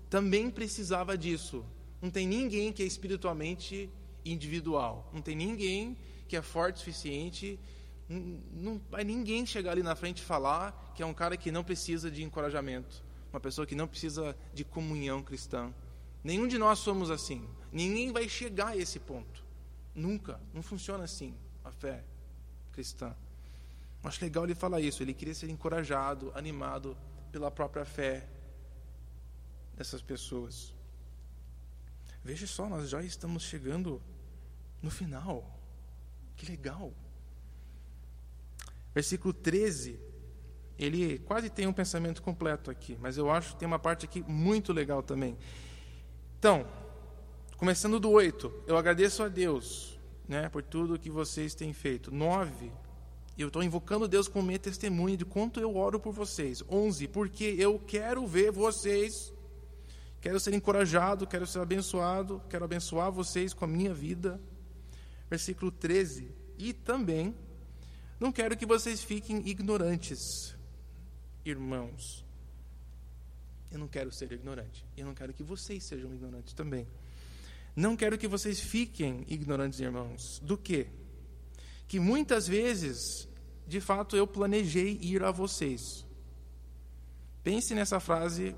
também 0.09 0.49
precisava 0.49 1.17
disso. 1.17 1.65
Não 2.01 2.09
tem 2.09 2.27
ninguém 2.27 2.73
que 2.73 2.83
é 2.83 2.85
espiritualmente 2.85 3.89
individual. 4.25 5.09
Não 5.13 5.21
tem 5.21 5.35
ninguém 5.35 5.97
que 6.27 6.35
é 6.35 6.41
forte 6.41 6.77
o 6.77 6.79
suficiente. 6.79 7.59
Não, 8.51 8.81
vai 8.89 9.03
ninguém 9.03 9.45
chegar 9.45 9.71
ali 9.71 9.81
na 9.81 9.95
frente 9.95 10.19
e 10.19 10.25
falar 10.25 10.91
que 10.93 11.01
é 11.01 11.05
um 11.05 11.13
cara 11.13 11.37
que 11.37 11.51
não 11.51 11.63
precisa 11.63 12.11
de 12.11 12.23
encorajamento. 12.23 13.03
Uma 13.31 13.39
pessoa 13.39 13.65
que 13.65 13.75
não 13.75 13.87
precisa 13.87 14.35
de 14.53 14.65
comunhão 14.65 15.23
cristã. 15.23 15.73
Nenhum 16.21 16.47
de 16.47 16.57
nós 16.57 16.79
somos 16.79 17.09
assim. 17.09 17.47
Ninguém 17.71 18.11
vai 18.11 18.27
chegar 18.27 18.69
a 18.69 18.77
esse 18.77 18.99
ponto. 18.99 19.45
Nunca. 19.95 20.41
Não 20.53 20.61
funciona 20.61 21.05
assim 21.05 21.33
a 21.63 21.71
fé 21.71 22.03
cristã. 22.73 23.15
Acho 24.03 24.21
legal 24.21 24.43
ele 24.43 24.55
falar 24.55 24.81
isso. 24.81 25.01
Ele 25.01 25.13
queria 25.13 25.33
ser 25.33 25.49
encorajado, 25.49 26.33
animado 26.35 26.97
pela 27.31 27.49
própria 27.49 27.85
fé 27.85 28.27
dessas 29.77 30.01
pessoas. 30.01 30.73
Veja 32.23 32.45
só, 32.45 32.67
nós 32.67 32.89
já 32.89 33.01
estamos 33.01 33.43
chegando 33.43 34.01
no 34.81 34.91
final. 34.91 35.57
Que 36.35 36.45
legal. 36.45 36.93
Versículo 38.93 39.33
13. 39.33 39.99
Ele 40.77 41.19
quase 41.19 41.49
tem 41.49 41.67
um 41.67 41.73
pensamento 41.73 42.21
completo 42.21 42.71
aqui, 42.71 42.97
mas 42.99 43.17
eu 43.17 43.29
acho 43.29 43.53
que 43.53 43.59
tem 43.59 43.67
uma 43.67 43.79
parte 43.79 44.05
aqui 44.05 44.23
muito 44.27 44.73
legal 44.73 45.03
também. 45.03 45.37
Então, 46.39 46.65
começando 47.55 47.99
do 47.99 48.09
8, 48.09 48.63
eu 48.65 48.75
agradeço 48.75 49.21
a 49.21 49.27
Deus 49.27 49.99
né, 50.27 50.49
por 50.49 50.63
tudo 50.63 50.97
que 50.97 51.09
vocês 51.09 51.53
têm 51.53 51.71
feito. 51.71 52.11
9, 52.11 52.71
eu 53.37 53.47
estou 53.47 53.63
invocando 53.63 54.07
Deus 54.07 54.27
como 54.27 54.47
minha 54.47 54.59
testemunha 54.59 55.17
de 55.17 55.25
quanto 55.25 55.59
eu 55.59 55.75
oro 55.75 55.99
por 55.99 56.13
vocês. 56.13 56.63
11. 56.69 57.07
Porque 57.07 57.55
eu 57.57 57.79
quero 57.79 58.25
ver 58.25 58.51
vocês, 58.51 59.33
quero 60.19 60.39
ser 60.39 60.53
encorajado, 60.53 61.27
quero 61.27 61.45
ser 61.45 61.59
abençoado, 61.59 62.41
quero 62.49 62.65
abençoar 62.65 63.11
vocês 63.11 63.53
com 63.53 63.65
a 63.65 63.67
minha 63.67 63.93
vida. 63.93 64.39
Versículo 65.29 65.71
13. 65.71 66.31
E 66.57 66.73
também 66.73 67.35
não 68.21 68.31
quero 68.31 68.55
que 68.55 68.67
vocês 68.67 69.03
fiquem 69.03 69.41
ignorantes, 69.49 70.55
irmãos. 71.43 72.23
Eu 73.71 73.79
não 73.79 73.87
quero 73.87 74.11
ser 74.11 74.31
ignorante. 74.31 74.85
Eu 74.95 75.07
não 75.07 75.15
quero 75.15 75.33
que 75.33 75.41
vocês 75.41 75.83
sejam 75.83 76.13
ignorantes 76.13 76.53
também. 76.53 76.87
Não 77.75 77.97
quero 77.97 78.19
que 78.19 78.27
vocês 78.27 78.59
fiquem 78.59 79.25
ignorantes, 79.27 79.79
irmãos. 79.79 80.39
Do 80.43 80.55
que? 80.55 80.85
Que 81.87 81.99
muitas 81.99 82.47
vezes, 82.47 83.27
de 83.65 83.81
fato, 83.81 84.15
eu 84.15 84.27
planejei 84.27 84.99
ir 85.01 85.23
a 85.23 85.31
vocês. 85.31 86.05
Pense 87.43 87.73
nessa 87.73 87.99
frase 87.99 88.55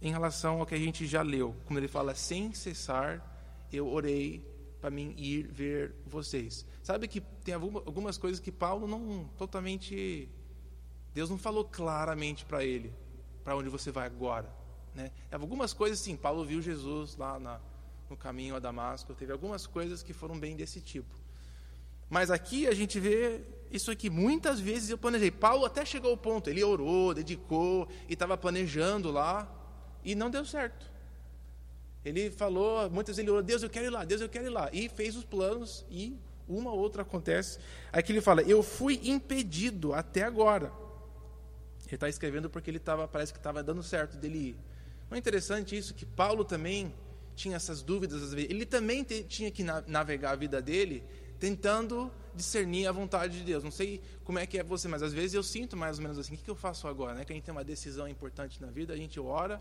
em 0.00 0.10
relação 0.10 0.60
ao 0.60 0.66
que 0.66 0.74
a 0.74 0.78
gente 0.78 1.06
já 1.06 1.20
leu. 1.20 1.54
Quando 1.66 1.80
ele 1.80 1.88
fala, 1.88 2.14
sem 2.14 2.54
cessar, 2.54 3.66
eu 3.70 3.86
orei 3.86 4.42
para 4.84 4.90
mim 4.90 5.14
ir 5.16 5.46
ver 5.50 5.94
vocês. 6.04 6.66
Sabe 6.82 7.08
que 7.08 7.22
tem 7.42 7.54
algumas 7.54 8.18
coisas 8.18 8.38
que 8.38 8.52
Paulo 8.52 8.86
não 8.86 9.26
totalmente. 9.38 10.28
Deus 11.14 11.30
não 11.30 11.38
falou 11.38 11.64
claramente 11.64 12.44
para 12.44 12.62
ele, 12.62 12.92
para 13.42 13.56
onde 13.56 13.70
você 13.70 13.90
vai 13.90 14.04
agora. 14.04 14.54
Né? 14.94 15.10
Algumas 15.32 15.72
coisas, 15.72 15.98
sim, 16.00 16.14
Paulo 16.18 16.44
viu 16.44 16.60
Jesus 16.60 17.16
lá 17.16 17.38
na, 17.38 17.62
no 18.10 18.16
caminho 18.16 18.56
a 18.56 18.58
Damasco, 18.58 19.14
teve 19.14 19.32
algumas 19.32 19.66
coisas 19.66 20.02
que 20.02 20.12
foram 20.12 20.38
bem 20.38 20.54
desse 20.54 20.82
tipo. 20.82 21.14
Mas 22.10 22.30
aqui 22.30 22.66
a 22.66 22.74
gente 22.74 23.00
vê 23.00 23.40
isso 23.70 23.90
aqui. 23.90 24.10
Muitas 24.10 24.60
vezes 24.60 24.90
eu 24.90 24.98
planejei. 24.98 25.30
Paulo 25.30 25.64
até 25.64 25.82
chegou 25.86 26.10
ao 26.10 26.18
ponto, 26.18 26.50
ele 26.50 26.62
orou, 26.62 27.14
dedicou 27.14 27.88
e 28.06 28.12
estava 28.12 28.36
planejando 28.36 29.10
lá 29.10 29.50
e 30.04 30.14
não 30.14 30.28
deu 30.28 30.44
certo. 30.44 30.92
Ele 32.04 32.30
falou, 32.30 32.90
muitas 32.90 33.16
vezes 33.16 33.20
ele 33.20 33.30
orou, 33.30 33.42
Deus, 33.42 33.62
eu 33.62 33.70
quero 33.70 33.86
ir 33.86 33.90
lá, 33.90 34.04
Deus, 34.04 34.20
eu 34.20 34.28
quero 34.28 34.46
ir 34.46 34.50
lá. 34.50 34.68
E 34.72 34.88
fez 34.88 35.16
os 35.16 35.24
planos 35.24 35.84
e 35.90 36.16
uma 36.46 36.70
ou 36.70 36.78
outra 36.78 37.02
acontece. 37.02 37.58
Aqui 37.92 38.12
ele 38.12 38.20
fala, 38.20 38.42
eu 38.42 38.62
fui 38.62 39.00
impedido 39.04 39.94
até 39.94 40.22
agora. 40.22 40.70
Ele 41.86 41.94
está 41.94 42.08
escrevendo 42.08 42.50
porque 42.50 42.70
ele 42.70 42.78
tava, 42.78 43.06
parece 43.06 43.32
que 43.32 43.38
estava 43.38 43.62
dando 43.62 43.82
certo 43.82 44.16
dele 44.16 44.38
ir. 44.38 44.56
Não 45.08 45.16
é 45.16 45.18
interessante 45.18 45.76
isso, 45.76 45.94
que 45.94 46.04
Paulo 46.04 46.44
também 46.44 46.92
tinha 47.34 47.56
essas 47.56 47.82
dúvidas 47.82 48.22
às 48.22 48.34
vezes. 48.34 48.50
Ele 48.50 48.66
também 48.66 49.02
te, 49.02 49.22
tinha 49.22 49.50
que 49.50 49.62
navegar 49.62 50.32
a 50.32 50.36
vida 50.36 50.60
dele 50.60 51.02
tentando 51.38 52.10
discernir 52.34 52.86
a 52.86 52.92
vontade 52.92 53.38
de 53.38 53.44
Deus. 53.44 53.62
Não 53.62 53.70
sei 53.70 54.00
como 54.24 54.38
é 54.38 54.46
que 54.46 54.58
é 54.58 54.62
você, 54.62 54.88
mas 54.88 55.02
às 55.02 55.12
vezes 55.12 55.34
eu 55.34 55.42
sinto 55.42 55.76
mais 55.76 55.98
ou 55.98 56.02
menos 56.02 56.18
assim, 56.18 56.34
o 56.34 56.38
que 56.38 56.50
eu 56.50 56.54
faço 56.54 56.88
agora? 56.88 57.14
Né? 57.14 57.24
Que 57.24 57.32
a 57.32 57.34
gente 57.34 57.44
tem 57.44 57.52
uma 57.52 57.64
decisão 57.64 58.08
importante 58.08 58.60
na 58.60 58.68
vida, 58.68 58.92
a 58.92 58.96
gente 58.96 59.20
ora, 59.20 59.60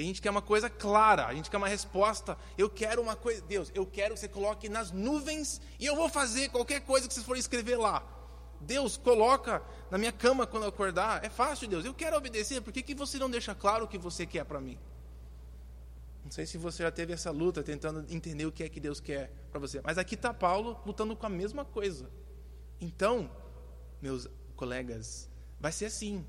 e 0.00 0.02
a 0.02 0.06
gente 0.06 0.22
quer 0.22 0.30
uma 0.30 0.40
coisa 0.40 0.70
clara, 0.70 1.26
a 1.26 1.34
gente 1.34 1.50
quer 1.50 1.58
uma 1.58 1.68
resposta. 1.68 2.38
Eu 2.56 2.70
quero 2.70 3.02
uma 3.02 3.14
coisa, 3.14 3.42
Deus, 3.42 3.70
eu 3.74 3.84
quero 3.84 4.14
que 4.14 4.20
você 4.20 4.28
coloque 4.28 4.66
nas 4.66 4.90
nuvens 4.90 5.60
e 5.78 5.84
eu 5.84 5.94
vou 5.94 6.08
fazer 6.08 6.48
qualquer 6.48 6.80
coisa 6.80 7.06
que 7.06 7.12
você 7.12 7.20
for 7.20 7.36
escrever 7.36 7.76
lá. 7.76 8.02
Deus, 8.62 8.96
coloca 8.96 9.62
na 9.90 9.98
minha 9.98 10.10
cama 10.10 10.46
quando 10.46 10.62
eu 10.62 10.70
acordar. 10.70 11.22
É 11.22 11.28
fácil, 11.28 11.68
Deus, 11.68 11.84
eu 11.84 11.92
quero 11.92 12.16
obedecer. 12.16 12.62
Por 12.62 12.72
que, 12.72 12.82
que 12.82 12.94
você 12.94 13.18
não 13.18 13.28
deixa 13.28 13.54
claro 13.54 13.84
o 13.84 13.88
que 13.88 13.98
você 13.98 14.24
quer 14.24 14.44
para 14.46 14.58
mim? 14.58 14.78
Não 16.24 16.30
sei 16.30 16.46
se 16.46 16.56
você 16.56 16.82
já 16.82 16.90
teve 16.90 17.12
essa 17.12 17.30
luta 17.30 17.62
tentando 17.62 18.06
entender 18.08 18.46
o 18.46 18.52
que 18.52 18.62
é 18.62 18.70
que 18.70 18.80
Deus 18.80 19.00
quer 19.00 19.30
para 19.50 19.60
você. 19.60 19.82
Mas 19.84 19.98
aqui 19.98 20.14
está 20.14 20.32
Paulo 20.32 20.80
lutando 20.86 21.14
com 21.14 21.26
a 21.26 21.30
mesma 21.30 21.62
coisa. 21.62 22.10
Então, 22.80 23.30
meus 24.00 24.26
colegas, 24.56 25.28
vai 25.58 25.72
ser 25.72 25.86
assim. 25.86 26.24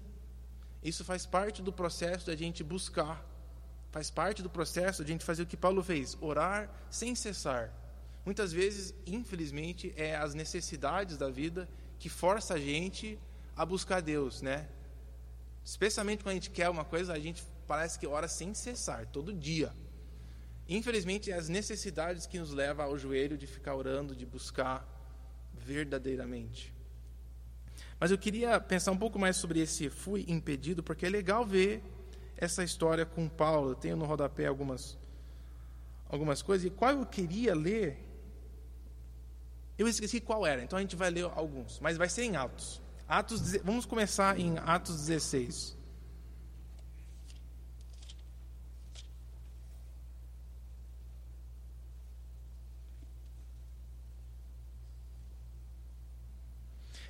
Isso 0.83 1.05
faz 1.05 1.25
parte 1.25 1.61
do 1.61 1.71
processo 1.71 2.25
da 2.25 2.35
gente 2.35 2.65
buscar 2.65 3.30
Faz 3.91 4.09
parte 4.09 4.41
do 4.41 4.49
processo 4.49 5.03
de 5.03 5.11
a 5.11 5.13
gente 5.13 5.25
fazer 5.25 5.43
o 5.43 5.45
que 5.45 5.57
Paulo 5.57 5.83
fez, 5.83 6.17
orar 6.21 6.69
sem 6.89 7.13
cessar. 7.13 7.73
Muitas 8.25 8.53
vezes, 8.53 8.93
infelizmente, 9.05 9.93
é 9.97 10.15
as 10.15 10.33
necessidades 10.33 11.17
da 11.17 11.29
vida 11.29 11.67
que 11.99 12.07
força 12.07 12.53
a 12.53 12.59
gente 12.59 13.19
a 13.55 13.65
buscar 13.65 14.01
Deus, 14.01 14.41
né? 14.41 14.67
Especialmente 15.63 16.23
quando 16.23 16.31
a 16.31 16.35
gente 16.35 16.49
quer 16.49 16.69
uma 16.69 16.85
coisa, 16.85 17.13
a 17.13 17.19
gente 17.19 17.43
parece 17.67 17.99
que 17.99 18.07
ora 18.07 18.27
sem 18.27 18.53
cessar, 18.53 19.05
todo 19.07 19.33
dia. 19.33 19.73
Infelizmente, 20.69 21.31
é 21.31 21.35
as 21.35 21.49
necessidades 21.49 22.25
que 22.25 22.39
nos 22.39 22.51
levam 22.51 22.85
ao 22.85 22.97
joelho 22.97 23.37
de 23.37 23.45
ficar 23.45 23.75
orando, 23.75 24.15
de 24.15 24.25
buscar 24.25 24.87
verdadeiramente. 25.53 26.73
Mas 27.99 28.09
eu 28.09 28.17
queria 28.17 28.59
pensar 28.59 28.91
um 28.91 28.97
pouco 28.97 29.19
mais 29.19 29.35
sobre 29.35 29.59
esse 29.59 29.89
fui 29.89 30.25
impedido, 30.27 30.81
porque 30.81 31.05
é 31.05 31.09
legal 31.09 31.45
ver 31.45 31.83
essa 32.41 32.63
história 32.63 33.05
com 33.05 33.29
Paulo. 33.29 33.71
Eu 33.71 33.75
tenho 33.75 33.95
no 33.95 34.05
rodapé 34.05 34.47
algumas, 34.47 34.97
algumas 36.09 36.41
coisas. 36.41 36.65
E 36.65 36.69
qual 36.71 36.91
eu 36.91 37.05
queria 37.05 37.53
ler, 37.53 37.97
eu 39.77 39.87
esqueci 39.87 40.19
qual 40.19 40.45
era. 40.45 40.63
Então 40.63 40.77
a 40.77 40.81
gente 40.81 40.95
vai 40.95 41.11
ler 41.11 41.25
alguns, 41.35 41.79
mas 41.79 41.97
vai 41.97 42.09
ser 42.09 42.23
em 42.23 42.35
Atos. 42.35 42.81
Atos 43.07 43.53
vamos 43.63 43.85
começar 43.85 44.39
em 44.39 44.57
Atos 44.57 44.97
16. 45.05 45.77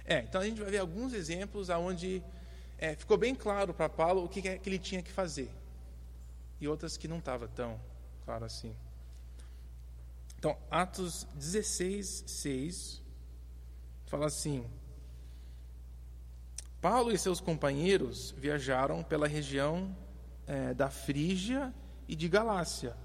É, 0.03 0.19
então 0.19 0.41
a 0.41 0.43
gente 0.43 0.59
vai 0.59 0.69
ver 0.69 0.79
alguns 0.79 1.13
exemplos 1.13 1.69
aonde 1.69 2.21
é, 2.81 2.95
ficou 2.95 3.15
bem 3.15 3.35
claro 3.35 3.75
para 3.75 3.87
Paulo 3.87 4.25
o 4.25 4.27
que, 4.27 4.47
é 4.49 4.57
que 4.57 4.67
ele 4.67 4.79
tinha 4.79 5.03
que 5.03 5.11
fazer. 5.11 5.51
E 6.59 6.67
outras 6.67 6.97
que 6.97 7.07
não 7.07 7.19
estava 7.19 7.47
tão 7.47 7.79
claro 8.25 8.43
assim. 8.43 8.75
Então, 10.39 10.57
Atos 10.71 11.27
16, 11.35 12.23
6, 12.25 13.01
fala 14.07 14.25
assim: 14.25 14.65
Paulo 16.81 17.11
e 17.11 17.17
seus 17.19 17.39
companheiros 17.39 18.31
viajaram 18.31 19.03
pela 19.03 19.27
região 19.27 19.95
é, 20.47 20.73
da 20.73 20.89
Frígia 20.89 21.71
e 22.07 22.15
de 22.15 22.27
Galácia. 22.27 22.97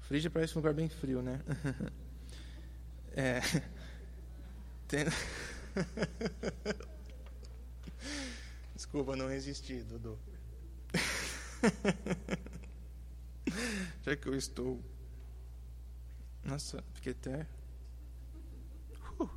Frígia 0.00 0.28
parece 0.28 0.54
um 0.54 0.58
lugar 0.58 0.74
bem 0.74 0.88
frio, 0.88 1.22
né? 1.22 1.40
é, 3.14 3.40
tem... 4.88 5.06
Desculpa, 8.92 9.16
não 9.16 9.26
resisti, 9.26 9.82
Dudu. 9.84 10.18
Já 14.04 14.14
que 14.14 14.28
eu 14.28 14.34
estou. 14.34 14.84
Nossa, 16.44 16.84
fiquei 16.92 17.12
até. 17.12 17.46
Uh, 19.18 19.30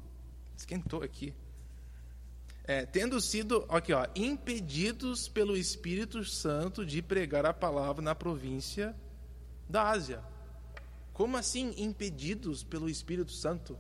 esquentou 0.58 1.02
aqui. 1.02 1.34
É, 2.66 2.86
tendo 2.86 3.22
sido, 3.22 3.66
aqui 3.70 3.94
ó, 3.94 4.06
impedidos 4.14 5.30
pelo 5.30 5.56
Espírito 5.56 6.26
Santo 6.26 6.86
de 6.86 7.02
pregar 7.02 7.46
a 7.46 7.54
palavra 7.54 8.02
na 8.02 8.14
província 8.14 8.94
da 9.70 9.90
Ásia. 9.90 10.22
Como 11.14 11.38
assim 11.38 11.74
impedidos 11.78 12.62
pelo 12.62 12.90
Espírito 12.90 13.32
Santo, 13.32 13.80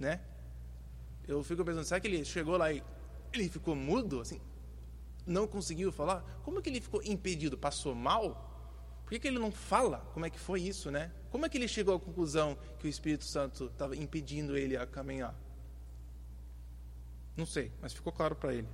né? 0.00 0.20
Eu 1.28 1.44
fico 1.44 1.64
pensando, 1.64 1.84
será 1.84 2.00
que 2.00 2.08
ele 2.08 2.24
chegou 2.24 2.56
lá 2.56 2.72
e 2.72 2.82
ele 3.32 3.48
ficou 3.48 3.76
mudo, 3.76 4.20
assim, 4.20 4.40
não 5.26 5.46
conseguiu 5.46 5.92
falar? 5.92 6.22
Como 6.44 6.58
é 6.58 6.62
que 6.62 6.68
ele 6.68 6.80
ficou 6.80 7.02
impedido? 7.02 7.56
Passou 7.56 7.94
mal? 7.94 8.50
Por 9.04 9.10
que, 9.10 9.20
que 9.20 9.28
ele 9.28 9.38
não 9.38 9.52
fala? 9.52 9.98
Como 10.14 10.24
é 10.24 10.30
que 10.30 10.38
foi 10.38 10.62
isso, 10.62 10.90
né? 10.90 11.12
Como 11.30 11.44
é 11.44 11.48
que 11.48 11.58
ele 11.58 11.68
chegou 11.68 11.94
à 11.94 12.00
conclusão 12.00 12.56
que 12.78 12.86
o 12.86 12.90
Espírito 12.90 13.24
Santo 13.24 13.66
estava 13.66 13.96
impedindo 13.96 14.56
ele 14.56 14.76
a 14.76 14.86
caminhar? 14.86 15.34
Não 17.36 17.46
sei, 17.46 17.72
mas 17.80 17.92
ficou 17.92 18.12
claro 18.12 18.36
para 18.36 18.54
ele. 18.54 18.68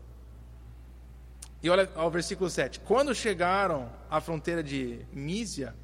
E 1.63 1.69
olha 1.69 1.91
ao 1.95 2.11
versículo 2.11 2.49
7. 2.49 2.81
Quando 2.81 3.15
chegaram 3.15 3.91
à 4.09 4.21
fronteira 4.21 4.63
de 4.63 5.05
Mísia, 5.13 5.75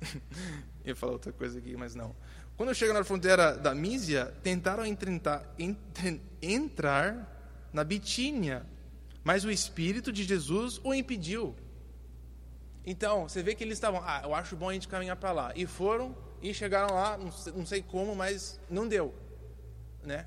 eu 0.84 0.90
ia 0.90 0.96
falar 0.96 1.12
outra 1.12 1.32
coisa 1.32 1.58
aqui, 1.58 1.76
mas 1.76 1.94
não. 1.94 2.14
Quando 2.56 2.74
chegaram 2.74 3.00
na 3.00 3.04
fronteira 3.04 3.56
da 3.56 3.74
Mísia, 3.74 4.34
tentaram 4.42 4.84
entrar, 4.86 5.44
entrar 6.40 7.68
na 7.72 7.82
Bitínia, 7.82 8.64
mas 9.24 9.42
o 9.44 9.50
Espírito 9.50 10.12
de 10.12 10.22
Jesus 10.22 10.78
o 10.84 10.92
impediu. 10.92 11.56
Então, 12.84 13.26
você 13.26 13.42
vê 13.42 13.54
que 13.54 13.64
eles 13.64 13.78
estavam, 13.78 14.02
ah, 14.04 14.20
eu 14.22 14.34
acho 14.34 14.54
bom 14.54 14.68
a 14.68 14.74
gente 14.74 14.86
caminhar 14.86 15.16
para 15.16 15.32
lá. 15.32 15.52
E 15.56 15.64
foram 15.64 16.14
e 16.42 16.52
chegaram 16.52 16.94
lá, 16.94 17.16
não 17.16 17.64
sei, 17.64 17.82
como, 17.82 18.14
mas 18.14 18.60
não 18.68 18.86
deu. 18.86 19.14
Né? 20.02 20.26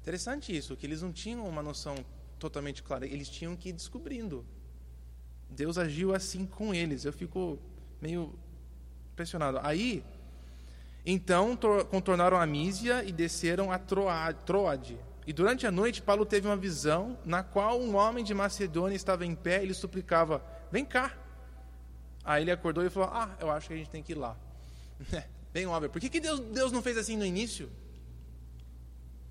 Interessante 0.00 0.54
isso, 0.54 0.76
que 0.76 0.84
eles 0.84 1.00
não 1.00 1.12
tinham 1.12 1.46
uma 1.46 1.62
noção 1.62 1.94
totalmente 2.40 2.82
clara, 2.82 3.06
eles 3.06 3.28
tinham 3.28 3.54
que 3.54 3.68
ir 3.68 3.72
descobrindo. 3.72 4.44
Deus 5.48 5.78
agiu 5.78 6.12
assim 6.12 6.44
com 6.44 6.74
eles. 6.74 7.04
Eu 7.04 7.12
fico 7.12 7.56
meio 8.00 8.34
impressionado. 9.12 9.60
Aí, 9.62 10.02
então, 11.06 11.56
contornaram 11.88 12.36
a 12.36 12.44
Mísia 12.44 13.04
e 13.04 13.12
desceram 13.12 13.70
a 13.70 13.78
Troade 13.78 14.98
e 15.26 15.32
durante 15.32 15.66
a 15.66 15.70
noite, 15.70 16.02
Paulo 16.02 16.26
teve 16.26 16.48
uma 16.48 16.56
visão 16.56 17.16
na 17.24 17.42
qual 17.42 17.80
um 17.80 17.94
homem 17.94 18.24
de 18.24 18.34
Macedônia 18.34 18.96
estava 18.96 19.24
em 19.24 19.34
pé 19.34 19.60
e 19.60 19.66
ele 19.66 19.74
suplicava: 19.74 20.42
Vem 20.70 20.84
cá. 20.84 21.16
Aí 22.24 22.42
ele 22.42 22.50
acordou 22.50 22.84
e 22.84 22.90
falou: 22.90 23.10
Ah, 23.12 23.36
eu 23.40 23.50
acho 23.50 23.68
que 23.68 23.74
a 23.74 23.76
gente 23.76 23.90
tem 23.90 24.02
que 24.02 24.12
ir 24.12 24.16
lá. 24.16 24.36
Bem 25.52 25.66
óbvio. 25.66 25.90
Por 25.90 26.00
que, 26.00 26.08
que 26.08 26.20
Deus, 26.20 26.40
Deus 26.40 26.72
não 26.72 26.82
fez 26.82 26.96
assim 26.96 27.16
no 27.16 27.24
início? 27.24 27.70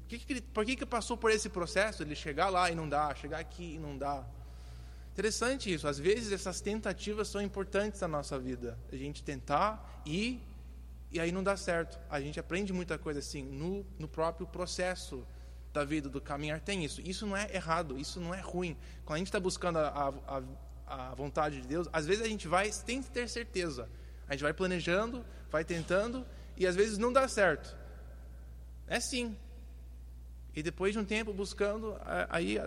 Por 0.08 0.18
que, 0.18 0.20
que, 0.20 0.42
por 0.42 0.66
que, 0.66 0.76
que 0.76 0.86
passou 0.86 1.18
por 1.18 1.32
esse 1.32 1.50
processo? 1.50 2.04
Ele 2.04 2.16
chegar 2.16 2.50
lá 2.50 2.70
e 2.70 2.76
não 2.76 2.88
dá, 2.88 3.14
chegar 3.16 3.40
aqui 3.40 3.76
e 3.76 3.80
não 3.80 3.98
dá. 3.98 4.24
Interessante 5.12 5.74
isso. 5.74 5.88
Às 5.88 6.00
vezes 6.00 6.32
essas 6.32 6.62
tentativas 6.62 7.28
são 7.28 7.42
importantes 7.42 8.00
na 8.00 8.08
nossa 8.08 8.40
vida. 8.40 8.78
A 8.92 8.96
gente 8.96 9.24
tentar 9.24 10.02
e 10.06 10.40
e 11.12 11.20
aí 11.20 11.32
não 11.32 11.44
dá 11.44 11.58
certo. 11.58 12.00
A 12.10 12.22
gente 12.22 12.40
aprende 12.40 12.72
muita 12.72 12.98
coisa 12.98 13.20
assim 13.20 13.44
no, 13.44 13.86
no 14.00 14.08
próprio 14.08 14.48
processo 14.48 15.28
da 15.74 15.84
vida, 15.84 16.10
do 16.10 16.20
caminhar. 16.20 16.60
Tem 16.60 16.84
isso. 16.84 17.02
Isso 17.02 17.26
não 17.26 17.36
é 17.36 17.54
errado, 17.54 17.98
isso 17.98 18.20
não 18.20 18.34
é 18.34 18.42
ruim. 18.42 18.78
Quando 19.06 19.16
a 19.16 19.18
gente 19.20 19.28
está 19.28 19.40
buscando 19.40 19.80
a, 19.80 20.14
a, 20.28 20.42
a 20.88 21.16
vontade 21.16 21.62
de 21.62 21.68
Deus, 21.68 21.88
às 21.92 22.06
vezes 22.06 22.24
a 22.24 22.28
gente 22.28 22.48
vai, 22.48 22.70
tem 22.86 23.02
que 23.02 23.10
ter 23.10 23.28
certeza. 23.30 23.90
A 24.28 24.34
gente 24.34 24.44
vai 24.44 24.54
planejando, 24.54 25.26
vai 25.50 25.64
tentando 25.64 26.26
e 26.58 26.68
às 26.68 26.76
vezes 26.76 26.98
não 26.98 27.12
dá 27.12 27.28
certo. 27.28 27.76
É 28.88 29.00
sim. 29.00 29.38
E 30.54 30.62
depois 30.62 30.94
de 30.94 31.00
um 31.00 31.06
tempo 31.06 31.34
buscando, 31.34 31.96
aí 32.30 32.60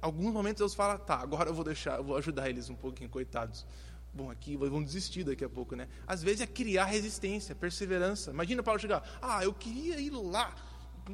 alguns 0.00 0.32
momentos 0.32 0.60
Deus 0.60 0.74
fala, 0.74 0.98
tá, 0.98 1.16
agora 1.16 1.50
eu 1.50 1.54
vou 1.54 1.64
deixar, 1.64 1.98
eu 1.98 2.04
vou 2.04 2.16
ajudar 2.16 2.48
eles 2.48 2.70
um 2.70 2.74
pouquinho, 2.74 3.10
coitados. 3.10 3.66
Bom, 4.14 4.30
aqui 4.30 4.56
vão 4.56 4.82
desistir 4.82 5.24
daqui 5.24 5.44
a 5.44 5.48
pouco, 5.48 5.76
né? 5.76 5.88
Às 6.06 6.22
vezes 6.22 6.40
é 6.40 6.46
criar 6.46 6.86
resistência, 6.86 7.54
perseverança. 7.54 8.30
Imagina 8.30 8.62
Paulo 8.62 8.80
chegar, 8.80 9.18
ah, 9.20 9.44
eu 9.44 9.52
queria 9.52 10.00
ir 10.00 10.10
lá, 10.10 10.54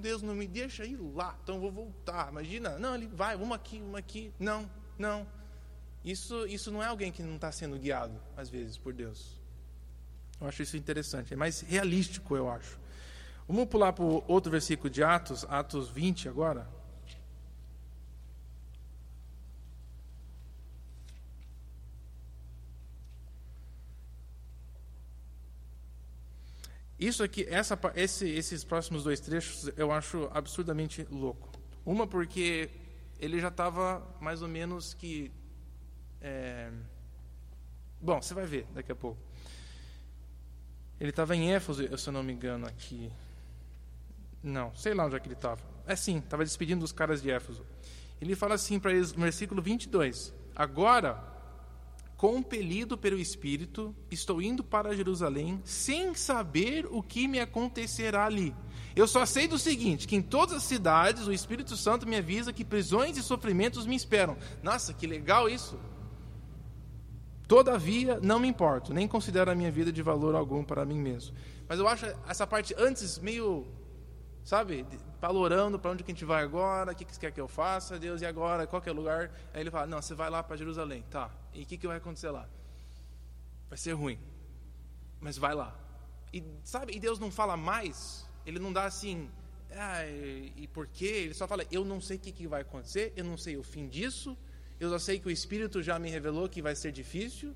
Deus 0.01 0.23
não 0.23 0.35
me 0.35 0.47
deixa 0.47 0.85
ir 0.85 0.97
lá, 0.97 1.37
então 1.43 1.61
vou 1.61 1.71
voltar. 1.71 2.31
Imagina, 2.31 2.79
não, 2.79 2.95
ele 2.95 3.07
vai, 3.07 3.37
vamos 3.37 3.55
aqui, 3.55 3.81
vamos 3.81 3.97
aqui. 3.97 4.33
Não, 4.39 4.69
não. 4.99 5.27
Isso, 6.05 6.47
isso 6.47 6.71
não 6.71 6.83
é 6.83 6.87
alguém 6.87 7.13
que 7.13 7.23
não 7.23 7.37
está 7.37 7.53
sendo 7.53 7.79
guiado, 7.79 8.21
às 8.37 8.49
vezes, 8.49 8.77
por 8.77 8.93
Deus. 8.93 9.41
Eu 10.41 10.49
acho 10.49 10.63
isso 10.63 10.77
interessante. 10.77 11.33
É 11.33 11.37
mais 11.37 11.61
realístico, 11.61 12.37
eu 12.37 12.51
acho. 12.51 12.79
Vamos 13.47 13.67
pular 13.67 13.93
para 13.93 14.05
o 14.05 14.25
outro 14.27 14.51
versículo 14.51 14.91
de 14.91 15.03
Atos, 15.03 15.45
Atos 15.49 15.89
20 15.89 16.29
agora. 16.29 16.69
Isso 27.07 27.25
aqui, 27.25 27.45
essa, 27.51 27.77
esse, 27.97 28.29
esses 28.29 28.63
próximos 28.63 29.03
dois 29.03 29.19
trechos 29.19 29.69
eu 29.77 29.91
acho 29.91 30.31
absurdamente 30.33 31.05
louco. 31.11 31.51
Uma 31.85 32.07
porque 32.07 32.71
ele 33.19 33.41
já 33.41 33.49
estava 33.49 34.07
mais 34.21 34.41
ou 34.41 34.47
menos 34.49 34.95
que. 34.95 35.33
É... 36.21 36.71
Bom, 38.01 38.23
você 38.23 38.35
vai 38.35 38.47
ver 38.47 38.67
daqui 38.73 38.93
a 38.93 38.95
pouco. 38.95 39.21
Ele 41.01 41.11
estava 41.11 41.35
em 41.35 41.53
Éfeso, 41.53 41.99
se 41.99 42.09
eu 42.09 42.13
não 42.13 42.23
me 42.23 42.33
engano, 42.33 42.67
aqui. 42.67 43.11
Não, 44.41 44.73
sei 44.77 44.95
lá 44.95 45.05
onde 45.05 45.17
é 45.17 45.21
que 45.21 45.27
ele 45.27 45.35
estava. 45.35 45.61
É 45.85 45.97
sim, 45.97 46.19
estava 46.19 46.45
despedindo 46.45 46.83
dos 46.83 46.93
caras 46.93 47.21
de 47.21 47.33
Éfeso. 47.33 47.67
Ele 48.21 48.37
fala 48.37 48.55
assim 48.55 48.79
para 48.79 48.93
eles 48.93 49.13
no 49.13 49.23
versículo 49.23 49.61
22. 49.61 50.33
Agora, 50.55 51.32
compelido 52.23 52.97
pelo 52.97 53.19
Espírito, 53.19 53.93
estou 54.09 54.41
indo 54.41 54.63
para 54.63 54.95
Jerusalém 54.95 55.61
sem 55.65 56.15
saber 56.15 56.87
o 56.89 57.03
que 57.03 57.27
me 57.27 57.41
acontecerá 57.41 58.27
ali. 58.27 58.55
Eu 58.95 59.09
só 59.09 59.27
sei 59.27 59.49
do 59.49 59.59
seguinte: 59.59 60.07
que 60.07 60.15
em 60.15 60.23
todas 60.23 60.59
as 60.59 60.63
cidades 60.63 61.27
o 61.27 61.33
Espírito 61.33 61.77
Santo 61.77 62.07
me 62.07 62.15
avisa 62.15 62.53
que 62.53 62.65
prisões 62.65 63.17
e 63.17 63.25
sofrimentos 63.25 63.87
me 63.87 63.97
esperam. 63.97 64.37
Nossa, 64.63 64.95
que 64.95 65.05
legal 65.05 65.49
isso! 65.49 65.77
Todavia, 67.49 68.21
não 68.23 68.39
me 68.39 68.47
importo, 68.47 68.95
nem 68.95 69.09
considero 69.09 69.51
a 69.51 69.55
minha 69.57 69.73
vida 69.73 69.91
de 69.91 70.01
valor 70.01 70.37
algum 70.37 70.63
para 70.63 70.85
mim 70.85 71.01
mesmo. 71.01 71.35
Mas 71.69 71.81
eu 71.81 71.89
acho 71.89 72.07
essa 72.29 72.47
parte 72.47 72.73
antes 72.79 73.19
meio, 73.19 73.67
sabe, 74.45 74.87
valorando 75.23 75.79
para 75.79 75.91
onde 75.91 76.05
que 76.05 76.11
a 76.11 76.15
gente 76.15 76.27
vai 76.27 76.43
agora, 76.43 76.93
o 76.93 76.95
que, 76.95 77.07
que 77.07 77.15
você 77.15 77.21
quer 77.21 77.33
que 77.33 77.41
eu 77.41 77.49
faça, 77.49 77.99
Deus, 77.99 78.21
e 78.21 78.27
agora, 78.27 78.67
qualquer 78.67 78.93
lugar. 78.93 79.31
Aí 79.55 79.63
ele 79.63 79.71
fala: 79.71 79.87
Não, 79.87 80.03
você 80.03 80.15
vai 80.15 80.29
lá 80.29 80.43
para 80.43 80.57
Jerusalém, 80.57 81.03
tá. 81.09 81.31
E 81.55 81.63
o 81.63 81.67
que, 81.67 81.79
que 81.79 81.87
vai 81.87 81.97
acontecer 81.97 82.31
lá? 82.31 82.47
Vai 83.71 83.79
ser 83.79 83.93
ruim, 83.93 84.19
mas 85.19 85.39
vai 85.39 85.55
lá. 85.55 85.75
E 86.31 86.45
sabe, 86.63 86.95
e 86.95 87.01
Deus 87.01 87.19
não 87.19 87.31
fala 87.31 87.57
mais, 87.57 88.29
ele 88.45 88.59
não 88.59 88.71
dá 88.71 88.85
assim, 88.85 89.31
ah, 89.71 90.05
e, 90.05 90.53
e 90.57 90.69
por 90.69 90.87
quê? 90.87 91.07
Ele 91.25 91.35
só 91.35 91.49
fala: 91.49 91.65
Eu 91.71 91.85
não 91.85 92.03
sei 92.03 92.19
o 92.19 92.21
que, 92.21 92.33
que 92.33 92.47
vai 92.47 92.61
acontecer, 92.61 93.15
eu 93.17 93.25
não 93.25 93.39
sei 93.39 93.57
o 93.57 93.63
fim 93.63 93.89
disso 93.89 94.37
eu 94.83 94.91
já 94.91 94.99
sei 94.99 95.21
que 95.21 95.29
o 95.29 95.31
Espírito 95.31 95.81
já 95.81 95.97
me 95.97 96.11
revelou 96.11 96.49
que 96.49 96.61
vai 96.61 96.75
ser 96.75 96.91
difícil, 96.91 97.55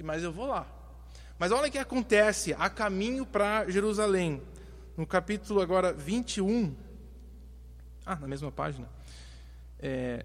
mas 0.00 0.22
eu 0.22 0.30
vou 0.30 0.46
lá. 0.46 0.64
Mas 1.36 1.50
olha 1.50 1.66
o 1.66 1.72
que 1.72 1.76
acontece 1.76 2.54
a 2.56 2.70
caminho 2.70 3.26
para 3.26 3.68
Jerusalém. 3.68 4.40
No 4.96 5.04
capítulo 5.04 5.60
agora 5.60 5.92
21. 5.92 6.72
Ah, 8.04 8.16
na 8.16 8.26
mesma 8.26 8.50
página. 8.50 8.88
É, 9.78 10.24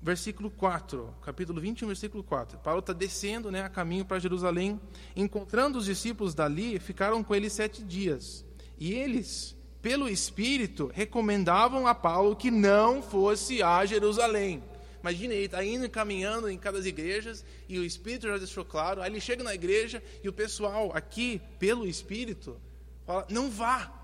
versículo 0.00 0.50
4, 0.50 1.14
capítulo 1.22 1.60
21, 1.60 1.86
versículo 1.86 2.24
4. 2.24 2.58
Paulo 2.58 2.80
está 2.80 2.92
descendo 2.92 3.50
né, 3.50 3.62
a 3.62 3.68
caminho 3.68 4.04
para 4.04 4.18
Jerusalém. 4.18 4.80
Encontrando 5.14 5.78
os 5.78 5.84
discípulos 5.84 6.34
dali, 6.34 6.78
ficaram 6.78 7.22
com 7.22 7.34
ele 7.34 7.48
sete 7.48 7.82
dias. 7.82 8.44
E 8.78 8.92
eles, 8.92 9.54
pelo 9.80 10.08
Espírito, 10.08 10.90
recomendavam 10.92 11.86
a 11.86 11.94
Paulo 11.94 12.34
que 12.34 12.50
não 12.50 13.02
fosse 13.02 13.62
a 13.62 13.84
Jerusalém. 13.84 14.62
Imagina, 15.02 15.34
ele 15.34 15.46
está 15.46 15.64
indo 15.64 15.88
caminhando 15.90 16.48
em 16.48 16.56
cada 16.56 16.78
igrejas 16.86 17.44
e 17.68 17.78
o 17.78 17.84
Espírito 17.84 18.28
já 18.28 18.38
deixou 18.38 18.64
claro. 18.64 19.02
Aí 19.02 19.10
ele 19.10 19.20
chega 19.20 19.42
na 19.42 19.54
igreja 19.54 20.02
e 20.22 20.28
o 20.28 20.32
pessoal 20.32 20.92
aqui, 20.94 21.40
pelo 21.58 21.86
Espírito, 21.86 22.56
fala: 23.04 23.26
não 23.28 23.50
vá. 23.50 24.01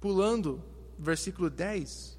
Pulando, 0.00 0.62
versículo 0.98 1.50
10. 1.50 2.16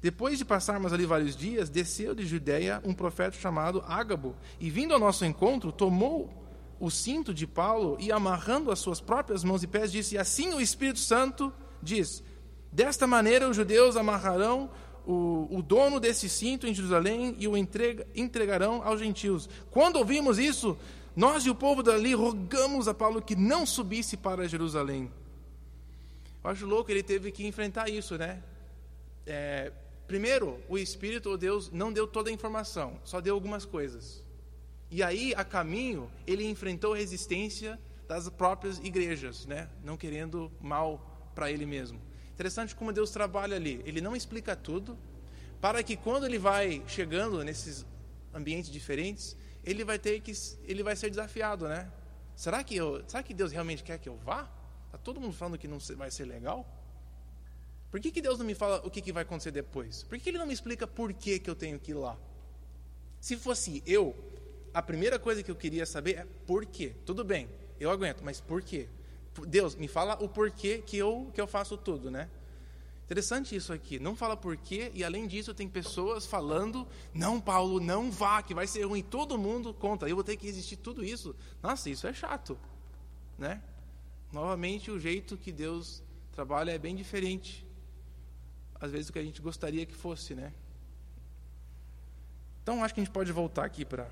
Depois 0.00 0.38
de 0.38 0.44
passarmos 0.44 0.92
ali 0.92 1.04
vários 1.04 1.36
dias, 1.36 1.68
desceu 1.68 2.14
de 2.14 2.24
Judéia 2.24 2.80
um 2.84 2.94
profeta 2.94 3.36
chamado 3.36 3.82
Ágabo, 3.86 4.36
e 4.60 4.70
vindo 4.70 4.94
ao 4.94 5.00
nosso 5.00 5.24
encontro, 5.24 5.72
tomou 5.72 6.32
o 6.78 6.90
cinto 6.90 7.34
de 7.34 7.46
Paulo 7.46 7.96
e, 7.98 8.12
amarrando 8.12 8.70
as 8.70 8.78
suas 8.78 9.00
próprias 9.00 9.42
mãos 9.42 9.62
e 9.62 9.66
pés, 9.66 9.90
disse: 9.90 10.16
Assim 10.16 10.54
o 10.54 10.60
Espírito 10.60 11.00
Santo 11.00 11.52
diz: 11.82 12.22
Desta 12.70 13.06
maneira 13.06 13.48
os 13.48 13.56
judeus 13.56 13.96
amarrarão 13.96 14.70
o, 15.04 15.48
o 15.50 15.62
dono 15.62 15.98
desse 15.98 16.28
cinto 16.28 16.66
em 16.66 16.74
Jerusalém 16.74 17.34
e 17.38 17.48
o 17.48 17.56
entrega, 17.56 18.06
entregarão 18.14 18.82
aos 18.84 19.00
gentios. 19.00 19.48
Quando 19.70 19.96
ouvimos 19.96 20.38
isso, 20.38 20.76
nós 21.16 21.44
e 21.44 21.50
o 21.50 21.54
povo 21.54 21.82
dali 21.82 22.14
rogamos 22.14 22.86
a 22.86 22.94
Paulo 22.94 23.20
que 23.20 23.34
não 23.34 23.66
subisse 23.66 24.16
para 24.16 24.46
Jerusalém. 24.46 25.10
Eu 26.42 26.50
acho 26.50 26.66
louco, 26.66 26.90
ele 26.90 27.02
teve 27.02 27.32
que 27.32 27.46
enfrentar 27.46 27.88
isso, 27.88 28.16
né? 28.16 28.42
É, 29.26 29.72
primeiro, 30.06 30.60
o 30.68 30.78
Espírito, 30.78 31.30
ou 31.30 31.36
Deus, 31.36 31.70
não 31.70 31.92
deu 31.92 32.06
toda 32.06 32.30
a 32.30 32.32
informação, 32.32 32.98
só 33.04 33.20
deu 33.20 33.34
algumas 33.34 33.64
coisas. 33.64 34.24
E 34.90 35.02
aí, 35.02 35.34
a 35.36 35.44
caminho, 35.44 36.10
ele 36.26 36.48
enfrentou 36.48 36.94
resistência 36.94 37.78
das 38.06 38.28
próprias 38.30 38.78
igrejas, 38.78 39.44
né? 39.44 39.68
Não 39.84 39.96
querendo 39.96 40.50
mal 40.60 41.30
para 41.34 41.50
ele 41.52 41.66
mesmo. 41.66 42.00
Interessante 42.32 42.74
como 42.74 42.92
Deus 42.92 43.10
trabalha 43.10 43.56
ali. 43.56 43.82
Ele 43.84 44.00
não 44.00 44.16
explica 44.16 44.56
tudo, 44.56 44.96
para 45.60 45.82
que 45.82 45.96
quando 45.96 46.24
ele 46.24 46.38
vai 46.38 46.82
chegando 46.86 47.42
nesses 47.44 47.84
ambientes 48.32 48.70
diferentes, 48.70 49.36
ele 49.64 49.84
vai 49.84 49.98
ter 49.98 50.20
que 50.20 50.32
ele 50.64 50.82
vai 50.82 50.96
ser 50.96 51.10
desafiado, 51.10 51.68
né? 51.68 51.90
Será 52.34 52.62
que 52.62 52.76
eu, 52.76 53.02
será 53.06 53.22
que 53.22 53.34
Deus 53.34 53.52
realmente 53.52 53.82
quer 53.82 53.98
que 53.98 54.08
eu 54.08 54.16
vá? 54.16 54.48
Todo 55.08 55.22
mundo 55.22 55.32
falando 55.32 55.56
que 55.56 55.66
não 55.66 55.78
vai 55.96 56.10
ser 56.10 56.26
legal? 56.26 56.68
Por 57.90 57.98
que, 57.98 58.10
que 58.10 58.20
Deus 58.20 58.38
não 58.38 58.44
me 58.44 58.54
fala 58.54 58.82
o 58.84 58.90
que, 58.90 59.00
que 59.00 59.10
vai 59.10 59.22
acontecer 59.22 59.50
depois? 59.50 60.02
Por 60.02 60.18
que, 60.18 60.24
que 60.24 60.28
Ele 60.28 60.36
não 60.36 60.44
me 60.46 60.52
explica 60.52 60.86
por 60.86 61.14
que, 61.14 61.38
que 61.38 61.48
eu 61.48 61.54
tenho 61.54 61.78
que 61.80 61.92
ir 61.92 61.94
lá? 61.94 62.14
Se 63.18 63.34
fosse 63.34 63.82
eu, 63.86 64.14
a 64.74 64.82
primeira 64.82 65.18
coisa 65.18 65.42
que 65.42 65.50
eu 65.50 65.56
queria 65.56 65.86
saber 65.86 66.18
é 66.18 66.26
por 66.46 66.66
quê. 66.66 66.94
Tudo 67.06 67.24
bem, 67.24 67.48
eu 67.80 67.90
aguento, 67.90 68.20
mas 68.22 68.38
por 68.38 68.60
quê? 68.60 68.86
Deus, 69.46 69.74
me 69.74 69.88
fala 69.88 70.22
o 70.22 70.28
porquê 70.28 70.82
que 70.84 70.98
eu, 70.98 71.30
que 71.32 71.40
eu 71.40 71.46
faço 71.46 71.78
tudo, 71.78 72.10
né? 72.10 72.28
Interessante 73.06 73.56
isso 73.56 73.72
aqui. 73.72 73.98
Não 73.98 74.14
fala 74.14 74.36
porquê, 74.36 74.92
e 74.92 75.02
além 75.02 75.26
disso, 75.26 75.54
tem 75.54 75.66
pessoas 75.66 76.26
falando: 76.26 76.86
não, 77.14 77.40
Paulo, 77.40 77.80
não 77.80 78.10
vá, 78.10 78.42
que 78.42 78.52
vai 78.52 78.66
ser 78.66 78.82
ruim. 78.82 79.02
Todo 79.02 79.38
mundo 79.38 79.72
conta, 79.72 80.06
eu 80.06 80.16
vou 80.16 80.22
ter 80.22 80.36
que 80.36 80.44
resistir 80.44 80.76
tudo 80.76 81.02
isso. 81.02 81.34
Nossa, 81.62 81.88
isso 81.88 82.06
é 82.06 82.12
chato, 82.12 82.58
né? 83.38 83.62
Novamente, 84.32 84.90
o 84.90 85.00
jeito 85.00 85.36
que 85.36 85.50
Deus 85.50 86.02
trabalha 86.32 86.72
é 86.72 86.78
bem 86.78 86.94
diferente, 86.94 87.66
às 88.74 88.90
vezes, 88.90 89.06
do 89.06 89.12
que 89.12 89.18
a 89.18 89.24
gente 89.24 89.40
gostaria 89.40 89.84
que 89.86 89.94
fosse, 89.94 90.34
né? 90.34 90.52
Então, 92.62 92.84
acho 92.84 92.92
que 92.94 93.00
a 93.00 93.04
gente 93.04 93.12
pode 93.12 93.32
voltar 93.32 93.64
aqui 93.64 93.84
para 93.84 94.10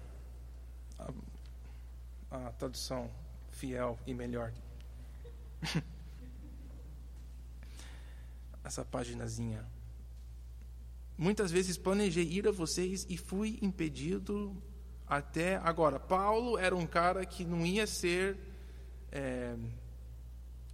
a, 0.98 1.12
a 2.30 2.52
tradução 2.52 3.10
fiel 3.50 3.98
e 4.06 4.14
melhor. 4.14 4.52
Essa 8.64 8.84
paginazinha. 8.84 9.64
Muitas 11.18 11.50
vezes 11.50 11.78
planejei 11.78 12.24
ir 12.24 12.48
a 12.48 12.50
vocês 12.50 13.06
e 13.08 13.16
fui 13.16 13.58
impedido 13.62 14.54
até 15.06 15.56
agora. 15.56 16.00
Paulo 16.00 16.58
era 16.58 16.74
um 16.74 16.86
cara 16.86 17.24
que 17.24 17.44
não 17.44 17.64
ia 17.64 17.86
ser. 17.86 18.36
É, 19.12 19.54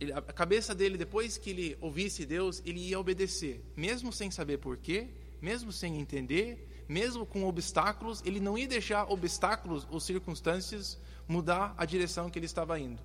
ele, 0.03 0.13
a 0.13 0.21
cabeça 0.21 0.75
dele, 0.75 0.99
depois 0.99 1.39
que 1.39 1.51
ele 1.51 1.77
ouvisse 1.81 2.27
Deus, 2.27 2.63
ele 2.65 2.81
ia 2.81 2.99
obedecer, 2.99 3.65
mesmo 3.77 4.13
sem 4.13 4.31
saber 4.31 4.59
porquê, 4.59 5.09
mesmo 5.41 5.73
sem 5.73 5.99
entender, 5.99 6.85
mesmo 6.89 7.25
com 7.25 7.45
obstáculos, 7.45 8.23
ele 8.25 8.41
não 8.41 8.59
ia 8.59 8.67
deixar 8.67 9.11
obstáculos 9.11 9.87
ou 9.91 10.01
circunstâncias 10.01 10.99
mudar 11.27 11.75
a 11.79 11.85
direção 11.85 12.29
que 12.29 12.39
ele 12.39 12.47
estava 12.47 12.79
indo. 12.79 13.01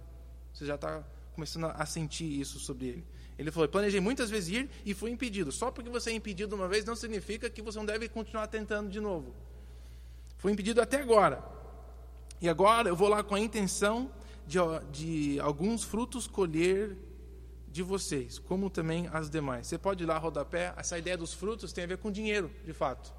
Você 0.54 0.66
já 0.66 0.76
está 0.76 1.04
começando 1.34 1.66
a 1.66 1.86
sentir 1.86 2.40
isso 2.40 2.60
sobre 2.60 2.88
ele. 2.88 3.06
Ele 3.38 3.52
falou: 3.52 3.70
planejei 3.70 4.00
muitas 4.00 4.30
vezes 4.30 4.50
ir 4.50 4.70
e 4.84 4.94
fui 4.94 5.12
impedido. 5.12 5.52
Só 5.52 5.70
porque 5.70 5.90
você 5.90 6.10
é 6.10 6.14
impedido 6.14 6.56
uma 6.56 6.68
vez 6.68 6.84
não 6.84 6.96
significa 6.96 7.50
que 7.50 7.62
você 7.62 7.78
não 7.78 7.86
deve 7.86 8.10
continuar 8.10 8.48
tentando 8.48 8.90
de 8.90 9.00
novo. 9.00 9.36
Fui 10.38 10.52
impedido 10.52 10.82
até 10.82 11.00
agora. 11.00 11.44
E 12.42 12.50
agora 12.50 12.90
eu 12.90 12.96
vou 12.96 13.08
lá 13.08 13.24
com 13.24 13.36
a 13.36 13.40
intenção 13.40 14.12
de, 14.48 14.60
de 14.92 15.40
alguns 15.40 15.84
frutos 15.84 16.26
colher 16.26 16.98
de 17.68 17.84
vocês, 17.84 18.40
como 18.40 18.70
também 18.70 19.08
as 19.12 19.30
demais. 19.30 19.68
Você 19.68 19.78
pode 19.78 20.04
ir 20.04 20.08
lá 20.08 20.18
rodapé. 20.18 20.74
Essa 20.78 20.98
ideia 20.98 21.18
dos 21.18 21.34
frutos 21.34 21.74
tem 21.74 21.84
a 21.84 21.88
ver 21.88 21.98
com 21.98 22.10
dinheiro, 22.10 22.50
de 22.66 22.74
fato. 22.74 23.14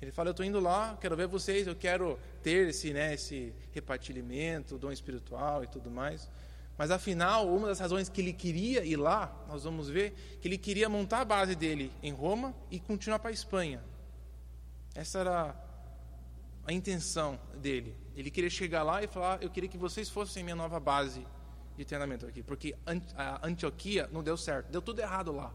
Ele 0.00 0.12
fala: 0.12 0.28
Eu 0.28 0.32
estou 0.32 0.46
indo 0.46 0.60
lá, 0.60 0.96
quero 1.00 1.16
ver 1.16 1.26
vocês, 1.26 1.66
eu 1.66 1.74
quero 1.74 2.18
ter 2.42 2.68
esse, 2.68 2.92
né, 2.92 3.14
esse 3.14 3.52
repartilhamento, 3.72 4.78
dom 4.78 4.92
espiritual 4.92 5.64
e 5.64 5.66
tudo 5.66 5.90
mais. 5.90 6.30
Mas 6.76 6.92
afinal, 6.92 7.52
uma 7.52 7.66
das 7.66 7.80
razões 7.80 8.08
que 8.08 8.20
ele 8.20 8.32
queria 8.32 8.84
ir 8.84 8.96
lá, 8.96 9.34
nós 9.48 9.64
vamos 9.64 9.88
ver, 9.88 10.38
que 10.40 10.46
ele 10.46 10.56
queria 10.56 10.88
montar 10.88 11.22
a 11.22 11.24
base 11.24 11.56
dele 11.56 11.90
em 12.00 12.12
Roma 12.12 12.54
e 12.70 12.78
continuar 12.78 13.18
para 13.18 13.30
a 13.30 13.34
Espanha. 13.34 13.82
Essa 14.94 15.18
era 15.18 15.56
a 16.64 16.72
intenção 16.72 17.40
dele. 17.56 17.96
Ele 18.18 18.32
queria 18.32 18.50
chegar 18.50 18.82
lá 18.82 19.02
e 19.02 19.06
falar: 19.06 19.40
Eu 19.40 19.48
queria 19.48 19.68
que 19.68 19.78
vocês 19.78 20.10
fossem 20.10 20.42
minha 20.42 20.56
nova 20.56 20.80
base 20.80 21.24
de 21.76 21.84
treinamento 21.84 22.26
aqui, 22.26 22.42
porque 22.42 22.74
a 23.16 23.46
Antioquia 23.46 24.08
não 24.12 24.24
deu 24.24 24.36
certo, 24.36 24.70
deu 24.72 24.82
tudo 24.82 25.00
errado 25.00 25.30
lá. 25.30 25.54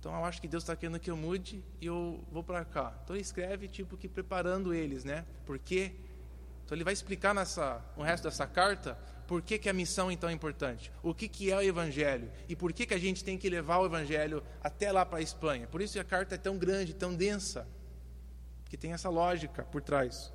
Então 0.00 0.12
eu 0.12 0.24
acho 0.24 0.40
que 0.40 0.48
Deus 0.48 0.64
está 0.64 0.74
querendo 0.74 0.98
que 0.98 1.08
eu 1.08 1.16
mude 1.16 1.64
e 1.80 1.86
eu 1.86 2.22
vou 2.30 2.42
para 2.42 2.64
cá. 2.64 2.92
Então 3.04 3.14
ele 3.14 3.22
escreve 3.22 3.68
tipo 3.68 3.96
que 3.96 4.08
preparando 4.08 4.74
eles, 4.74 5.04
né? 5.04 5.24
Porque 5.46 5.94
então 6.64 6.76
ele 6.76 6.82
vai 6.82 6.92
explicar 6.92 7.32
nessa, 7.32 7.80
no 7.96 8.02
resto 8.02 8.24
dessa 8.24 8.46
carta 8.46 8.98
por 9.28 9.42
que, 9.42 9.58
que 9.58 9.68
a 9.68 9.72
missão 9.72 10.10
então 10.10 10.28
é 10.28 10.32
importante, 10.32 10.90
o 11.02 11.14
que, 11.14 11.28
que 11.28 11.52
é 11.52 11.56
o 11.56 11.62
Evangelho 11.62 12.30
e 12.48 12.56
por 12.56 12.72
que, 12.72 12.84
que 12.84 12.94
a 12.94 12.98
gente 12.98 13.22
tem 13.22 13.38
que 13.38 13.48
levar 13.48 13.78
o 13.78 13.86
Evangelho 13.86 14.42
até 14.60 14.90
lá 14.90 15.06
para 15.06 15.20
a 15.20 15.22
Espanha. 15.22 15.68
Por 15.68 15.80
isso 15.80 16.00
a 16.00 16.04
carta 16.04 16.34
é 16.34 16.38
tão 16.38 16.58
grande, 16.58 16.92
tão 16.94 17.14
densa, 17.14 17.64
que 18.68 18.76
tem 18.76 18.92
essa 18.92 19.08
lógica 19.08 19.62
por 19.62 19.80
trás. 19.80 20.33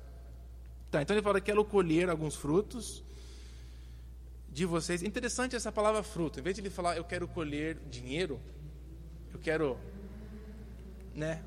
Tá, 0.90 1.00
então 1.00 1.14
ele 1.14 1.22
fala: 1.22 1.40
quero 1.40 1.64
colher 1.64 2.10
alguns 2.10 2.34
frutos 2.34 3.04
de 4.48 4.66
vocês. 4.66 5.02
Interessante 5.02 5.54
essa 5.54 5.70
palavra 5.70 6.02
fruto. 6.02 6.40
Em 6.40 6.42
vez 6.42 6.56
de 6.56 6.62
ele 6.62 6.70
falar 6.70 6.96
eu 6.96 7.04
quero 7.04 7.28
colher 7.28 7.76
dinheiro, 7.88 8.40
eu 9.32 9.38
quero, 9.38 9.78
né, 11.14 11.42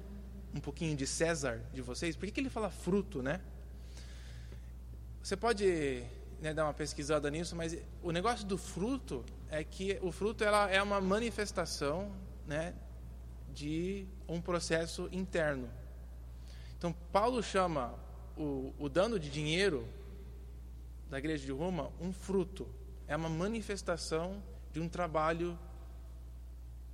um 0.54 0.60
pouquinho 0.60 0.96
de 0.96 1.06
César 1.06 1.62
de 1.74 1.82
vocês. 1.82 2.16
Por 2.16 2.26
que, 2.26 2.32
que 2.32 2.40
ele 2.40 2.50
fala 2.50 2.70
fruto, 2.70 3.22
né? 3.22 3.42
Você 5.22 5.36
pode 5.36 6.04
né, 6.42 6.54
dar 6.54 6.66
uma 6.66 6.74
pesquisada 6.74 7.30
nisso, 7.30 7.56
mas 7.56 7.78
o 8.02 8.12
negócio 8.12 8.46
do 8.46 8.58
fruto 8.58 9.26
é 9.50 9.64
que 9.64 9.98
o 10.02 10.12
fruto 10.12 10.44
ela 10.44 10.70
é 10.70 10.82
uma 10.82 11.00
manifestação 11.00 12.12
né, 12.46 12.74
de 13.54 14.06
um 14.28 14.42
processo 14.42 15.08
interno. 15.12 15.70
Então, 16.78 16.94
Paulo 17.12 17.42
chama 17.42 18.03
o, 18.38 18.74
o 18.80 18.90
dano 18.90 19.20
de 19.20 19.30
dinheiro 19.30 19.88
da 21.10 21.20
igreja 21.20 21.46
de 21.46 21.52
Roma 21.52 21.92
um 22.02 22.12
fruto, 22.12 22.68
é 23.08 23.16
uma 23.16 23.30
manifestação 23.30 24.42
de 24.72 24.80
um 24.80 24.90
trabalho 24.90 25.58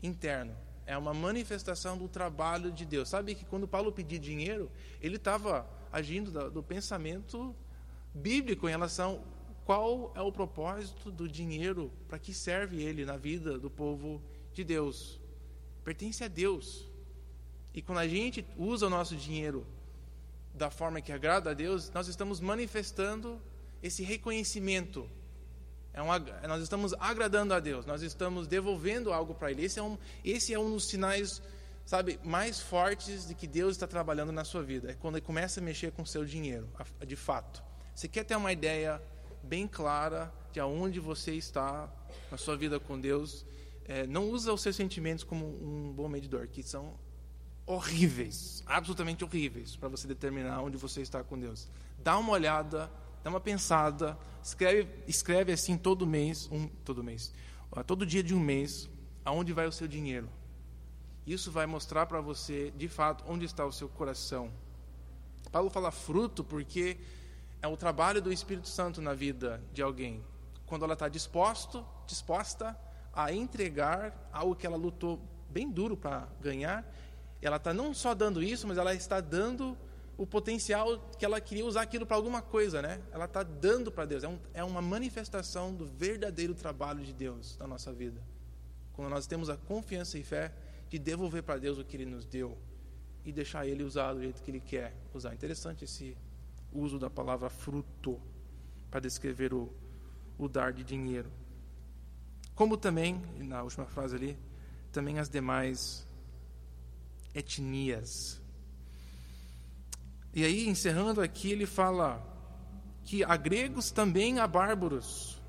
interno. 0.04 0.56
É 0.86 0.98
uma 0.98 1.14
manifestação 1.14 1.98
do 1.98 2.08
trabalho 2.08 2.72
de 2.72 2.86
Deus. 2.86 3.10
Sabe 3.10 3.36
que 3.36 3.46
quando 3.46 3.68
Paulo 3.68 3.92
pedia 3.92 4.20
dinheiro, 4.20 4.72
ele 5.02 5.18
estava 5.18 5.70
agindo 5.92 6.32
do, 6.32 6.52
do 6.52 6.64
pensamento 6.64 7.56
bíblico 8.14 8.68
em 8.68 8.72
relação 8.72 9.24
qual 9.66 10.12
é 10.16 10.22
o 10.22 10.32
propósito 10.32 11.12
do 11.12 11.30
dinheiro, 11.30 11.92
para 12.08 12.18
que 12.18 12.34
serve 12.34 12.82
ele 12.82 13.06
na 13.06 13.18
vida 13.18 13.60
do 13.60 13.70
povo 13.70 14.22
de 14.52 14.64
Deus. 14.64 15.20
Pertence 15.84 16.24
a 16.24 16.28
Deus. 16.28 16.90
E 17.72 17.82
quando 17.82 18.00
a 18.00 18.08
gente 18.08 18.44
usa 18.58 18.88
o 18.88 18.90
nosso 18.90 19.16
dinheiro 19.16 19.66
da 20.60 20.70
forma 20.70 21.02
que 21.02 21.12
agrada 21.12 21.52
a 21.52 21.54
Deus, 21.54 21.90
nós 21.92 22.08
estamos 22.10 22.42
manifestando 22.42 23.42
esse 23.82 24.04
reconhecimento. 24.04 25.10
É 25.94 26.04
um, 26.04 26.08
nós 26.48 26.62
estamos 26.62 26.94
agradando 27.00 27.54
a 27.54 27.60
Deus, 27.60 27.86
nós 27.86 28.02
estamos 28.02 28.46
devolvendo 28.46 29.12
algo 29.12 29.34
para 29.34 29.50
Ele. 29.50 29.64
Esse 29.64 29.80
é, 29.80 29.84
um, 29.84 29.98
esse 30.24 30.54
é 30.54 30.60
um 30.60 30.70
dos 30.72 30.88
sinais, 30.88 31.42
sabe, 31.86 32.20
mais 32.24 32.60
fortes 32.60 33.26
de 33.26 33.34
que 33.34 33.48
Deus 33.48 33.72
está 33.72 33.88
trabalhando 33.88 34.34
na 34.34 34.44
sua 34.44 34.62
vida. 34.62 34.92
É 34.92 34.94
quando 34.94 35.16
Ele 35.16 35.26
começa 35.26 35.62
a 35.62 35.64
mexer 35.64 35.92
com 35.94 36.02
o 36.02 36.06
seu 36.06 36.26
dinheiro, 36.26 36.70
de 37.08 37.16
fato. 37.16 37.64
Você 37.96 38.10
quer 38.10 38.26
ter 38.26 38.36
uma 38.36 38.52
ideia 38.52 39.02
bem 39.42 39.66
clara 39.66 40.32
de 40.52 40.60
aonde 40.60 41.00
você 41.00 41.34
está 41.34 41.90
na 42.30 42.38
sua 42.38 42.58
vida 42.58 42.80
com 42.82 43.00
Deus. 43.00 43.46
É, 43.86 44.06
não 44.06 44.30
usa 44.30 44.54
os 44.54 44.62
seus 44.62 44.76
sentimentos 44.76 45.24
como 45.24 45.46
um 45.46 45.92
bom 45.92 46.10
medidor, 46.10 46.48
que 46.50 46.62
são 46.62 47.00
horríveis, 47.70 48.64
absolutamente 48.66 49.24
horríveis, 49.24 49.76
para 49.76 49.88
você 49.88 50.08
determinar 50.08 50.60
onde 50.60 50.76
você 50.76 51.02
está 51.02 51.24
com 51.24 51.40
Deus. 51.40 51.70
Dá 52.00 52.18
uma 52.18 52.32
olhada, 52.32 52.92
dá 53.24 53.30
uma 53.30 53.40
pensada, 53.40 54.18
escreve, 54.44 54.90
escreve 55.08 55.52
assim 55.52 55.78
todo 55.78 56.08
mês, 56.08 56.50
um, 56.52 56.68
todo 56.84 57.04
mês, 57.04 57.32
todo 57.86 58.08
dia 58.08 58.24
de 58.24 58.34
um 58.34 58.40
mês, 58.40 58.90
aonde 59.24 59.54
vai 59.54 59.68
o 59.68 59.72
seu 59.72 59.88
dinheiro. 59.88 60.28
Isso 61.28 61.52
vai 61.52 61.68
mostrar 61.68 62.08
para 62.08 62.20
você, 62.20 62.74
de 62.76 62.88
fato, 62.88 63.24
onde 63.28 63.46
está 63.46 63.64
o 63.64 63.72
seu 63.72 63.88
coração. 63.88 64.52
Paulo 65.52 65.70
fala 65.70 65.92
fruto 65.92 66.44
porque 66.44 66.98
é 67.62 67.68
o 67.68 67.78
trabalho 67.78 68.20
do 68.20 68.34
Espírito 68.34 68.68
Santo 68.68 69.00
na 69.00 69.14
vida 69.14 69.62
de 69.72 69.84
alguém. 69.84 70.24
Quando 70.66 70.86
ela 70.86 70.94
está 70.94 71.08
disposto, 71.08 71.86
disposta 72.08 72.76
a 73.14 73.32
entregar 73.32 74.28
algo 74.34 74.56
que 74.56 74.66
ela 74.66 74.76
lutou 74.76 75.22
bem 75.52 75.70
duro 75.70 75.96
para 75.96 76.28
ganhar, 76.42 76.84
ela 77.42 77.58
está 77.58 77.74
não 77.74 77.94
só 77.94 78.14
dando 78.14 78.44
isso, 78.44 78.68
mas 78.68 78.78
ela 78.78 78.94
está 78.94 79.22
dando 79.22 79.78
o 80.18 80.28
potencial 80.28 81.00
que 81.18 81.24
ela 81.24 81.40
queria 81.40 81.66
usar 81.66 81.82
aquilo 81.82 82.06
para 82.06 82.18
alguma 82.18 82.42
coisa, 82.42 82.82
né? 82.82 83.02
Ela 83.12 83.24
está 83.24 83.42
dando 83.42 83.90
para 83.90 84.06
Deus. 84.06 84.24
É, 84.24 84.28
um, 84.28 84.40
é 84.54 84.64
uma 84.64 84.82
manifestação 84.82 85.74
do 85.74 85.86
verdadeiro 85.86 86.54
trabalho 86.54 87.04
de 87.06 87.14
Deus 87.14 87.58
na 87.58 87.66
nossa 87.66 87.94
vida. 87.94 88.22
Quando 88.92 89.10
nós 89.10 89.26
temos 89.26 89.50
a 89.50 89.56
confiança 89.56 90.18
e 90.18 90.24
fé 90.24 90.52
de 90.90 91.00
devolver 91.00 91.42
para 91.42 91.58
Deus 91.58 91.78
o 91.78 91.86
que 91.86 91.96
Ele 91.96 92.06
nos 92.06 92.26
deu 92.26 92.58
e 93.24 93.32
deixar 93.32 93.66
Ele 93.66 93.82
usar 93.82 94.14
do 94.14 94.20
jeito 94.20 94.44
que 94.44 94.52
Ele 94.52 94.60
quer 94.60 94.94
usar. 95.14 95.34
Interessante 95.34 95.86
esse 95.86 96.18
uso 96.74 97.00
da 97.00 97.10
palavra 97.10 97.50
fruto 97.50 98.20
para 98.92 99.00
descrever 99.00 99.54
o, 99.54 99.72
o 100.38 100.50
dar 100.50 100.74
de 100.74 100.84
dinheiro. 100.84 101.32
Como 102.54 102.76
também, 102.76 103.22
na 103.38 103.64
última 103.64 103.86
frase 103.86 104.18
ali, 104.18 104.38
também 104.92 105.18
as 105.18 105.30
demais 105.30 106.06
etnias. 107.34 108.42
E 110.34 110.44
aí, 110.44 110.68
encerrando 110.68 111.22
aqui, 111.22 111.52
ele 111.52 111.66
fala 111.66 112.26
que 113.04 113.24
há 113.24 113.36
gregos 113.36 113.92
também 113.92 114.40
há 114.40 114.48
bárbaros. 114.48 115.42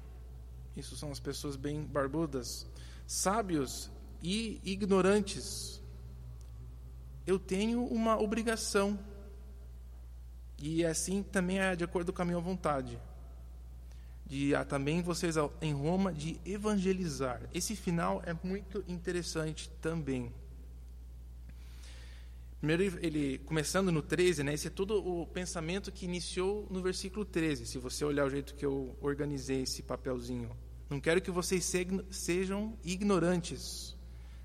Isso 0.77 0.97
são 0.97 1.11
as 1.11 1.21
pessoas 1.21 1.57
bem 1.57 1.83
barbudas, 1.83 2.67
sábios 3.07 3.91
e 4.23 4.61
ignorantes. 4.65 5.83
Eu 7.27 7.39
tenho 7.39 7.85
uma 7.85 8.19
obrigação 8.19 8.99
e 10.59 10.85
assim 10.85 11.23
também 11.23 11.59
é 11.59 11.75
de 11.75 11.85
acordo 11.85 12.13
com 12.13 12.23
a 12.23 12.25
minha 12.25 12.39
vontade. 12.39 12.99
De 14.27 14.55
ah, 14.55 14.65
também 14.65 15.03
vocês 15.03 15.37
em 15.61 15.73
Roma 15.73 16.13
de 16.13 16.41
evangelizar. 16.45 17.43
Esse 17.53 17.75
final 17.75 18.23
é 18.25 18.35
muito 18.43 18.85
interessante 18.87 19.69
também. 19.81 20.33
Primeiro, 22.61 22.99
ele, 23.01 23.39
começando 23.39 23.91
no 23.91 24.03
13, 24.03 24.45
né, 24.45 24.53
esse 24.53 24.67
é 24.67 24.71
todo 24.71 25.03
o 25.03 25.27
pensamento 25.27 25.91
que 25.91 26.05
iniciou 26.05 26.67
no 26.71 26.83
versículo 26.83 27.25
13. 27.25 27.65
Se 27.65 27.79
você 27.79 28.05
olhar 28.05 28.27
o 28.27 28.31
jeito 28.31 28.55
que 28.55 28.67
eu 28.67 28.95
organizei 29.01 29.63
esse 29.63 29.83
papelzinho. 29.83 30.55
Não 30.91 31.01
quero 31.01 31.23
que 31.23 31.31
vocês 31.31 31.73
sejam 32.11 32.77
ignorantes. 32.85 33.97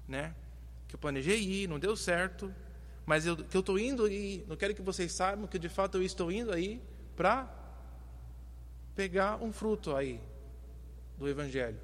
Né? 0.07 0.33
Que 0.87 0.95
eu 0.95 0.99
planejei 0.99 1.41
ir, 1.41 1.67
não 1.67 1.77
deu 1.77 1.97
certo, 1.97 2.53
mas 3.05 3.25
eu, 3.25 3.35
que 3.35 3.57
eu 3.57 3.59
estou 3.59 3.77
indo 3.77 4.07
e 4.07 4.45
não 4.47 4.55
quero 4.55 4.73
que 4.73 4.81
vocês 4.81 5.11
saibam 5.11 5.45
que 5.45 5.59
de 5.59 5.67
fato 5.67 5.97
eu 5.97 6.03
estou 6.03 6.31
indo 6.31 6.53
aí 6.53 6.81
para 7.17 7.53
pegar 8.95 9.43
um 9.43 9.51
fruto 9.51 9.93
aí 9.93 10.21
do 11.17 11.27
Evangelho. 11.27 11.81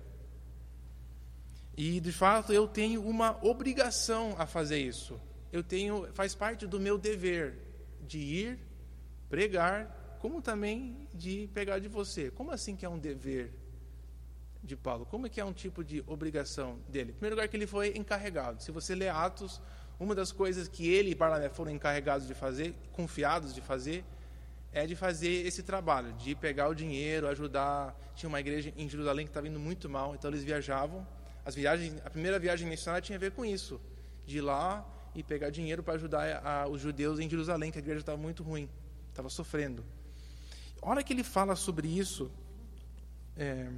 E 1.75 1.99
de 1.99 2.11
fato 2.13 2.53
eu 2.53 2.69
tenho 2.69 3.05
uma 3.05 3.37
obrigação 3.45 4.33
a 4.37 4.45
fazer 4.45 4.79
isso. 4.79 5.19
Eu 5.51 5.63
tenho, 5.63 6.07
faz 6.13 6.33
parte 6.33 6.65
do 6.65 6.79
meu 6.79 6.97
dever 6.97 7.57
de 8.01 8.19
ir 8.19 8.59
pregar, 9.29 10.17
como 10.19 10.41
também 10.41 11.07
de 11.13 11.49
pegar 11.53 11.79
de 11.79 11.87
você. 11.87 12.31
Como 12.31 12.51
assim 12.51 12.75
que 12.75 12.85
é 12.85 12.89
um 12.89 12.97
dever 12.97 13.51
de 14.63 14.75
Paulo? 14.75 15.05
Como 15.05 15.25
é 15.25 15.29
que 15.29 15.41
é 15.41 15.45
um 15.45 15.53
tipo 15.53 15.83
de 15.83 16.03
obrigação 16.07 16.79
dele? 16.87 17.11
Em 17.11 17.13
primeiro 17.13 17.35
lugar 17.35 17.47
que 17.47 17.57
ele 17.57 17.67
foi 17.67 17.97
encarregado. 17.97 18.61
Se 18.61 18.71
você 18.71 18.95
ler 18.95 19.09
Atos, 19.09 19.61
uma 19.99 20.15
das 20.15 20.31
coisas 20.31 20.67
que 20.67 20.87
ele 20.87 21.11
e 21.11 21.15
Barnabé 21.15 21.49
foram 21.49 21.71
encarregados 21.71 22.27
de 22.27 22.33
fazer, 22.33 22.73
confiados 22.91 23.53
de 23.53 23.61
fazer, 23.61 24.05
é 24.71 24.87
de 24.87 24.95
fazer 24.95 25.45
esse 25.45 25.61
trabalho, 25.63 26.13
de 26.13 26.33
pegar 26.33 26.69
o 26.69 26.73
dinheiro, 26.73 27.27
ajudar. 27.27 27.95
Tinha 28.15 28.29
uma 28.29 28.39
igreja 28.39 28.73
em 28.77 28.87
Jerusalém 28.87 29.25
que 29.25 29.29
estava 29.29 29.47
indo 29.47 29.59
muito 29.59 29.89
mal, 29.89 30.15
então 30.15 30.29
eles 30.29 30.43
viajavam. 30.43 31.05
As 31.43 31.55
viagens, 31.55 31.95
a 32.05 32.09
primeira 32.09 32.39
viagem 32.39 32.67
missionária 32.67 33.01
tinha 33.01 33.17
a 33.17 33.19
ver 33.19 33.31
com 33.31 33.43
isso, 33.43 33.81
de 34.25 34.37
ir 34.37 34.41
lá 34.41 34.87
e 35.13 35.23
pegar 35.23 35.49
dinheiro 35.49 35.83
para 35.83 35.95
ajudar 35.95 36.45
a, 36.45 36.67
os 36.67 36.81
judeus 36.81 37.19
em 37.19 37.29
Jerusalém, 37.29 37.71
que 37.71 37.77
a 37.77 37.81
igreja 37.81 37.99
estava 37.99 38.17
muito 38.17 38.43
ruim, 38.43 38.69
estava 39.09 39.29
sofrendo. 39.29 39.83
A 40.81 40.89
hora 40.89 41.03
que 41.03 41.13
ele 41.13 41.23
fala 41.23 41.55
sobre 41.55 41.87
isso, 41.87 42.31
é, 43.35 43.69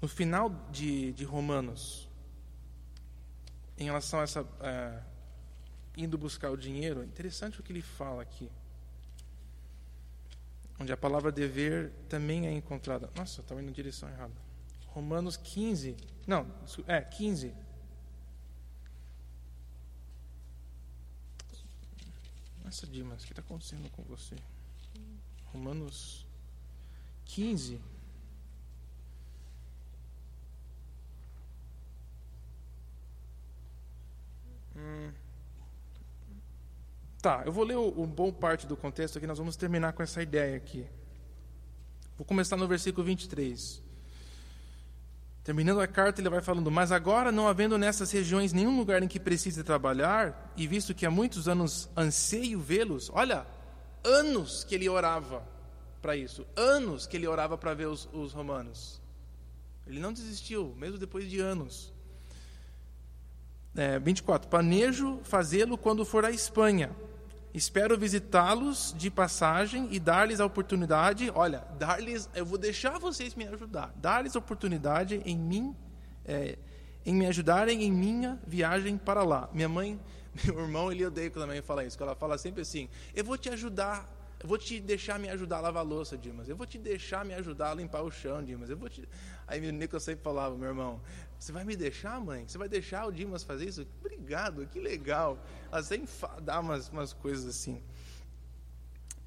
no 0.00 0.08
final 0.08 0.50
de, 0.70 1.12
de, 1.12 1.24
Romanos, 1.24 2.08
em 3.78 3.84
relação 3.84 4.20
a 4.20 4.22
essa 4.22 4.46
é, 4.60 5.00
indo 5.96 6.16
buscar 6.16 6.50
o 6.50 6.56
dinheiro, 6.56 7.02
é 7.02 7.04
interessante 7.04 7.60
o 7.60 7.62
que 7.62 7.72
ele 7.72 7.82
fala 7.82 8.22
aqui 8.22 8.50
onde 10.78 10.92
a 10.92 10.96
palavra 10.96 11.32
dever 11.32 11.92
também 12.08 12.46
é 12.46 12.52
encontrada. 12.52 13.10
Nossa, 13.16 13.40
estava 13.40 13.60
indo 13.60 13.68
na 13.68 13.72
direção 13.72 14.08
errada. 14.08 14.34
Romanos 14.88 15.36
15. 15.36 15.96
Não, 16.26 16.46
é, 16.86 17.00
15. 17.00 17.54
Nossa, 22.66 22.84
Dimas, 22.84 23.22
o 23.22 23.26
que 23.26 23.32
está 23.32 23.40
acontecendo 23.42 23.88
com 23.90 24.02
você? 24.02 24.34
Romanos 25.52 26.26
15. 27.24 27.80
Hum. 34.74 35.12
Tá, 37.22 37.44
eu 37.46 37.52
vou 37.52 37.62
ler 37.62 37.78
um 37.78 38.04
bom 38.04 38.32
parte 38.32 38.66
do 38.66 38.76
contexto 38.76 39.18
aqui, 39.18 39.28
nós 39.28 39.38
vamos 39.38 39.54
terminar 39.54 39.92
com 39.92 40.02
essa 40.02 40.20
ideia 40.20 40.56
aqui. 40.56 40.84
Vou 42.18 42.26
começar 42.26 42.56
no 42.56 42.66
versículo 42.66 43.06
23. 43.06 43.80
Terminando 45.46 45.80
a 45.80 45.86
carta, 45.86 46.20
ele 46.20 46.28
vai 46.28 46.42
falando: 46.42 46.72
Mas 46.72 46.90
agora, 46.90 47.30
não 47.30 47.46
havendo 47.46 47.78
nessas 47.78 48.10
regiões 48.10 48.52
nenhum 48.52 48.76
lugar 48.76 49.00
em 49.00 49.06
que 49.06 49.20
precise 49.20 49.62
trabalhar, 49.62 50.52
e 50.56 50.66
visto 50.66 50.92
que 50.92 51.06
há 51.06 51.10
muitos 51.10 51.46
anos 51.46 51.88
anseio 51.96 52.58
vê-los, 52.58 53.12
olha, 53.14 53.46
anos 54.02 54.64
que 54.64 54.74
ele 54.74 54.88
orava 54.88 55.46
para 56.02 56.16
isso, 56.16 56.44
anos 56.56 57.06
que 57.06 57.16
ele 57.16 57.28
orava 57.28 57.56
para 57.56 57.74
ver 57.74 57.86
os, 57.86 58.08
os 58.12 58.32
romanos. 58.32 59.00
Ele 59.86 60.00
não 60.00 60.12
desistiu, 60.12 60.74
mesmo 60.76 60.98
depois 60.98 61.30
de 61.30 61.38
anos. 61.38 61.94
É, 63.76 64.00
24. 64.00 64.48
Planejo 64.48 65.20
fazê-lo 65.22 65.78
quando 65.78 66.04
for 66.04 66.24
à 66.24 66.32
Espanha 66.32 66.90
Espero 67.56 67.96
visitá-los 67.96 68.94
de 68.98 69.10
passagem 69.10 69.88
e 69.90 69.98
dar-lhes 69.98 70.40
a 70.40 70.44
oportunidade. 70.44 71.32
Olha, 71.34 71.64
dar-lhes, 71.78 72.28
eu 72.34 72.44
vou 72.44 72.58
deixar 72.58 72.98
vocês 72.98 73.34
me 73.34 73.46
ajudar. 73.46 73.94
Dar-lhes 73.96 74.36
a 74.36 74.38
oportunidade 74.38 75.22
em 75.24 75.38
mim, 75.38 75.74
é, 76.26 76.58
em 77.06 77.14
me 77.14 77.26
ajudarem 77.26 77.82
em 77.82 77.90
minha 77.90 78.38
viagem 78.46 78.98
para 78.98 79.24
lá. 79.24 79.48
Minha 79.54 79.70
mãe, 79.70 79.98
meu 80.44 80.60
irmão, 80.60 80.92
ele 80.92 81.06
odeia 81.06 81.30
quando 81.30 81.44
a 81.44 81.46
mãe 81.46 81.62
fala 81.62 81.82
isso. 81.82 81.96
Que 81.96 82.02
ela 82.02 82.14
fala 82.14 82.36
sempre 82.36 82.60
assim: 82.60 82.90
Eu 83.14 83.24
vou 83.24 83.38
te 83.38 83.48
ajudar 83.48 84.06
eu 84.38 84.48
vou 84.48 84.58
te 84.58 84.78
deixar 84.78 85.18
me 85.18 85.28
ajudar 85.30 85.58
a 85.58 85.60
lavar 85.60 85.82
a 85.82 85.86
louça, 85.86 86.16
Dimas. 86.16 86.48
Eu 86.48 86.56
vou 86.56 86.66
te 86.66 86.78
deixar 86.78 87.24
me 87.24 87.32
ajudar 87.34 87.70
a 87.70 87.74
limpar 87.74 88.02
o 88.02 88.10
chão, 88.10 88.44
Dimas. 88.44 88.68
Eu 88.68 88.76
vou 88.76 88.88
te... 88.88 89.08
Aí 89.46 89.66
o 89.66 89.72
Nicolas 89.72 90.02
sempre 90.02 90.22
falava, 90.22 90.54
meu 90.56 90.68
irmão, 90.68 91.00
você 91.38 91.52
vai 91.52 91.64
me 91.64 91.76
deixar, 91.76 92.20
mãe? 92.20 92.46
Você 92.46 92.58
vai 92.58 92.68
deixar 92.68 93.06
o 93.06 93.12
Dimas 93.12 93.42
fazer 93.42 93.66
isso? 93.68 93.86
Obrigado, 94.00 94.66
que 94.66 94.80
legal. 94.80 95.38
Ela 95.70 95.82
sempre 95.82 96.08
dá 96.42 96.60
umas, 96.60 96.88
umas 96.88 97.12
coisas 97.12 97.46
assim. 97.46 97.82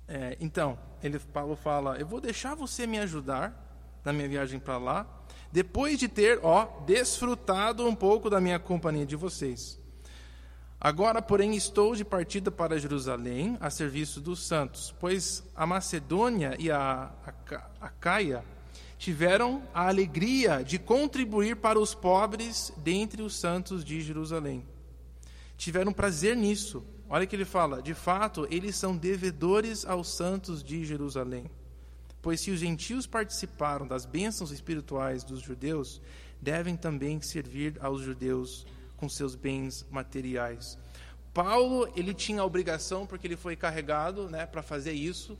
É, 0.07 0.35
então, 0.39 0.77
ele, 1.03 1.19
Paulo 1.19 1.55
fala, 1.55 1.97
eu 1.97 2.05
vou 2.05 2.19
deixar 2.19 2.55
você 2.55 2.87
me 2.87 2.97
ajudar 2.99 3.67
na 4.03 4.11
minha 4.11 4.27
viagem 4.27 4.59
para 4.59 4.77
lá, 4.77 5.07
depois 5.51 5.99
de 5.99 6.07
ter, 6.07 6.39
ó, 6.43 6.65
desfrutado 6.85 7.85
um 7.85 7.95
pouco 7.95 8.29
da 8.29 8.41
minha 8.41 8.59
companhia 8.59 9.05
de 9.05 9.15
vocês. 9.15 9.79
Agora, 10.81 11.21
porém, 11.21 11.55
estou 11.55 11.93
de 11.93 12.05
partida 12.05 12.49
para 12.49 12.79
Jerusalém 12.79 13.57
a 13.59 13.69
serviço 13.69 14.21
dos 14.21 14.47
santos, 14.47 14.95
pois 14.99 15.43
a 15.53 15.65
Macedônia 15.65 16.55
e 16.57 16.71
a, 16.71 17.11
Caia 17.99 18.43
tiveram 18.99 19.63
a 19.73 19.87
alegria 19.87 20.61
de 20.61 20.77
contribuir 20.77 21.55
para 21.55 21.79
os 21.79 21.95
pobres 21.95 22.71
dentre 22.77 23.21
os 23.21 23.33
santos 23.35 23.83
de 23.83 24.01
Jerusalém. 24.01 24.63
Tiveram 25.57 25.93
prazer 25.93 26.35
nisso. 26.35 26.83
Olha 27.09 27.25
que 27.25 27.35
ele 27.35 27.45
fala: 27.45 27.81
de 27.81 27.93
fato, 27.93 28.45
eles 28.51 28.75
são 28.75 28.95
devedores 28.95 29.85
aos 29.85 30.09
santos 30.09 30.61
de 30.61 30.85
Jerusalém. 30.85 31.49
Pois 32.21 32.41
se 32.41 32.51
os 32.51 32.59
gentios 32.59 33.07
participaram 33.07 33.87
das 33.87 34.05
bênçãos 34.05 34.51
espirituais 34.51 35.23
dos 35.23 35.39
judeus, 35.39 36.01
devem 36.41 36.75
também 36.75 37.21
servir 37.21 37.77
aos 37.79 38.01
judeus 38.01 38.67
com 38.97 39.07
seus 39.07 39.33
bens 39.33 39.85
materiais. 39.89 40.77
Paulo, 41.33 41.89
ele 41.95 42.13
tinha 42.13 42.41
a 42.41 42.45
obrigação, 42.45 43.07
porque 43.07 43.25
ele 43.25 43.37
foi 43.37 43.55
carregado 43.55 44.29
né, 44.29 44.45
para 44.45 44.61
fazer 44.61 44.91
isso. 44.91 45.37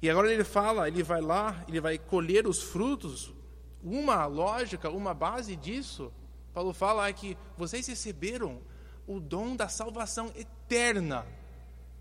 E 0.00 0.08
agora 0.08 0.32
ele 0.32 0.44
fala, 0.44 0.86
ele 0.86 1.02
vai 1.02 1.20
lá, 1.20 1.64
ele 1.66 1.80
vai 1.80 1.98
colher 1.98 2.46
os 2.46 2.62
frutos. 2.62 3.34
Uma 3.82 4.26
lógica, 4.26 4.90
uma 4.90 5.12
base 5.12 5.56
disso, 5.56 6.12
Paulo 6.58 6.72
fala 6.72 7.08
é 7.08 7.12
que 7.12 7.36
vocês 7.56 7.86
receberam 7.86 8.60
o 9.06 9.20
dom 9.20 9.54
da 9.54 9.68
salvação 9.68 10.32
eterna. 10.34 11.26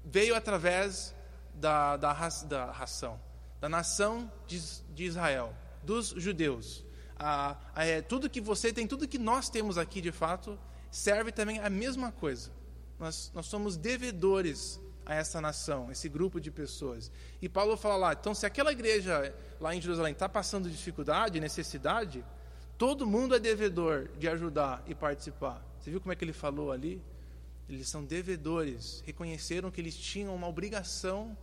Veio 0.03 0.35
através 0.35 1.15
da, 1.53 1.97
da, 1.97 2.13
da 2.47 2.71
ração, 2.71 3.19
da 3.59 3.69
nação 3.69 4.31
de, 4.45 4.59
de 4.93 5.03
Israel, 5.03 5.53
dos 5.83 6.09
judeus. 6.09 6.83
A, 7.15 7.55
a, 7.75 7.85
é, 7.85 8.01
tudo 8.01 8.29
que 8.29 8.41
você 8.41 8.73
tem, 8.73 8.87
tudo 8.87 9.07
que 9.07 9.17
nós 9.17 9.49
temos 9.49 9.77
aqui 9.77 10.01
de 10.01 10.11
fato, 10.11 10.57
serve 10.91 11.31
também 11.31 11.59
a 11.59 11.69
mesma 11.69 12.11
coisa. 12.11 12.51
Nós, 12.99 13.31
nós 13.33 13.45
somos 13.45 13.77
devedores 13.77 14.79
a 15.07 15.15
essa 15.15 15.39
nação, 15.39 15.89
esse 15.89 16.09
grupo 16.09 16.39
de 16.39 16.51
pessoas. 16.51 17.09
E 17.41 17.47
Paulo 17.47 17.77
fala 17.77 17.95
lá, 17.95 18.13
então 18.13 18.35
se 18.35 18.45
aquela 18.45 18.73
igreja 18.73 19.33
lá 19.59 19.73
em 19.73 19.81
Jerusalém 19.81 20.11
está 20.11 20.27
passando 20.27 20.69
dificuldade, 20.69 21.39
necessidade, 21.39 22.23
todo 22.77 23.07
mundo 23.07 23.33
é 23.33 23.39
devedor 23.39 24.09
de 24.19 24.27
ajudar 24.27 24.83
e 24.85 24.93
participar. 24.93 25.65
Você 25.79 25.89
viu 25.89 26.01
como 26.01 26.11
é 26.11 26.15
que 26.15 26.25
ele 26.25 26.33
falou 26.33 26.73
ali? 26.73 27.01
Eles 27.69 27.87
são 27.87 28.03
devedores, 28.03 29.01
reconheceram 29.05 29.71
que 29.71 29.79
eles 29.79 29.95
tinham 29.95 30.35
uma 30.35 30.47
obrigação 30.47 31.37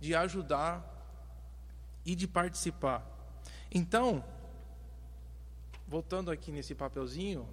de 0.00 0.14
ajudar 0.14 0.82
e 2.06 2.14
de 2.14 2.26
participar. 2.26 3.06
Então, 3.70 4.24
voltando 5.86 6.30
aqui 6.30 6.50
nesse 6.50 6.74
papelzinho, 6.74 7.46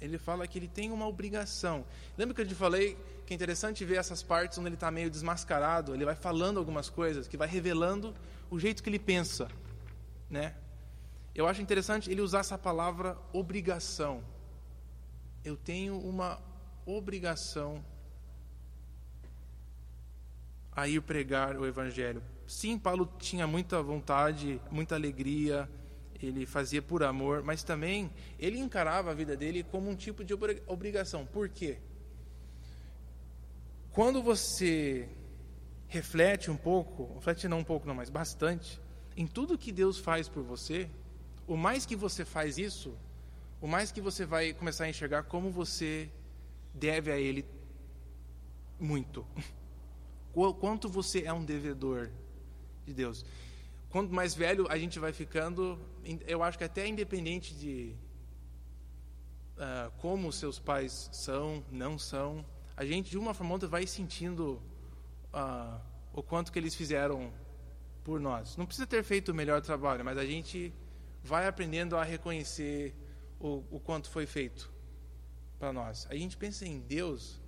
ele 0.00 0.18
fala 0.18 0.46
que 0.46 0.58
ele 0.58 0.68
tem 0.68 0.90
uma 0.90 1.06
obrigação. 1.06 1.84
Lembra 2.16 2.34
que 2.34 2.42
eu 2.42 2.46
te 2.46 2.54
falei 2.54 2.96
que 3.28 3.34
é 3.34 3.36
interessante 3.36 3.84
ver 3.84 3.96
essas 3.96 4.22
partes 4.22 4.56
onde 4.56 4.68
ele 4.68 4.74
está 4.74 4.90
meio 4.90 5.10
desmascarado, 5.10 5.94
ele 5.94 6.02
vai 6.02 6.14
falando 6.14 6.56
algumas 6.56 6.88
coisas, 6.88 7.28
que 7.28 7.36
vai 7.36 7.46
revelando 7.46 8.14
o 8.50 8.58
jeito 8.58 8.82
que 8.82 8.88
ele 8.88 8.98
pensa, 8.98 9.48
né? 10.30 10.54
Eu 11.34 11.46
acho 11.46 11.60
interessante 11.60 12.10
ele 12.10 12.22
usar 12.22 12.38
essa 12.38 12.56
palavra 12.56 13.18
obrigação. 13.30 14.24
Eu 15.44 15.58
tenho 15.58 15.98
uma 15.98 16.40
obrigação 16.86 17.84
a 20.72 20.88
ir 20.88 21.02
pregar 21.02 21.54
o 21.54 21.66
evangelho. 21.66 22.22
Sim, 22.46 22.78
Paulo 22.78 23.12
tinha 23.18 23.46
muita 23.46 23.82
vontade, 23.82 24.58
muita 24.70 24.94
alegria, 24.94 25.68
ele 26.22 26.46
fazia 26.46 26.80
por 26.80 27.02
amor, 27.02 27.42
mas 27.42 27.62
também 27.62 28.10
ele 28.38 28.58
encarava 28.58 29.10
a 29.10 29.14
vida 29.14 29.36
dele 29.36 29.62
como 29.62 29.90
um 29.90 29.94
tipo 29.94 30.24
de 30.24 30.32
obrigação. 30.66 31.26
Por 31.26 31.50
quê? 31.50 31.76
Quando 33.98 34.22
você 34.22 35.08
reflete 35.88 36.52
um 36.52 36.56
pouco, 36.56 37.14
reflete 37.14 37.48
não 37.48 37.58
um 37.58 37.64
pouco, 37.64 37.84
não, 37.84 37.96
mas 37.96 38.08
bastante, 38.08 38.80
em 39.16 39.26
tudo 39.26 39.58
que 39.58 39.72
Deus 39.72 39.98
faz 39.98 40.28
por 40.28 40.44
você, 40.44 40.88
o 41.48 41.56
mais 41.56 41.84
que 41.84 41.96
você 41.96 42.24
faz 42.24 42.58
isso, 42.58 42.96
o 43.60 43.66
mais 43.66 43.90
que 43.90 44.00
você 44.00 44.24
vai 44.24 44.54
começar 44.54 44.84
a 44.84 44.88
enxergar 44.88 45.24
como 45.24 45.50
você 45.50 46.08
deve 46.72 47.10
a 47.10 47.18
Ele 47.18 47.44
muito. 48.78 49.26
Quanto 50.60 50.88
você 50.88 51.24
é 51.24 51.32
um 51.32 51.44
devedor 51.44 52.08
de 52.86 52.94
Deus. 52.94 53.24
Quanto 53.90 54.14
mais 54.14 54.32
velho 54.32 54.70
a 54.70 54.78
gente 54.78 55.00
vai 55.00 55.12
ficando, 55.12 55.76
eu 56.24 56.44
acho 56.44 56.56
que 56.56 56.62
até 56.62 56.86
independente 56.86 57.52
de 57.52 57.96
uh, 59.56 59.90
como 59.98 60.32
seus 60.32 60.60
pais 60.60 61.10
são, 61.12 61.64
não 61.68 61.98
são, 61.98 62.46
a 62.78 62.84
gente 62.84 63.10
de 63.10 63.18
uma 63.18 63.34
forma 63.34 63.50
ou 63.50 63.54
outra 63.54 63.68
vai 63.68 63.88
sentindo 63.88 64.62
uh, 65.34 65.80
o 66.12 66.22
quanto 66.22 66.52
que 66.52 66.58
eles 66.60 66.76
fizeram 66.76 67.32
por 68.04 68.20
nós. 68.20 68.56
Não 68.56 68.64
precisa 68.64 68.86
ter 68.86 69.02
feito 69.02 69.32
o 69.32 69.34
melhor 69.34 69.60
trabalho, 69.60 70.04
mas 70.04 70.16
a 70.16 70.24
gente 70.24 70.72
vai 71.20 71.48
aprendendo 71.48 71.96
a 71.96 72.04
reconhecer 72.04 72.94
o, 73.40 73.64
o 73.68 73.80
quanto 73.80 74.08
foi 74.08 74.26
feito. 74.26 74.70
para 75.58 75.72
nós. 75.72 76.06
A 76.08 76.14
gente 76.14 76.36
pensa 76.36 76.64
em 76.64 76.78
Deus, 76.78 77.40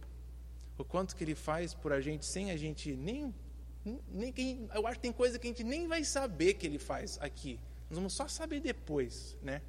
o 0.77 0.85
quanto 0.85 1.15
que 1.15 1.23
Ele 1.23 1.37
faz 1.37 1.75
por 1.75 1.93
a 1.93 2.01
gente 2.01 2.27
sem 2.27 2.51
a 2.51 2.57
gente 2.57 2.97
nem, 2.97 3.33
nem 4.09 4.69
eu 4.75 4.85
acho 4.85 4.97
que 4.97 5.03
tem 5.03 5.13
coisa 5.13 5.39
que 5.39 5.47
a 5.47 5.51
gente 5.51 5.63
nem 5.63 5.87
vai 5.87 6.03
saber 6.03 6.55
que 6.55 6.67
Ele 6.67 6.81
faz 6.81 7.19
aqui. 7.21 7.61
Nós 7.89 7.97
vamos 7.97 8.15
só 8.15 8.27
saber 8.27 8.59
depois, 8.59 9.37
né? 9.41 9.63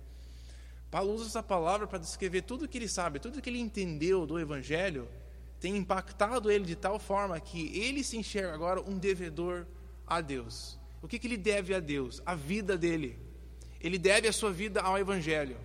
Paulo 0.89 1.14
usa 1.14 1.28
essa 1.28 1.43
palavra 1.43 1.86
para 1.86 1.99
descrever 1.99 2.41
tudo 2.41 2.68
que 2.68 2.80
ele 2.80 2.88
sabe, 2.88 3.20
tudo 3.20 3.41
que 3.41 3.49
ele 3.49 3.59
entendeu 3.59 4.26
do 4.26 4.39
Evangelho, 4.39 5.07
tem 5.62 5.78
impactado 5.78 6.51
ele 6.51 6.66
de 6.66 6.76
tal 6.76 6.97
forma 6.97 7.39
que 7.39 7.68
ele 7.80 8.03
se 8.03 8.18
enxerga 8.18 8.51
agora 8.51 8.82
um 8.82 8.97
devedor 8.97 9.68
a 10.07 10.20
Deus. 10.20 10.80
O 11.03 11.07
que, 11.07 11.20
que 11.20 11.28
ele 11.28 11.38
deve 11.38 11.76
a 11.76 11.80
Deus? 11.80 12.20
A 12.26 12.34
vida 12.34 12.76
dele. 12.76 13.20
Ele 13.80 13.99
deve 13.99 14.28
a 14.28 14.34
sua 14.34 14.51
vida 14.51 14.82
ao 14.82 14.97
Evangelho. 14.97 15.55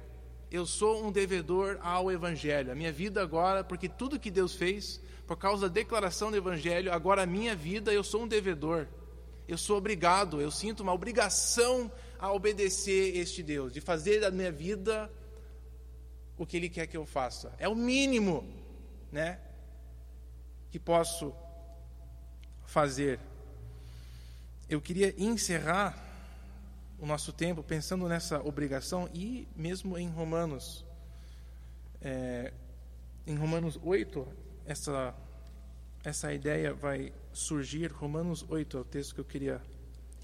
Eu 0.51 0.67
sou 0.67 1.03
um 1.03 1.11
devedor 1.11 1.79
ao 1.81 2.13
Evangelho. 2.13 2.71
A 2.71 2.75
minha 2.75 2.93
vida 2.93 3.23
agora, 3.23 3.65
porque 3.65 3.89
tudo 3.89 4.21
que 4.21 4.31
Deus 4.31 4.55
fez, 4.55 5.01
por 5.27 5.39
causa 5.39 5.67
da 5.67 5.73
declaração 5.73 6.31
do 6.31 6.37
Evangelho, 6.37 6.93
agora 6.93 7.23
a 7.23 7.27
minha 7.27 7.57
vida, 7.57 7.91
eu 7.91 8.05
sou 8.05 8.25
um 8.25 8.29
devedor. 8.29 8.87
Eu 9.49 9.57
sou 9.57 9.79
obrigado, 9.79 10.43
eu 10.43 10.51
sinto 10.51 10.83
uma 10.83 10.93
obrigação 10.93 11.91
a 12.19 12.31
obedecer 12.31 13.17
este 13.17 13.43
Deus, 13.43 13.73
de 13.73 13.81
fazer 13.81 14.21
da 14.21 14.31
minha 14.31 14.53
vida 14.53 15.11
o 16.37 16.45
que 16.45 16.57
Ele 16.59 16.69
quer 16.69 16.87
que 16.87 16.97
eu 16.97 17.07
faça. 17.07 17.55
É 17.59 17.67
o 17.67 17.75
mínimo, 17.75 18.47
né, 19.11 19.41
que 20.77 20.81
posso 20.81 21.33
fazer. 22.66 23.18
Eu 24.68 24.79
queria 24.79 25.14
encerrar 25.16 25.97
o 26.99 27.07
nosso 27.07 27.33
tempo 27.33 27.62
pensando 27.62 28.07
nessa 28.07 28.41
obrigação 28.47 29.09
e 29.14 29.49
mesmo 29.57 29.97
em 29.97 30.11
Romanos. 30.11 30.85
É, 32.03 32.53
em 33.27 33.35
Romanos 33.37 33.81
8, 33.83 34.29
essa, 34.66 35.14
essa 36.05 36.35
ideia 36.35 36.74
vai 36.74 37.11
surgir. 37.33 37.91
Romanos 37.91 38.45
8 38.47 38.77
é 38.77 38.81
o 38.81 38.85
texto 38.85 39.14
que 39.14 39.20
eu 39.22 39.24
queria 39.24 39.62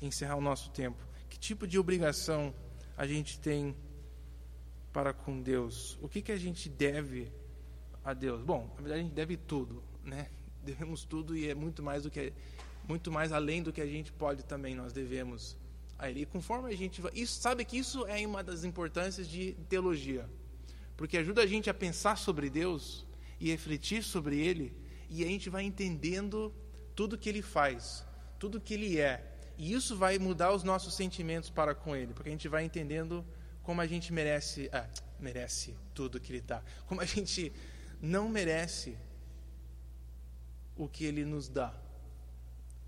encerrar 0.03 0.36
o 0.36 0.42
nosso 0.42 0.68
tempo. 0.68 1.03
Que 1.30 1.38
tipo 1.38 1.66
de 1.66 1.78
obrigação 1.78 2.53
a 2.94 3.07
gente 3.07 3.38
tem 3.38 3.74
para 4.92 5.14
com 5.14 5.40
Deus? 5.40 5.98
O 6.03 6.11
que, 6.11 6.20
que 6.20 6.30
a 6.30 6.36
gente 6.36 6.68
deve 6.68 7.32
a 8.05 8.12
Deus? 8.12 8.42
Bom, 8.42 8.66
na 8.76 8.82
verdade 8.82 9.00
a 9.00 9.03
gente 9.03 9.14
deve 9.14 9.38
tudo, 9.38 9.82
né? 10.05 10.28
Devemos 10.62 11.04
tudo 11.04 11.36
e 11.36 11.48
é 11.48 11.54
muito 11.54 11.82
mais 11.82 12.04
do 12.04 12.10
que 12.10 12.32
muito 12.86 13.12
mais 13.12 13.32
além 13.32 13.62
do 13.62 13.72
que 13.72 13.80
a 13.80 13.86
gente 13.86 14.12
pode 14.12 14.44
também 14.44 14.74
nós 14.74 14.92
devemos 14.92 15.56
a 15.98 16.10
Ele. 16.10 16.22
E 16.22 16.26
conforme 16.26 16.72
a 16.72 16.76
gente 16.76 17.02
isso 17.14 17.40
sabe 17.40 17.64
que 17.64 17.76
isso 17.76 18.06
é 18.06 18.26
uma 18.26 18.42
das 18.42 18.64
importâncias 18.64 19.28
de 19.28 19.52
teologia, 19.68 20.28
porque 20.96 21.16
ajuda 21.16 21.42
a 21.42 21.46
gente 21.46 21.70
a 21.70 21.74
pensar 21.74 22.16
sobre 22.16 22.50
Deus 22.50 23.06
e 23.40 23.50
refletir 23.50 24.02
sobre 24.02 24.38
Ele 24.38 24.76
e 25.08 25.24
a 25.24 25.26
gente 25.26 25.48
vai 25.50 25.62
entendendo 25.62 26.52
tudo 26.94 27.18
que 27.18 27.28
Ele 27.28 27.42
faz, 27.42 28.04
tudo 28.38 28.60
que 28.60 28.74
Ele 28.74 28.98
é 28.98 29.32
e 29.56 29.72
isso 29.72 29.96
vai 29.96 30.18
mudar 30.18 30.52
os 30.52 30.62
nossos 30.62 30.94
sentimentos 30.94 31.50
para 31.50 31.74
com 31.74 31.94
Ele, 31.94 32.14
porque 32.14 32.28
a 32.28 32.32
gente 32.32 32.48
vai 32.48 32.64
entendendo 32.64 33.24
como 33.62 33.80
a 33.80 33.86
gente 33.86 34.12
merece, 34.12 34.68
ah, 34.72 34.88
merece 35.20 35.76
tudo 35.94 36.18
que 36.18 36.32
Ele 36.32 36.40
dá, 36.40 36.62
como 36.86 37.00
a 37.00 37.04
gente 37.04 37.52
não 38.00 38.28
merece 38.28 38.96
o 40.85 40.89
que 40.89 41.05
Ele 41.05 41.24
nos 41.24 41.49
dá. 41.49 41.74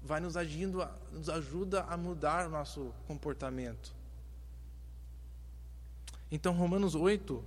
Vai 0.02 0.20
nos 0.20 0.36
agindo, 0.36 0.86
nos 1.12 1.28
ajuda 1.28 1.82
a 1.84 1.96
mudar 1.96 2.48
nosso 2.48 2.92
comportamento. 3.06 3.94
Então, 6.30 6.52
Romanos 6.52 6.94
8, 6.94 7.42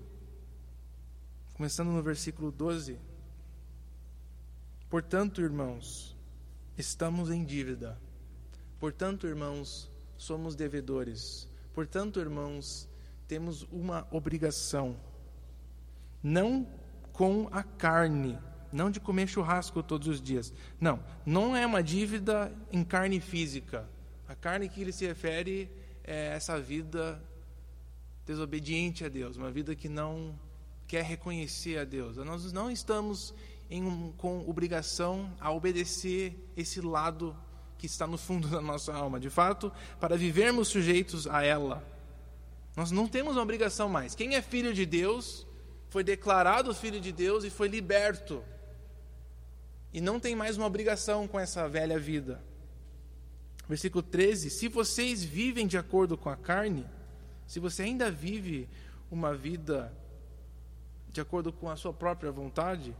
começando 1.53 1.89
no 1.89 2.01
versículo 2.01 2.51
12. 2.51 2.99
Portanto, 4.89 5.41
irmãos, 5.41 6.15
estamos 6.77 7.29
em 7.29 7.43
dívida 7.43 7.99
Portanto, 8.79 9.25
irmãos, 9.25 9.89
somos 10.17 10.55
devedores. 10.55 11.49
Portanto, 11.73 12.19
irmãos, 12.19 12.87
temos 13.27 13.63
uma 13.71 14.07
obrigação. 14.11 14.95
Não 16.21 16.67
com 17.11 17.49
a 17.51 17.63
carne, 17.63 18.37
não 18.71 18.89
de 18.91 18.99
comer 18.99 19.27
churrasco 19.27 19.81
todos 19.81 20.07
os 20.07 20.21
dias. 20.21 20.53
Não, 20.79 21.03
não 21.25 21.55
é 21.55 21.65
uma 21.65 21.81
dívida 21.81 22.51
em 22.71 22.83
carne 22.83 23.19
física. 23.19 23.87
A 24.27 24.35
carne 24.35 24.69
que 24.69 24.81
ele 24.81 24.91
se 24.91 25.05
refere 25.05 25.71
é 26.03 26.27
essa 26.35 26.59
vida 26.59 27.21
desobediente 28.25 29.05
a 29.05 29.09
Deus, 29.09 29.37
uma 29.37 29.49
vida 29.49 29.73
que 29.73 29.87
não 29.87 30.37
quer 30.85 31.03
reconhecer 31.03 31.79
a 31.79 31.83
Deus. 31.83 32.17
Nós 32.17 32.51
não 32.51 32.69
estamos 32.69 33.33
em, 33.69 34.13
com 34.17 34.47
obrigação 34.47 35.33
a 35.39 35.51
obedecer 35.51 36.51
esse 36.55 36.81
lado 36.81 37.35
que 37.77 37.85
está 37.85 38.07
no 38.07 38.17
fundo 38.17 38.47
da 38.49 38.61
nossa 38.61 38.93
alma. 38.93 39.19
De 39.19 39.29
fato, 39.29 39.71
para 39.99 40.17
vivermos 40.17 40.67
sujeitos 40.67 41.27
a 41.27 41.43
ela, 41.43 41.85
nós 42.75 42.91
não 42.91 43.07
temos 43.07 43.35
uma 43.35 43.41
obrigação 43.41 43.89
mais. 43.89 44.13
Quem 44.13 44.35
é 44.35 44.41
filho 44.41 44.73
de 44.73 44.85
Deus 44.85 45.47
foi 45.89 46.03
declarado 46.03 46.73
filho 46.75 46.99
de 46.99 47.11
Deus 47.11 47.43
e 47.43 47.49
foi 47.49 47.67
liberto. 47.67 48.43
E 49.93 50.01
não 50.01 50.19
tem 50.19 50.35
mais 50.35 50.57
uma 50.57 50.65
obrigação 50.65 51.27
com 51.27 51.39
essa 51.39 51.67
velha 51.67 51.97
vida. 51.99 52.43
Versículo 53.67 54.03
13: 54.03 54.49
Se 54.49 54.67
vocês 54.67 55.23
vivem 55.23 55.67
de 55.67 55.77
acordo 55.77 56.17
com 56.17 56.29
a 56.29 56.35
carne, 56.35 56.85
se 57.45 57.59
você 57.59 57.83
ainda 57.83 58.11
vive 58.11 58.69
uma 59.09 59.33
vida 59.33 59.93
de 61.09 61.21
acordo 61.21 61.51
com 61.51 61.69
a 61.69 61.75
sua 61.75 61.93
própria 61.93 62.31
vontade, 62.31 62.95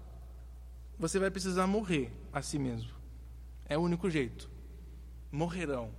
você 0.98 1.20
vai 1.20 1.30
precisar 1.30 1.68
morrer 1.68 2.12
a 2.34 2.42
si 2.42 2.58
mesmo. 2.58 2.92
É 3.66 3.78
o 3.78 3.82
único 3.82 4.10
jeito 4.10 4.58
morrerão. 5.32 5.92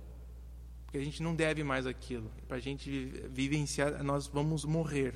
Porque 0.85 0.97
a 0.97 1.03
gente 1.03 1.21
não 1.21 1.35
deve 1.35 1.63
mais 1.63 1.85
aquilo. 1.85 2.31
Para 2.47 2.57
a 2.57 2.59
gente 2.59 2.89
vivenciar, 3.29 4.03
nós 4.03 4.27
vamos 4.27 4.65
morrer. 4.65 5.13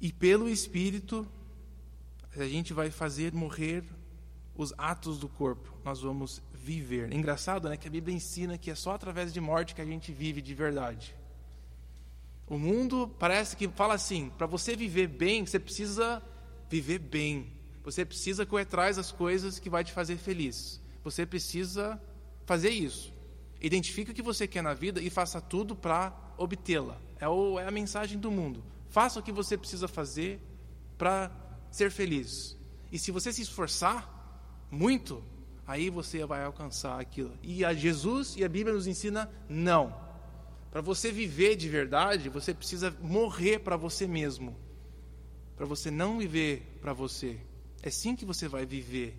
E 0.00 0.12
pelo 0.12 0.48
Espírito, 0.48 1.26
a 2.34 2.46
gente 2.46 2.72
vai 2.72 2.90
fazer 2.90 3.34
morrer 3.34 3.84
os 4.62 4.74
atos 4.76 5.18
do 5.18 5.28
corpo. 5.28 5.72
Nós 5.84 6.00
vamos 6.00 6.42
viver. 6.52 7.12
Engraçado, 7.12 7.68
né? 7.68 7.76
Que 7.76 7.88
a 7.88 7.90
Bíblia 7.90 8.14
ensina 8.14 8.58
que 8.58 8.70
é 8.70 8.74
só 8.74 8.92
através 8.92 9.32
de 9.32 9.40
morte 9.40 9.74
que 9.74 9.80
a 9.80 9.84
gente 9.84 10.12
vive 10.12 10.42
de 10.42 10.54
verdade. 10.54 11.14
O 12.46 12.58
mundo 12.58 13.08
parece 13.18 13.56
que 13.56 13.68
fala 13.68 13.94
assim: 13.94 14.30
para 14.36 14.46
você 14.46 14.74
viver 14.76 15.06
bem, 15.06 15.46
você 15.46 15.58
precisa 15.58 16.22
viver 16.68 16.98
bem. 16.98 17.52
Você 17.82 18.04
precisa 18.04 18.44
correr 18.44 18.62
atrás 18.62 18.96
das 18.96 19.10
coisas 19.10 19.58
que 19.58 19.70
vai 19.70 19.82
te 19.82 19.92
fazer 19.92 20.16
feliz. 20.16 20.80
Você 21.02 21.24
precisa 21.24 22.00
fazer 22.44 22.70
isso. 22.70 23.14
Identifique 23.60 24.10
o 24.10 24.14
que 24.14 24.22
você 24.22 24.46
quer 24.46 24.62
na 24.62 24.74
vida 24.74 25.00
e 25.00 25.08
faça 25.08 25.40
tudo 25.40 25.74
para 25.74 26.12
obtê-la. 26.36 26.98
É, 27.18 27.24
é 27.24 27.66
a 27.66 27.70
mensagem 27.70 28.18
do 28.18 28.30
mundo. 28.30 28.62
Faça 28.88 29.20
o 29.20 29.22
que 29.22 29.32
você 29.32 29.56
precisa 29.56 29.88
fazer 29.88 30.40
para 30.98 31.30
ser 31.70 31.90
feliz. 31.90 32.56
E 32.92 32.98
se 32.98 33.10
você 33.10 33.32
se 33.32 33.42
esforçar 33.42 34.19
muito, 34.70 35.22
aí 35.66 35.90
você 35.90 36.24
vai 36.24 36.44
alcançar 36.44 37.00
aquilo. 37.00 37.36
E 37.42 37.64
a 37.64 37.74
Jesus 37.74 38.36
e 38.36 38.44
a 38.44 38.48
Bíblia 38.48 38.74
nos 38.74 38.86
ensina 38.86 39.30
não. 39.48 39.94
Para 40.70 40.80
você 40.80 41.10
viver 41.10 41.56
de 41.56 41.68
verdade, 41.68 42.28
você 42.28 42.54
precisa 42.54 42.94
morrer 43.00 43.58
para 43.58 43.76
você 43.76 44.06
mesmo. 44.06 44.56
Para 45.56 45.66
você 45.66 45.90
não 45.90 46.18
viver 46.18 46.78
para 46.80 46.92
você. 46.92 47.40
É 47.82 47.88
assim 47.88 48.14
que 48.14 48.24
você 48.24 48.46
vai 48.46 48.64
viver. 48.64 49.18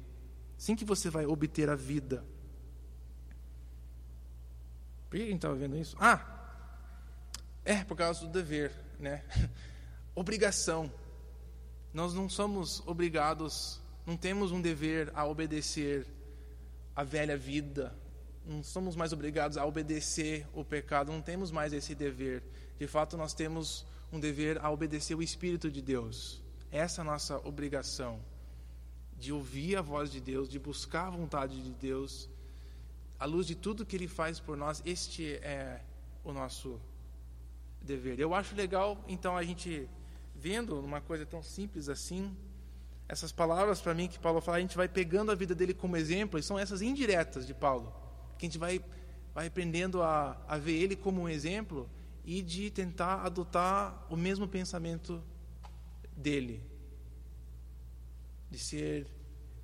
Assim 0.58 0.76
que 0.76 0.86
você 0.86 1.10
vai 1.10 1.26
obter 1.26 1.70
a 1.70 1.76
vida. 1.76 2.24
Por 5.10 5.18
que 5.18 5.24
a 5.24 5.26
gente 5.26 5.36
estava 5.36 5.56
vendo 5.56 5.76
isso? 5.76 5.97
Ah, 5.99 6.41
é 7.66 7.84
por 7.84 7.97
causa 7.97 8.22
do 8.22 8.32
dever, 8.32 8.72
né? 8.97 9.24
Obrigação. 10.16 10.91
Nós 11.93 12.14
não 12.14 12.30
somos 12.30 12.82
obrigados, 12.88 13.81
não 14.06 14.18
temos 14.18 14.52
um 14.52 14.62
dever 14.62 15.12
a 15.14 15.26
obedecer 15.26 16.08
a 16.95 17.04
velha 17.04 17.38
vida. 17.38 17.95
Não 18.45 18.64
somos 18.64 18.95
mais 18.95 19.14
obrigados 19.14 19.58
a 19.58 19.66
obedecer 19.66 20.47
o 20.54 20.66
pecado, 20.66 21.12
não 21.12 21.22
temos 21.22 21.52
mais 21.52 21.74
esse 21.74 21.93
dever. 21.93 22.43
De 22.80 22.88
fato, 22.88 23.16
nós 23.16 23.34
temos 23.34 23.86
um 24.12 24.20
dever 24.20 24.58
a 24.64 24.70
obedecer 24.70 25.16
o 25.16 25.22
Espírito 25.22 25.70
de 25.70 25.82
Deus. 25.82 26.41
Essa 26.72 27.02
é 27.02 27.04
a 27.04 27.06
nossa 27.06 27.38
obrigação 27.47 28.20
de 29.18 29.32
ouvir 29.32 29.78
a 29.78 29.82
voz 29.82 30.12
de 30.12 30.20
Deus, 30.20 30.49
de 30.49 30.58
buscar 30.58 31.08
a 31.08 31.12
vontade 31.12 31.62
de 31.62 31.72
Deus 31.72 32.30
à 33.22 33.26
luz 33.26 33.45
de 33.45 33.54
tudo 33.54 33.86
que 33.86 33.95
Ele 33.95 34.08
faz 34.08 34.39
por 34.39 34.58
nós, 34.58 34.82
este 34.84 35.34
é 35.43 35.80
o 36.24 36.34
nosso 36.34 36.82
dever. 37.80 38.20
Eu 38.20 38.34
acho 38.34 38.56
legal, 38.56 39.06
então, 39.08 39.38
a 39.38 39.43
gente 39.43 39.88
vendo 40.36 40.80
uma 40.80 40.99
coisa 40.99 41.24
tão 41.24 41.43
simples 41.43 41.88
assim, 41.88 42.36
essas 43.12 43.30
palavras 43.30 43.82
para 43.82 43.93
mim 43.93 44.07
que 44.07 44.18
Paulo 44.18 44.39
fala, 44.39 44.57
a 44.57 44.62
gente 44.62 44.78
vai 44.78 44.88
pegando 44.88 45.34
a 45.34 45.36
vida 45.36 45.53
dele 45.53 45.74
como 45.74 45.97
exemplo, 45.97 46.39
e 46.39 46.43
são 46.43 46.57
essas 46.57 46.82
indiretas 46.82 47.45
de 47.45 47.53
Paulo, 47.53 47.93
que 48.38 48.45
a 48.45 48.47
gente 48.47 48.57
vai, 48.57 48.82
vai 49.36 49.47
aprendendo 49.47 50.01
a, 50.01 50.41
a 50.47 50.57
ver 50.57 50.82
ele 50.82 50.95
como 50.95 51.24
um 51.24 51.28
exemplo 51.28 51.89
e 52.24 52.41
de 52.41 52.72
tentar 52.72 53.26
adotar 53.26 54.07
o 54.09 54.16
mesmo 54.16 54.47
pensamento 54.47 55.22
dele. 56.16 56.64
de 58.49 58.57
ser. 58.57 59.05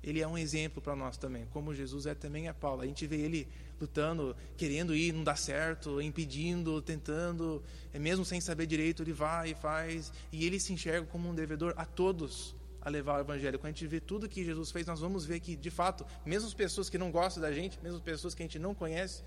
Ele 0.02 0.20
é 0.20 0.28
um 0.28 0.36
exemplo 0.36 0.82
para 0.82 0.94
nós 0.94 1.16
também, 1.16 1.46
como 1.46 1.74
Jesus 1.74 2.04
é 2.04 2.14
também 2.14 2.48
a 2.48 2.54
Paulo. 2.54 2.82
A 2.82 2.86
gente 2.86 3.06
vê 3.06 3.16
ele 3.16 3.48
lutando, 3.80 4.36
querendo 4.58 4.94
ir, 4.94 5.12
não 5.12 5.24
dá 5.24 5.34
certo, 5.34 6.02
impedindo, 6.02 6.82
tentando, 6.82 7.62
é 7.94 7.98
mesmo 7.98 8.26
sem 8.26 8.42
saber 8.42 8.66
direito, 8.66 9.02
ele 9.02 9.12
vai 9.12 9.52
e 9.52 9.54
faz, 9.54 10.12
e 10.30 10.44
ele 10.44 10.60
se 10.60 10.72
enxerga 10.72 11.06
como 11.06 11.30
um 11.30 11.34
devedor 11.34 11.72
a 11.76 11.86
todos 11.86 12.57
a 12.80 12.88
levar 12.88 13.18
o 13.18 13.20
evangelho. 13.20 13.58
Quando 13.58 13.66
a 13.66 13.70
gente 13.72 13.86
vê 13.86 14.00
tudo 14.00 14.28
que 14.28 14.44
Jesus 14.44 14.70
fez, 14.70 14.86
nós 14.86 15.00
vamos 15.00 15.24
ver 15.24 15.40
que, 15.40 15.56
de 15.56 15.70
fato, 15.70 16.06
mesmo 16.24 16.48
as 16.48 16.54
pessoas 16.54 16.88
que 16.88 16.98
não 16.98 17.10
gostam 17.10 17.42
da 17.42 17.52
gente, 17.52 17.78
mesmo 17.82 17.98
as 17.98 18.02
pessoas 18.02 18.34
que 18.34 18.42
a 18.42 18.46
gente 18.46 18.58
não 18.58 18.74
conhece, 18.74 19.22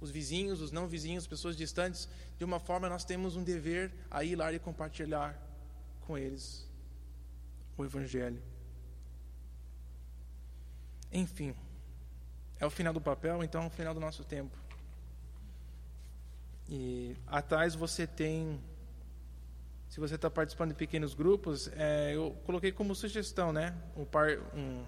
os 0.00 0.10
vizinhos, 0.10 0.60
os 0.60 0.70
não 0.70 0.86
vizinhos, 0.86 1.26
pessoas 1.26 1.56
distantes, 1.56 2.08
de 2.38 2.44
uma 2.44 2.60
forma 2.60 2.88
nós 2.88 3.04
temos 3.04 3.36
um 3.36 3.42
dever 3.42 3.92
a 4.10 4.22
ir 4.22 4.36
lá 4.36 4.52
e 4.52 4.58
compartilhar 4.58 5.38
com 6.02 6.18
eles 6.18 6.66
o 7.76 7.84
Evangelho. 7.84 8.42
Enfim, 11.12 11.54
é 12.58 12.66
o 12.66 12.70
final 12.70 12.92
do 12.92 13.00
papel, 13.00 13.42
então 13.42 13.62
é 13.62 13.66
o 13.66 13.70
final 13.70 13.94
do 13.94 14.00
nosso 14.00 14.24
tempo. 14.24 14.56
E 16.68 17.16
atrás 17.26 17.74
você 17.74 18.06
tem, 18.06 18.60
se 19.94 20.00
você 20.00 20.16
está 20.16 20.28
participando 20.28 20.70
de 20.70 20.74
pequenos 20.74 21.14
grupos, 21.14 21.70
é, 21.76 22.16
eu 22.16 22.36
coloquei 22.44 22.72
como 22.72 22.96
sugestão, 22.96 23.52
né? 23.52 23.72
Um 23.96 24.04
par, 24.04 24.28
um, 24.52 24.84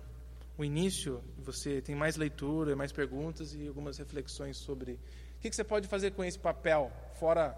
o 0.59 0.65
início, 0.65 1.23
você 1.39 1.81
tem 1.81 1.95
mais 1.95 2.17
leitura, 2.17 2.75
mais 2.75 2.91
perguntas 2.91 3.55
e 3.55 3.69
algumas 3.69 3.99
reflexões 3.99 4.57
sobre 4.57 4.95
o 4.95 5.41
que, 5.41 5.49
que 5.49 5.55
você 5.55 5.63
pode 5.63 5.87
fazer 5.87 6.11
com 6.11 6.25
esse 6.25 6.37
papel, 6.37 6.91
fora, 7.21 7.57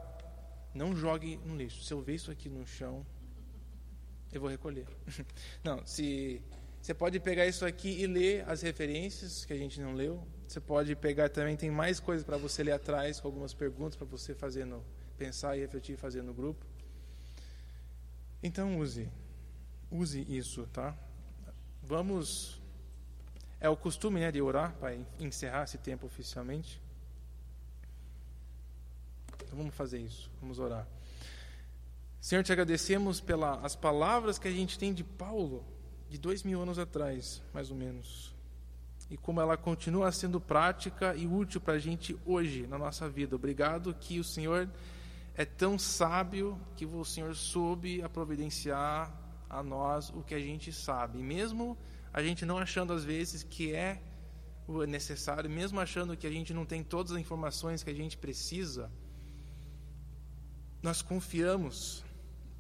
não 0.75 0.95
jogue 0.95 1.41
no 1.43 1.57
lixo. 1.57 1.83
Se 1.83 1.95
eu 1.95 2.03
ver 2.03 2.17
isso 2.17 2.31
aqui 2.31 2.51
no 2.51 2.67
chão, 2.67 3.07
eu 4.31 4.43
vou 4.43 4.51
recolher. 4.51 4.87
Não, 5.65 5.87
se 5.87 6.43
você 6.83 6.93
pode 6.93 7.19
pegar 7.19 7.47
isso 7.47 7.65
aqui 7.65 8.03
e 8.03 8.07
ler 8.07 8.45
as 8.47 8.61
referências 8.61 9.47
que 9.47 9.55
a 9.55 9.57
gente 9.57 9.81
não 9.81 9.95
leu. 9.95 10.23
Você 10.47 10.61
pode 10.61 10.95
pegar 10.95 11.31
também, 11.31 11.57
tem 11.57 11.71
mais 11.71 11.99
coisas 11.99 12.27
para 12.27 12.37
você 12.37 12.63
ler 12.63 12.73
atrás, 12.73 13.19
com 13.19 13.27
algumas 13.27 13.55
perguntas 13.55 13.97
para 13.97 14.07
você 14.07 14.35
fazer 14.35 14.67
no, 14.67 14.85
pensar 15.17 15.57
e 15.57 15.61
refletir 15.61 15.95
e 15.95 15.97
fazer 15.97 16.23
no 16.23 16.35
grupo. 16.35 16.68
Então 18.43 18.79
use, 18.79 19.09
use 19.91 20.25
isso, 20.29 20.67
tá? 20.73 20.97
Vamos, 21.83 22.61
é 23.61 23.69
o 23.69 23.77
costume 23.77 24.21
né, 24.21 24.31
de 24.31 24.41
orar 24.41 24.75
para 24.75 24.97
encerrar 25.19 25.65
esse 25.65 25.79
tempo 25.79 26.07
oficialmente. 26.07 26.81
Então 29.45 29.59
vamos 29.59 29.75
fazer 29.75 29.99
isso, 29.99 30.31
vamos 30.41 30.59
orar. 30.59 30.87
Senhor, 32.21 32.45
te 32.45 32.53
agradecemos 32.53 33.21
pelas 33.21 33.75
palavras 33.75 34.39
que 34.39 34.47
a 34.47 34.53
gente 34.53 34.79
tem 34.79 34.93
de 34.93 35.03
Paulo, 35.03 35.65
de 36.09 36.19
dois 36.19 36.43
mil 36.43 36.61
anos 36.61 36.79
atrás, 36.79 37.43
mais 37.53 37.71
ou 37.71 37.77
menos. 37.77 38.35
E 39.11 39.17
como 39.17 39.41
ela 39.41 39.57
continua 39.57 40.13
sendo 40.13 40.41
prática 40.41 41.15
e 41.15 41.27
útil 41.27 41.61
para 41.61 41.75
a 41.75 41.79
gente 41.79 42.17
hoje, 42.27 42.67
na 42.67 42.77
nossa 42.77 43.09
vida. 43.09 43.35
Obrigado 43.35 43.95
que 43.95 44.21
o 44.21 44.25
Senhor 44.25 44.69
é 45.39 45.45
tão 45.45 45.79
sábio 45.79 46.61
que 46.75 46.85
o 46.85 47.05
Senhor 47.05 47.33
soube 47.37 48.03
a 48.03 48.09
providenciar 48.09 49.17
a 49.49 49.63
nós 49.63 50.11
o 50.11 50.21
que 50.21 50.35
a 50.35 50.41
gente 50.41 50.73
sabe. 50.73 51.23
Mesmo 51.23 51.79
a 52.13 52.21
gente 52.21 52.45
não 52.45 52.59
achando 52.59 52.93
às 52.93 53.05
vezes 53.05 53.45
que 53.45 53.73
é 53.73 54.03
necessário, 54.89 55.49
mesmo 55.49 55.79
achando 55.79 56.17
que 56.17 56.27
a 56.27 56.31
gente 56.31 56.53
não 56.53 56.67
tem 56.67 56.83
todas 56.83 57.13
as 57.13 57.19
informações 57.19 57.85
que 57.85 57.91
a 57.91 57.95
gente 57.95 58.19
precisa, 58.19 58.91
nós 60.83 61.03
confiamos 61.03 62.05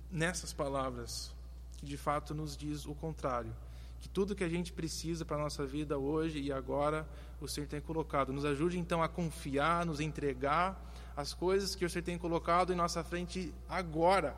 nessas 0.08 0.52
palavras, 0.52 1.34
que 1.78 1.84
de 1.84 1.96
fato 1.96 2.32
nos 2.32 2.56
diz 2.56 2.86
o 2.86 2.94
contrário. 2.94 3.52
Que 3.98 4.08
tudo 4.08 4.36
que 4.36 4.44
a 4.44 4.48
gente 4.48 4.72
precisa 4.72 5.24
para 5.24 5.36
a 5.36 5.40
nossa 5.40 5.66
vida 5.66 5.98
hoje 5.98 6.38
e 6.38 6.52
agora, 6.52 7.08
o 7.40 7.48
Senhor 7.48 7.66
tem 7.66 7.80
colocado. 7.80 8.32
Nos 8.32 8.44
ajude 8.44 8.78
então 8.78 9.02
a 9.02 9.08
confiar, 9.08 9.84
nos 9.84 9.98
entregar 9.98 10.80
as 11.18 11.34
coisas 11.34 11.74
que 11.74 11.84
o 11.84 11.90
Senhor 11.90 12.04
tem 12.04 12.16
colocado 12.16 12.72
em 12.72 12.76
nossa 12.76 13.02
frente 13.02 13.52
agora. 13.68 14.36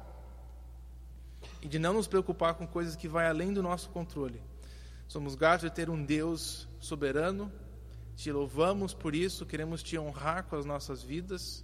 E 1.60 1.68
de 1.68 1.78
não 1.78 1.92
nos 1.92 2.08
preocupar 2.08 2.54
com 2.54 2.66
coisas 2.66 2.96
que 2.96 3.06
vai 3.06 3.26
além 3.26 3.52
do 3.52 3.62
nosso 3.62 3.90
controle. 3.90 4.42
Somos 5.06 5.34
gratos 5.34 5.68
de 5.68 5.76
ter 5.76 5.90
um 5.90 6.02
Deus 6.02 6.66
soberano. 6.80 7.52
Te 8.16 8.32
louvamos 8.32 8.94
por 8.94 9.14
isso, 9.14 9.44
queremos 9.44 9.82
te 9.82 9.98
honrar 9.98 10.44
com 10.44 10.56
as 10.56 10.64
nossas 10.64 11.02
vidas. 11.02 11.62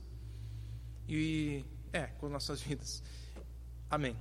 E 1.09 1.65
é, 1.95 2.09
com 2.19 2.29
nossas 2.29 2.61
vidas. 2.69 3.03
Amém. 3.89 4.15